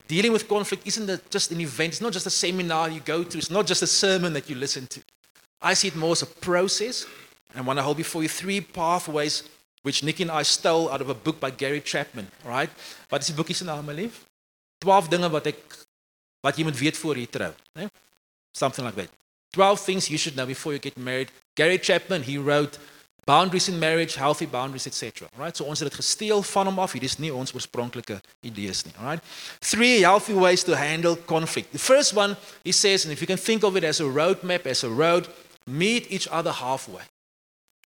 Dealing 0.07 0.33
with 0.33 0.47
conflict 0.47 0.85
isn't 0.85 1.29
just 1.31 1.51
an 1.51 1.61
event, 1.61 1.93
it's 1.93 2.01
not 2.01 2.13
just 2.13 2.27
a 2.27 2.29
seminar 2.29 2.89
you 2.89 2.99
go 2.99 3.23
to, 3.23 3.37
it's 3.37 3.49
not 3.49 3.65
just 3.65 3.81
a 3.81 3.87
sermon 3.87 4.33
that 4.33 4.49
you 4.49 4.55
listen 4.55 4.85
to. 4.87 5.01
I 5.65 5.73
see 5.73 5.87
it 5.87 5.95
more 5.95 6.11
as 6.11 6.21
a 6.21 6.27
process. 6.27 7.07
And 7.49 7.59
I 7.59 7.61
want 7.61 7.79
to 7.79 7.83
hold 7.83 7.97
before 7.97 8.21
you 8.21 8.29
three 8.29 8.61
pathways 8.61 9.43
which 9.81 10.03
Nicky 10.03 10.23
and 10.23 10.31
I 10.31 10.43
stole 10.43 10.89
out 10.91 11.01
of 11.01 11.09
a 11.09 11.13
book 11.13 11.39
by 11.39 11.51
Gary 11.51 11.79
Chapman, 11.79 12.27
right? 12.43 12.69
Wat 13.09 13.21
is 13.21 13.27
die 13.27 13.35
boekie 13.37 13.53
se 13.53 13.65
naam, 13.65 13.85
lief? 13.93 14.23
12 14.81 15.09
dinge 15.13 15.29
wat 15.29 15.45
ek 15.51 15.61
wat 16.41 16.57
jy 16.57 16.65
moet 16.65 16.79
weet 16.79 16.97
voor 16.97 17.19
jy 17.21 17.27
trou, 17.29 17.51
né? 17.77 17.85
Something 18.57 18.85
like 18.85 18.97
that. 18.97 19.13
12 19.53 19.85
things 19.85 20.09
you 20.09 20.17
should 20.17 20.35
know 20.35 20.45
before 20.45 20.73
you 20.73 20.81
get 20.81 20.97
married. 20.97 21.29
Gary 21.55 21.77
Chapman, 21.77 22.23
he 22.23 22.39
wrote 22.39 22.79
Boundaries 23.25 23.69
in 23.69 23.77
Marriage, 23.79 24.15
Healthy 24.15 24.47
Boundaries, 24.47 24.87
etc. 24.87 25.29
Right? 25.37 25.55
So 25.55 25.65
ons 25.65 25.79
het 25.79 25.89
dit 25.89 25.97
gesteel 26.01 26.41
van 26.41 26.65
hom 26.65 26.81
af. 26.81 26.97
Hier 26.97 27.05
is 27.05 27.17
nie 27.21 27.33
ons 27.33 27.53
oorspronklike 27.53 28.19
idees 28.41 28.83
nie, 28.85 28.93
all 28.97 29.13
right? 29.13 29.23
Three 29.61 30.01
healthy 30.01 30.33
ways 30.33 30.65
to 30.65 30.75
handle 30.75 31.15
conflict. 31.29 31.71
The 31.71 31.81
first 31.81 32.13
one, 32.17 32.37
he 32.63 32.71
says, 32.71 33.05
and 33.05 33.13
if 33.13 33.21
you 33.21 33.27
can 33.27 33.37
think 33.37 33.63
of 33.63 33.77
it 33.77 33.83
as 33.83 34.01
a 34.01 34.09
roadmap, 34.09 34.65
as 34.65 34.83
a 34.83 34.89
road, 34.89 35.29
meet 35.67 36.11
each 36.11 36.27
other 36.27 36.51
halfway. 36.51 37.03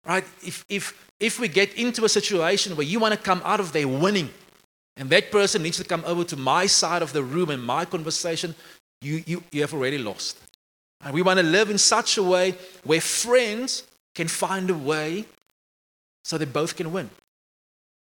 Right? 0.06 0.24
If, 0.42 0.64
if, 0.68 1.10
if 1.20 1.38
we 1.38 1.48
get 1.48 1.74
into 1.74 2.04
a 2.04 2.08
situation 2.08 2.76
where 2.76 2.86
you 2.86 2.98
want 2.98 3.14
to 3.14 3.20
come 3.20 3.42
out 3.44 3.60
of 3.60 3.72
there 3.72 3.86
winning, 3.86 4.30
and 4.96 5.10
that 5.10 5.30
person 5.30 5.62
needs 5.62 5.76
to 5.76 5.84
come 5.84 6.02
over 6.06 6.24
to 6.24 6.36
my 6.36 6.66
side 6.66 7.02
of 7.02 7.12
the 7.12 7.22
room 7.22 7.50
and 7.50 7.62
my 7.62 7.84
conversation, 7.84 8.54
you, 9.00 9.22
you, 9.26 9.42
you 9.52 9.60
have 9.60 9.72
already 9.72 9.98
lost. 9.98 10.38
And 11.04 11.14
we 11.14 11.22
want 11.22 11.38
to 11.38 11.44
live 11.44 11.70
in 11.70 11.78
such 11.78 12.18
a 12.18 12.22
way 12.22 12.54
where 12.82 13.00
friends 13.00 13.84
can 14.14 14.26
find 14.26 14.68
a 14.70 14.74
way 14.74 15.24
so 16.24 16.36
they 16.36 16.44
both 16.44 16.74
can 16.74 16.92
win. 16.92 17.10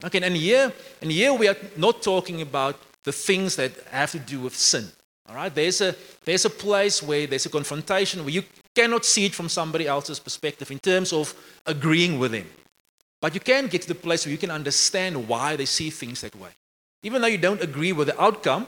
Okay, 0.03 0.21
and 0.21 0.35
here, 0.35 0.71
and 1.01 1.11
here 1.11 1.33
we 1.33 1.47
are 1.47 1.57
not 1.75 2.01
talking 2.01 2.41
about 2.41 2.79
the 3.03 3.11
things 3.11 3.55
that 3.55 3.71
have 3.91 4.11
to 4.11 4.19
do 4.19 4.39
with 4.39 4.55
sin. 4.55 4.87
All 5.27 5.35
right, 5.35 5.53
there's 5.53 5.81
a, 5.81 5.95
there's 6.23 6.45
a 6.45 6.49
place 6.49 7.01
where 7.01 7.27
there's 7.27 7.45
a 7.45 7.49
confrontation 7.49 8.21
where 8.21 8.33
you 8.33 8.43
cannot 8.75 9.05
see 9.05 9.25
it 9.25 9.33
from 9.33 9.49
somebody 9.49 9.87
else's 9.87 10.19
perspective 10.19 10.69
in 10.71 10.79
terms 10.79 11.13
of 11.13 11.33
agreeing 11.65 12.19
with 12.19 12.31
them. 12.31 12.47
But 13.21 13.33
you 13.33 13.39
can 13.39 13.67
get 13.67 13.81
to 13.83 13.87
the 13.87 13.95
place 13.95 14.25
where 14.25 14.31
you 14.31 14.37
can 14.37 14.51
understand 14.51 15.27
why 15.27 15.55
they 15.55 15.65
see 15.65 15.89
things 15.89 16.21
that 16.21 16.35
way. 16.35 16.51
Even 17.01 17.21
though 17.21 17.27
you 17.27 17.37
don't 17.37 17.61
agree 17.61 17.91
with 17.91 18.07
the 18.07 18.21
outcome 18.21 18.67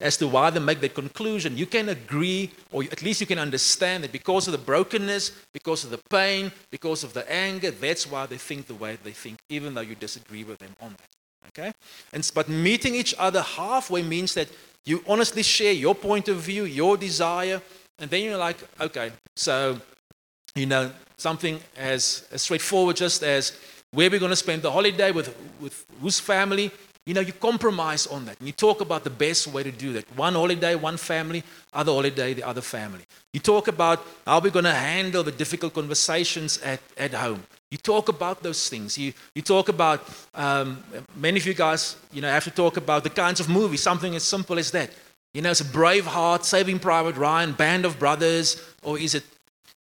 as 0.00 0.16
to 0.16 0.26
why 0.26 0.50
they 0.50 0.60
make 0.60 0.80
that 0.80 0.94
conclusion, 0.94 1.56
you 1.56 1.66
can 1.66 1.88
agree, 1.88 2.50
or 2.72 2.82
at 2.84 3.02
least 3.02 3.20
you 3.20 3.26
can 3.26 3.38
understand 3.38 4.04
that 4.04 4.12
because 4.12 4.46
of 4.46 4.52
the 4.52 4.58
brokenness, 4.58 5.32
because 5.52 5.84
of 5.84 5.90
the 5.90 6.00
pain, 6.10 6.52
because 6.70 7.04
of 7.04 7.12
the 7.12 7.30
anger, 7.32 7.70
that's 7.70 8.06
why 8.10 8.26
they 8.26 8.36
think 8.36 8.66
the 8.66 8.74
way 8.74 8.98
they 9.02 9.12
think, 9.12 9.38
even 9.48 9.74
though 9.74 9.80
you 9.80 9.94
disagree 9.94 10.44
with 10.44 10.58
them 10.58 10.74
on 10.80 10.90
that. 10.90 11.48
Okay? 11.48 11.72
And, 12.12 12.28
but 12.34 12.48
meeting 12.48 12.94
each 12.94 13.14
other 13.18 13.42
halfway 13.42 14.02
means 14.02 14.34
that 14.34 14.48
you 14.84 15.02
honestly 15.06 15.42
share 15.42 15.72
your 15.72 15.94
point 15.94 16.28
of 16.28 16.36
view, 16.36 16.64
your 16.64 16.96
desire, 16.96 17.60
and 17.98 18.10
then 18.10 18.22
you're 18.22 18.36
like, 18.36 18.58
okay, 18.80 19.10
so, 19.36 19.80
you 20.54 20.66
know, 20.66 20.90
something 21.16 21.60
as, 21.76 22.26
as 22.30 22.42
straightforward 22.42 22.96
just 22.96 23.22
as 23.22 23.58
where 23.92 24.10
we're 24.10 24.20
going 24.20 24.30
to 24.30 24.36
spend 24.36 24.62
the 24.62 24.70
holiday 24.70 25.10
with, 25.12 25.34
with 25.60 25.86
whose 26.00 26.20
family, 26.20 26.70
you 27.06 27.14
know, 27.14 27.20
you 27.20 27.32
compromise 27.32 28.06
on 28.08 28.24
that. 28.24 28.38
And 28.38 28.48
you 28.48 28.52
talk 28.52 28.80
about 28.80 29.04
the 29.04 29.10
best 29.10 29.46
way 29.46 29.62
to 29.62 29.70
do 29.70 29.92
that. 29.92 30.04
One 30.16 30.34
holiday, 30.34 30.74
one 30.74 30.96
family, 30.96 31.44
other 31.72 31.92
holiday, 31.92 32.34
the 32.34 32.42
other 32.42 32.60
family. 32.60 33.04
You 33.32 33.40
talk 33.40 33.68
about 33.68 34.04
how 34.26 34.40
we're 34.40 34.50
going 34.50 34.64
to 34.64 34.72
handle 34.72 35.22
the 35.22 35.30
difficult 35.32 35.72
conversations 35.72 36.58
at, 36.62 36.80
at 36.98 37.14
home. 37.14 37.44
You 37.70 37.78
talk 37.78 38.08
about 38.08 38.42
those 38.42 38.68
things. 38.68 38.98
You, 38.98 39.12
you 39.34 39.42
talk 39.42 39.68
about, 39.68 40.08
um, 40.34 40.82
many 41.16 41.38
of 41.38 41.46
you 41.46 41.54
guys, 41.54 41.96
you 42.12 42.20
know, 42.20 42.28
have 42.28 42.44
to 42.44 42.50
talk 42.50 42.76
about 42.76 43.04
the 43.04 43.10
kinds 43.10 43.40
of 43.40 43.48
movies, 43.48 43.82
something 43.82 44.14
as 44.16 44.24
simple 44.24 44.58
as 44.58 44.70
that. 44.72 44.90
You 45.36 45.42
know, 45.42 45.50
it's 45.50 45.60
a 45.60 45.64
Braveheart, 45.64 46.44
Saving 46.44 46.78
Private 46.78 47.14
Ryan, 47.14 47.52
Band 47.52 47.84
of 47.84 47.98
Brothers, 47.98 48.58
or 48.82 48.98
is 48.98 49.14
it, 49.14 49.22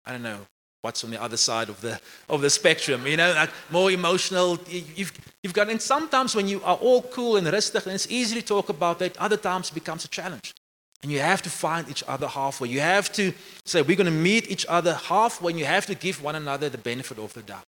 I 0.06 0.12
don't 0.12 0.22
know, 0.22 0.38
what's 0.82 1.02
on 1.02 1.10
the 1.10 1.20
other 1.20 1.36
side 1.36 1.68
of 1.68 1.80
the, 1.80 1.98
of 2.28 2.42
the 2.42 2.48
spectrum, 2.48 3.04
you 3.08 3.16
know, 3.16 3.32
like 3.32 3.50
more 3.68 3.90
emotional. 3.90 4.56
You've, 4.68 5.10
you've 5.42 5.52
got, 5.52 5.68
and 5.68 5.82
sometimes 5.82 6.36
when 6.36 6.46
you 6.46 6.62
are 6.62 6.76
all 6.76 7.02
cool 7.02 7.34
and 7.38 7.44
rustig, 7.48 7.84
and 7.86 7.92
it's 7.96 8.06
easy 8.08 8.40
to 8.40 8.46
talk 8.46 8.68
about 8.68 9.00
that, 9.00 9.16
other 9.16 9.36
times 9.36 9.68
becomes 9.70 10.04
a 10.04 10.08
challenge. 10.08 10.54
And 11.02 11.10
you 11.10 11.18
have 11.18 11.42
to 11.42 11.50
find 11.50 11.88
each 11.90 12.04
other 12.06 12.28
halfway. 12.28 12.68
You 12.68 12.78
have 12.78 13.12
to 13.14 13.32
say, 13.64 13.82
we're 13.82 13.96
going 13.96 14.04
to 14.04 14.12
meet 14.12 14.48
each 14.48 14.64
other 14.68 14.94
halfway, 14.94 15.50
and 15.50 15.58
you 15.58 15.66
have 15.66 15.86
to 15.86 15.96
give 15.96 16.22
one 16.22 16.36
another 16.36 16.68
the 16.68 16.78
benefit 16.78 17.18
of 17.18 17.34
the 17.34 17.42
doubt. 17.42 17.66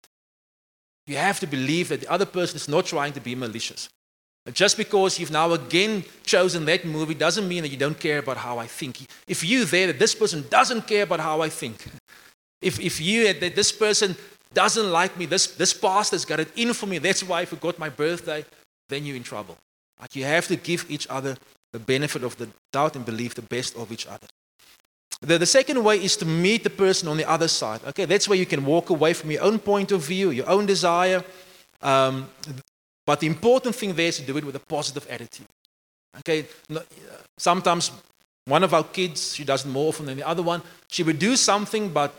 You 1.07 1.17
have 1.17 1.41
to 1.41 1.47
believe 1.47 1.89
that 1.89 2.03
the 2.03 2.13
other 2.13 2.27
person 2.27 2.57
is 2.57 2.69
not 2.69 2.85
trying 2.85 3.15
to 3.15 3.21
be 3.21 3.35
malicious. 3.35 3.89
Just 4.53 4.77
because 4.77 5.21
you've 5.21 5.31
now 5.31 5.53
again 5.53 6.05
chosen 6.25 6.65
that 6.65 6.85
movie 6.85 7.15
doesn't 7.15 7.47
mean 7.47 7.63
that 7.63 7.69
you 7.69 7.77
don't 7.77 7.99
care 7.99 8.19
about 8.19 8.37
how 8.37 8.59
I 8.59 8.67
think. 8.67 9.07
If 9.29 9.45
you 9.45 9.65
there 9.65 9.87
that 9.87 10.01
this 10.01 10.15
person 10.17 10.45
doesn't 10.51 10.87
care 10.89 11.05
about 11.05 11.21
how 11.21 11.41
I 11.41 11.49
think, 11.49 11.87
if, 12.61 12.81
if 12.81 13.01
you 13.01 13.33
that 13.33 13.55
this 13.55 13.71
person 13.71 14.17
doesn't 14.53 14.91
like 14.91 15.17
me, 15.17 15.27
this, 15.27 15.47
this 15.47 15.73
pastor's 15.73 16.25
got 16.25 16.41
it 16.41 16.49
in 16.57 16.75
for 16.75 16.87
me, 16.87 16.99
that's 16.99 17.23
why 17.23 17.41
I 17.41 17.45
forgot 17.45 17.79
my 17.79 17.89
birthday, 17.89 18.45
then 18.89 19.07
you're 19.07 19.17
in 19.17 19.23
trouble. 19.23 19.57
But 20.01 20.17
you 20.17 20.25
have 20.25 20.49
to 20.49 20.57
give 20.57 20.87
each 20.89 21.07
other 21.09 21.37
the 21.73 21.79
benefit 21.79 22.25
of 22.25 22.37
the 22.37 22.49
doubt 22.73 22.97
and 22.97 23.05
believe 23.05 23.37
the 23.37 23.43
best 23.43 23.77
of 23.77 23.93
each 23.93 24.07
other. 24.07 24.27
The, 25.21 25.39
the 25.39 25.47
second 25.47 25.83
way 25.85 26.03
is 26.03 26.17
to 26.17 26.27
meet 26.27 26.65
the 26.65 26.71
person 26.71 27.09
on 27.09 27.17
the 27.17 27.29
other 27.29 27.47
side. 27.47 27.81
Okay, 27.87 28.07
that's 28.07 28.29
where 28.29 28.39
you 28.39 28.47
can 28.47 28.65
walk 28.65 28.91
away 28.91 29.13
from 29.13 29.31
your 29.31 29.43
own 29.43 29.61
point 29.61 29.93
of 29.93 30.05
view, 30.05 30.31
your 30.31 30.49
own 30.49 30.67
desire. 30.67 31.23
Um, 31.81 32.29
but 33.07 33.21
the 33.21 33.27
important 33.27 33.75
thing 33.75 33.95
there 33.95 34.09
is 34.09 34.19
to 34.19 34.23
do 34.23 34.37
it 34.37 34.45
with 34.45 34.57
a 34.57 34.61
positive 34.61 35.07
attitude. 35.11 35.47
Okay, 36.19 36.47
sometimes 37.39 37.91
one 38.45 38.63
of 38.63 38.75
our 38.75 38.85
kids, 38.85 39.35
she 39.35 39.45
does 39.45 39.65
it 39.65 39.69
more 39.69 39.89
often 39.89 40.07
than 40.07 40.17
the 40.17 40.27
other 40.27 40.43
one, 40.43 40.63
she 40.89 41.03
would 41.03 41.19
do 41.19 41.37
something, 41.37 41.89
but 41.91 42.15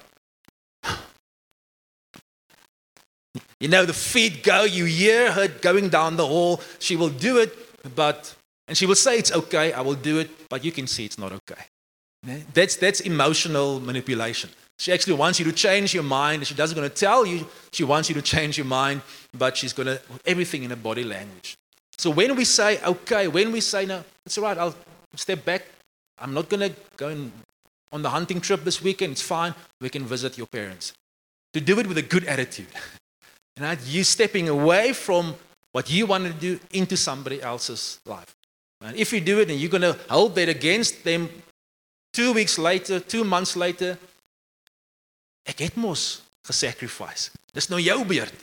you 3.60 3.68
know, 3.68 3.86
the 3.86 3.94
feet 3.94 4.44
go, 4.44 4.64
you 4.64 4.86
hear 4.86 5.32
her 5.32 5.48
going 5.48 5.90
down 5.90 6.18
the 6.18 6.26
hall, 6.26 6.62
she 6.80 6.96
will 6.96 7.10
do 7.10 7.38
it, 7.38 7.56
but, 7.96 8.36
and 8.68 8.78
she 8.78 8.86
will 8.86 8.96
say 8.96 9.18
it's 9.18 9.32
okay, 9.32 9.74
I 9.74 9.82
will 9.82 9.96
do 9.96 10.20
it, 10.20 10.50
but 10.50 10.66
you 10.66 10.72
can 10.72 10.88
see 10.88 11.06
it's 11.06 11.18
not 11.18 11.32
okay. 11.32 11.62
That's, 12.54 12.78
that's 12.78 13.02
emotional 13.02 13.80
manipulation. 13.80 14.50
She 14.80 14.92
actually 14.92 15.14
wants 15.14 15.40
you 15.40 15.46
to 15.46 15.52
change 15.52 15.94
your 15.94 16.04
mind. 16.04 16.46
She 16.48 16.56
doesn't 16.56 16.76
going 16.76 16.90
to 16.90 16.96
tell 16.96 17.26
you 17.26 17.48
she 17.72 17.84
wants 17.84 18.10
you 18.10 18.16
to 18.16 18.22
change 18.22 18.58
your 18.58 18.66
mind, 18.66 19.02
but 19.34 19.56
she's 19.56 19.74
going 19.74 19.88
to 19.88 20.02
everything 20.26 20.64
in 20.64 20.70
her 20.72 20.76
body 20.76 21.04
language. 21.04 21.58
So 21.98 22.10
when 22.10 22.36
we 22.36 22.46
say 22.46 22.84
okay, 22.84 23.28
when 23.28 23.52
we 23.52 23.62
say 23.62 23.86
no, 23.86 24.04
it's 24.26 24.38
all 24.38 24.44
right. 24.44 24.58
I'll 24.58 24.76
step 25.16 25.46
back. 25.46 25.66
I'm 26.18 26.34
not 26.34 26.50
going 26.50 26.72
to 26.72 26.76
go 26.98 27.30
on 27.92 28.02
the 28.02 28.10
hunting 28.10 28.42
trip 28.42 28.64
this 28.64 28.82
weekend. 28.82 29.14
It's 29.14 29.22
fine. 29.22 29.54
We 29.80 29.90
can 29.90 30.06
visit 30.06 30.38
your 30.38 30.48
parents. 30.48 30.94
To 31.54 31.62
do 31.62 31.80
it 31.80 31.88
with 31.88 31.98
a 31.98 32.02
good 32.02 32.26
attitude. 32.26 32.68
Right? 33.60 33.78
You 33.86 34.04
stepping 34.04 34.50
away 34.50 34.94
from 34.94 35.36
what 35.74 35.88
you 35.92 36.08
want 36.08 36.26
to 36.26 36.34
do 36.34 36.60
into 36.72 36.98
somebody 36.98 37.40
else's 37.40 38.00
life. 38.04 38.36
And 38.82 38.98
if 38.98 39.14
you 39.14 39.22
do 39.22 39.40
it 39.42 39.50
and 39.52 39.60
you're 39.60 39.70
going 39.70 39.82
to 39.82 39.98
hold 40.10 40.34
that 40.36 40.50
against 40.50 41.04
them 41.04 41.30
two 42.14 42.34
weeks 42.34 42.58
later, 42.58 43.00
two 43.00 43.24
months 43.24 43.56
later, 43.56 44.00
Ek 45.44 45.60
het 45.60 45.76
mos 45.76 46.22
gesacrifice. 46.48 47.32
Dis 47.54 47.68
nou 47.68 47.80
jou 47.82 48.04
beurt. 48.06 48.34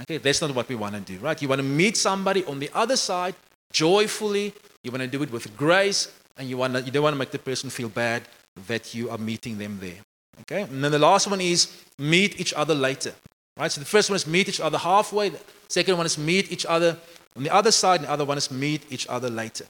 Okay, 0.00 0.18
that's 0.18 0.40
not 0.40 0.50
what 0.54 0.68
we 0.68 0.74
want 0.74 0.94
to 0.94 1.00
do, 1.00 1.18
right? 1.24 1.40
You 1.40 1.48
want 1.48 1.60
to 1.60 1.66
meet 1.66 1.96
somebody 1.96 2.44
on 2.46 2.58
the 2.58 2.70
other 2.74 2.96
side 2.96 3.34
joyfully. 3.72 4.52
You 4.82 4.90
want 4.90 5.02
to 5.02 5.08
do 5.08 5.22
it 5.22 5.30
with 5.30 5.56
grace, 5.56 6.08
and 6.36 6.48
you 6.48 6.56
want 6.56 6.74
to, 6.74 6.82
you 6.82 6.90
don't 6.90 7.02
want 7.02 7.14
to 7.14 7.18
make 7.18 7.30
the 7.30 7.38
person 7.38 7.70
feel 7.70 7.88
bad 7.88 8.22
that 8.66 8.94
you 8.94 9.10
are 9.10 9.18
meeting 9.18 9.58
them 9.58 9.78
there. 9.80 10.00
Okay, 10.42 10.62
and 10.62 10.82
then 10.82 10.90
the 10.90 10.98
last 10.98 11.28
one 11.28 11.40
is 11.40 11.68
meet 11.96 12.40
each 12.40 12.52
other 12.54 12.74
later, 12.74 13.14
right? 13.56 13.70
So 13.70 13.80
the 13.80 13.86
first 13.86 14.10
one 14.10 14.16
is 14.16 14.26
meet 14.26 14.48
each 14.48 14.60
other 14.60 14.78
halfway. 14.78 15.28
The 15.28 15.38
second 15.68 15.96
one 15.96 16.06
is 16.06 16.18
meet 16.18 16.50
each 16.50 16.66
other 16.66 16.98
on 17.36 17.44
the 17.44 17.50
other 17.50 17.70
side, 17.70 18.00
and 18.00 18.08
the 18.08 18.12
other 18.12 18.24
one 18.24 18.36
is 18.36 18.50
meet 18.50 18.82
each 18.90 19.06
other 19.06 19.30
later. 19.30 19.64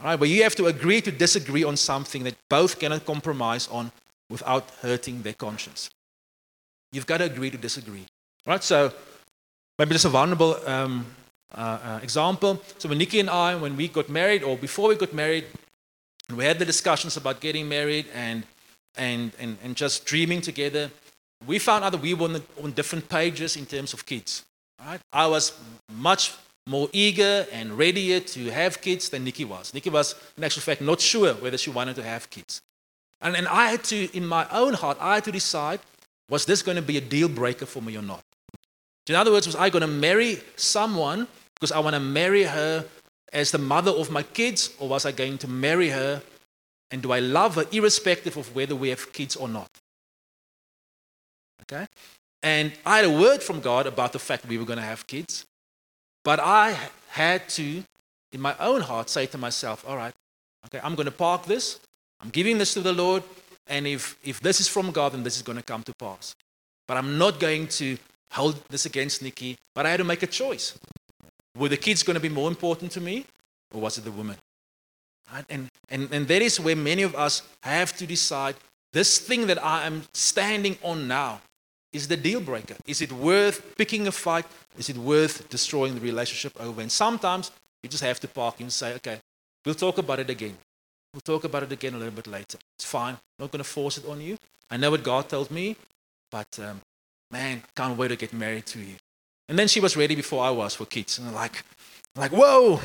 All 0.00 0.06
right, 0.06 0.18
but 0.18 0.28
you 0.28 0.42
have 0.44 0.54
to 0.56 0.66
agree 0.66 1.02
to 1.02 1.10
disagree 1.10 1.64
on 1.64 1.76
something 1.76 2.24
that 2.24 2.36
both 2.48 2.78
cannot 2.78 3.04
compromise 3.04 3.68
on 3.68 3.92
without 4.30 4.70
hurting 4.80 5.22
their 5.22 5.34
conscience. 5.34 5.90
You've 6.92 7.06
got 7.06 7.18
to 7.18 7.24
agree 7.24 7.50
to 7.50 7.58
disagree. 7.58 8.06
Right? 8.46 8.62
So 8.62 8.92
maybe 9.78 9.92
just 9.92 10.04
a 10.04 10.08
vulnerable 10.08 10.56
um, 10.66 11.06
uh, 11.54 11.78
uh, 11.82 12.00
example. 12.02 12.62
So 12.78 12.88
when 12.88 12.98
Nikki 12.98 13.20
and 13.20 13.30
I, 13.30 13.54
when 13.56 13.76
we 13.76 13.88
got 13.88 14.08
married, 14.08 14.42
or 14.42 14.56
before 14.56 14.88
we 14.88 14.96
got 14.96 15.12
married, 15.12 15.44
and 16.28 16.36
we 16.36 16.44
had 16.44 16.58
the 16.58 16.64
discussions 16.64 17.16
about 17.16 17.40
getting 17.40 17.68
married 17.68 18.06
and 18.14 18.44
and 18.96 19.32
and, 19.38 19.56
and 19.62 19.76
just 19.76 20.04
dreaming 20.04 20.40
together. 20.40 20.90
We 21.46 21.58
found 21.58 21.84
out 21.84 21.92
that 21.92 22.00
we 22.02 22.14
were 22.14 22.24
on, 22.24 22.32
the, 22.32 22.42
on 22.62 22.72
different 22.72 23.08
pages 23.08 23.56
in 23.56 23.64
terms 23.64 23.94
of 23.94 24.04
kids. 24.04 24.44
Right? 24.84 25.00
I 25.12 25.26
was 25.28 25.52
much 25.92 26.34
more 26.66 26.88
eager 26.92 27.46
and 27.52 27.78
readier 27.78 28.20
to 28.20 28.50
have 28.50 28.80
kids 28.80 29.08
than 29.08 29.24
Nikki 29.24 29.44
was. 29.44 29.72
Nikki 29.72 29.88
was, 29.88 30.14
in 30.36 30.44
actual 30.44 30.62
fact, 30.62 30.80
not 30.80 31.00
sure 31.00 31.32
whether 31.34 31.56
she 31.56 31.70
wanted 31.70 31.96
to 31.96 32.02
have 32.02 32.28
kids. 32.28 32.60
And, 33.20 33.36
and 33.36 33.48
I 33.48 33.70
had 33.70 33.84
to, 33.84 34.16
in 34.16 34.26
my 34.26 34.46
own 34.50 34.74
heart, 34.74 34.98
I 35.00 35.14
had 35.14 35.24
to 35.24 35.32
decide 35.32 35.80
was 36.28 36.44
this 36.44 36.62
going 36.62 36.76
to 36.76 36.82
be 36.82 36.96
a 36.96 37.00
deal 37.00 37.28
breaker 37.28 37.66
for 37.66 37.82
me 37.82 37.96
or 37.96 38.02
not? 38.02 38.22
In 39.08 39.14
other 39.14 39.32
words, 39.32 39.46
was 39.46 39.56
I 39.56 39.70
going 39.70 39.82
to 39.82 39.88
marry 39.88 40.40
someone 40.56 41.26
because 41.54 41.72
I 41.72 41.78
want 41.78 41.94
to 41.94 42.00
marry 42.00 42.44
her 42.44 42.84
as 43.32 43.50
the 43.50 43.58
mother 43.58 43.90
of 43.90 44.10
my 44.10 44.22
kids, 44.22 44.70
or 44.78 44.88
was 44.88 45.04
I 45.04 45.12
going 45.12 45.38
to 45.38 45.48
marry 45.48 45.90
her 45.90 46.22
and 46.90 47.02
do 47.02 47.12
I 47.12 47.20
love 47.20 47.56
her 47.56 47.64
irrespective 47.72 48.36
of 48.36 48.54
whether 48.54 48.74
we 48.74 48.88
have 48.90 49.12
kids 49.12 49.36
or 49.36 49.48
not? 49.48 49.70
Okay? 51.62 51.86
And 52.42 52.72
I 52.86 52.96
had 52.96 53.04
a 53.04 53.10
word 53.10 53.42
from 53.42 53.60
God 53.60 53.86
about 53.86 54.12
the 54.12 54.18
fact 54.18 54.46
we 54.46 54.58
were 54.58 54.64
going 54.64 54.78
to 54.78 54.84
have 54.84 55.06
kids, 55.06 55.44
but 56.24 56.40
I 56.40 56.76
had 57.08 57.48
to, 57.50 57.82
in 58.32 58.40
my 58.40 58.54
own 58.58 58.80
heart, 58.80 59.10
say 59.10 59.26
to 59.26 59.38
myself, 59.38 59.84
all 59.86 59.96
right, 59.96 60.14
okay, 60.66 60.80
I'm 60.82 60.94
going 60.94 61.06
to 61.06 61.12
park 61.12 61.44
this, 61.44 61.80
I'm 62.20 62.30
giving 62.30 62.58
this 62.58 62.74
to 62.74 62.80
the 62.80 62.92
Lord, 62.92 63.22
and 63.68 63.86
if, 63.86 64.16
if 64.22 64.40
this 64.40 64.60
is 64.60 64.68
from 64.68 64.90
God, 64.90 65.12
then 65.12 65.22
this 65.22 65.36
is 65.36 65.42
going 65.42 65.58
to 65.58 65.64
come 65.64 65.82
to 65.84 65.92
pass. 65.94 66.34
But 66.86 66.96
I'm 66.96 67.18
not 67.18 67.38
going 67.38 67.68
to 67.68 67.96
hold 68.32 68.62
this 68.68 68.86
against 68.86 69.22
Nikki, 69.22 69.56
but 69.74 69.86
I 69.86 69.90
had 69.90 69.98
to 69.98 70.04
make 70.04 70.22
a 70.22 70.26
choice. 70.26 70.78
Were 71.56 71.68
the 71.68 71.76
kids 71.76 72.02
going 72.02 72.14
to 72.14 72.20
be 72.20 72.28
more 72.28 72.48
important 72.48 72.92
to 72.92 73.00
me, 73.00 73.26
or 73.74 73.80
was 73.80 73.98
it 73.98 74.04
the 74.04 74.10
woman? 74.10 74.36
And, 75.50 75.68
and, 75.90 76.12
and 76.12 76.28
that 76.28 76.42
is 76.42 76.58
where 76.58 76.76
many 76.76 77.02
of 77.02 77.14
us 77.14 77.42
have 77.62 77.94
to 77.98 78.06
decide 78.06 78.56
this 78.92 79.18
thing 79.18 79.46
that 79.48 79.62
I 79.62 79.86
am 79.86 80.04
standing 80.14 80.78
on 80.82 81.06
now 81.06 81.42
is 81.92 82.08
the 82.08 82.16
deal 82.16 82.40
breaker. 82.40 82.76
Is 82.86 83.02
it 83.02 83.12
worth 83.12 83.76
picking 83.76 84.06
a 84.06 84.12
fight? 84.12 84.46
Is 84.78 84.88
it 84.88 84.96
worth 84.96 85.48
destroying 85.50 85.94
the 85.94 86.00
relationship 86.00 86.58
over? 86.60 86.80
And 86.80 86.90
sometimes 86.90 87.50
you 87.82 87.88
just 87.88 88.02
have 88.02 88.20
to 88.20 88.28
park 88.28 88.60
and 88.60 88.72
say, 88.72 88.94
okay, 88.94 89.20
we'll 89.64 89.74
talk 89.74 89.98
about 89.98 90.18
it 90.18 90.30
again. 90.30 90.56
We'll 91.12 91.20
talk 91.20 91.44
about 91.44 91.62
it 91.62 91.72
again 91.72 91.94
a 91.94 91.98
little 91.98 92.12
bit 92.12 92.26
later. 92.26 92.58
It's 92.76 92.84
fine. 92.84 93.14
I'm 93.14 93.44
not 93.44 93.50
going 93.50 93.64
to 93.64 93.68
force 93.68 93.98
it 93.98 94.06
on 94.06 94.20
you. 94.20 94.36
I 94.70 94.76
know 94.76 94.90
what 94.90 95.02
God 95.02 95.28
told 95.28 95.50
me, 95.50 95.76
but 96.30 96.58
um, 96.62 96.80
man, 97.30 97.62
can't 97.74 97.96
wait 97.96 98.08
to 98.08 98.16
get 98.16 98.32
married 98.32 98.66
to 98.66 98.78
you. 98.78 98.96
And 99.48 99.58
then 99.58 99.68
she 99.68 99.80
was 99.80 99.96
ready 99.96 100.14
before 100.14 100.44
I 100.44 100.50
was 100.50 100.74
for 100.74 100.84
kids. 100.84 101.18
And 101.18 101.28
I'm 101.28 101.34
like, 101.34 101.64
like, 102.14 102.32
whoa! 102.32 102.80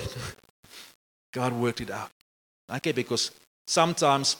God 1.33 1.53
worked 1.53 1.81
it 1.81 1.91
out. 1.91 2.09
Okay, 2.71 2.93
because 2.93 3.31
sometimes 3.67 4.37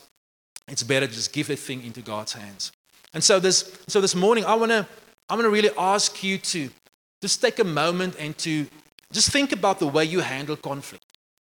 it's 0.68 0.84
better 0.84 1.08
to 1.08 1.14
just 1.14 1.34
give 1.34 1.50
a 1.50 1.56
thing 1.56 1.84
into 1.84 2.02
God's 2.02 2.34
hands. 2.34 2.72
And 3.14 3.24
so 3.24 3.40
this, 3.40 3.78
so 3.88 4.00
this 4.00 4.16
morning, 4.16 4.46
I 4.46 4.56
want 4.56 4.72
to 4.72 4.88
I 5.30 5.36
wanna 5.36 5.50
really 5.50 5.72
ask 5.78 6.24
you 6.24 6.38
to 6.38 6.70
just 7.22 7.42
take 7.42 7.60
a 7.60 7.64
moment 7.64 8.16
and 8.20 8.38
to 8.40 8.68
just 9.12 9.32
think 9.32 9.52
about 9.52 9.80
the 9.80 9.88
way 9.88 10.06
you 10.06 10.20
handle 10.20 10.56
conflict. 10.56 11.06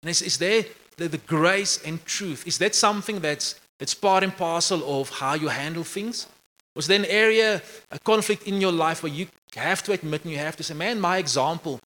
And 0.02 0.10
is, 0.10 0.22
is 0.22 0.38
there 0.38 0.66
the, 0.98 1.08
the 1.08 1.18
grace 1.20 1.82
and 1.86 2.04
truth, 2.06 2.46
is 2.46 2.58
that 2.58 2.76
something 2.76 3.20
that's, 3.20 3.56
that's 3.80 3.94
part 3.94 4.24
and 4.24 4.36
parcel 4.36 5.00
of 5.00 5.10
how 5.10 5.36
you 5.36 5.48
handle 5.48 5.84
things? 5.84 6.28
Was 6.76 6.88
there 6.88 7.00
an 7.00 7.06
area, 7.06 7.62
a 7.92 8.00
conflict 8.00 8.44
in 8.44 8.62
your 8.62 8.72
life 8.72 9.02
where 9.02 9.12
you 9.12 9.28
have 9.56 9.82
to 9.84 9.94
admit 9.94 10.24
and 10.24 10.32
you 10.32 10.38
have 10.38 10.56
to 10.58 10.64
say, 10.64 10.74
man, 10.74 11.00
my 11.00 11.18
example 11.18 11.80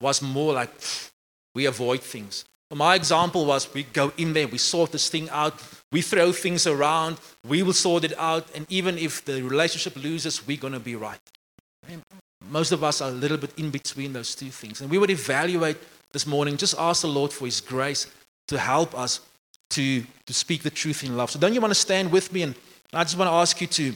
was 0.00 0.22
more 0.22 0.54
like 0.54 0.70
we 1.54 1.66
avoid 1.66 2.00
things. 2.00 2.44
My 2.70 2.94
example 2.94 3.46
was 3.46 3.72
we 3.72 3.82
go 3.82 4.12
in 4.18 4.34
there, 4.34 4.46
we 4.46 4.58
sort 4.58 4.92
this 4.92 5.08
thing 5.08 5.30
out, 5.30 5.54
we 5.90 6.02
throw 6.02 6.32
things 6.32 6.66
around, 6.66 7.18
we 7.46 7.62
will 7.62 7.72
sort 7.72 8.04
it 8.04 8.18
out, 8.18 8.46
and 8.54 8.66
even 8.68 8.98
if 8.98 9.24
the 9.24 9.42
relationship 9.42 9.96
loses, 9.96 10.46
we're 10.46 10.58
going 10.58 10.74
to 10.74 10.80
be 10.80 10.94
right. 10.94 11.20
And 11.88 12.02
most 12.50 12.72
of 12.72 12.84
us 12.84 13.00
are 13.00 13.08
a 13.08 13.14
little 13.14 13.38
bit 13.38 13.52
in 13.58 13.70
between 13.70 14.12
those 14.12 14.34
two 14.34 14.50
things. 14.50 14.82
And 14.82 14.90
we 14.90 14.98
would 14.98 15.10
evaluate 15.10 15.78
this 16.12 16.26
morning, 16.26 16.58
just 16.58 16.74
ask 16.78 17.02
the 17.02 17.08
Lord 17.08 17.32
for 17.32 17.46
His 17.46 17.60
grace 17.60 18.06
to 18.48 18.58
help 18.58 18.98
us 18.98 19.20
to, 19.70 20.02
to 20.26 20.34
speak 20.34 20.62
the 20.62 20.70
truth 20.70 21.04
in 21.04 21.16
love. 21.16 21.30
So, 21.30 21.38
don't 21.38 21.54
you 21.54 21.60
want 21.60 21.70
to 21.70 21.80
stand 21.80 22.10
with 22.10 22.32
me? 22.32 22.42
And 22.42 22.54
I 22.92 23.04
just 23.04 23.16
want 23.16 23.28
to 23.28 23.34
ask 23.34 23.60
you 23.60 23.66
to 23.66 23.94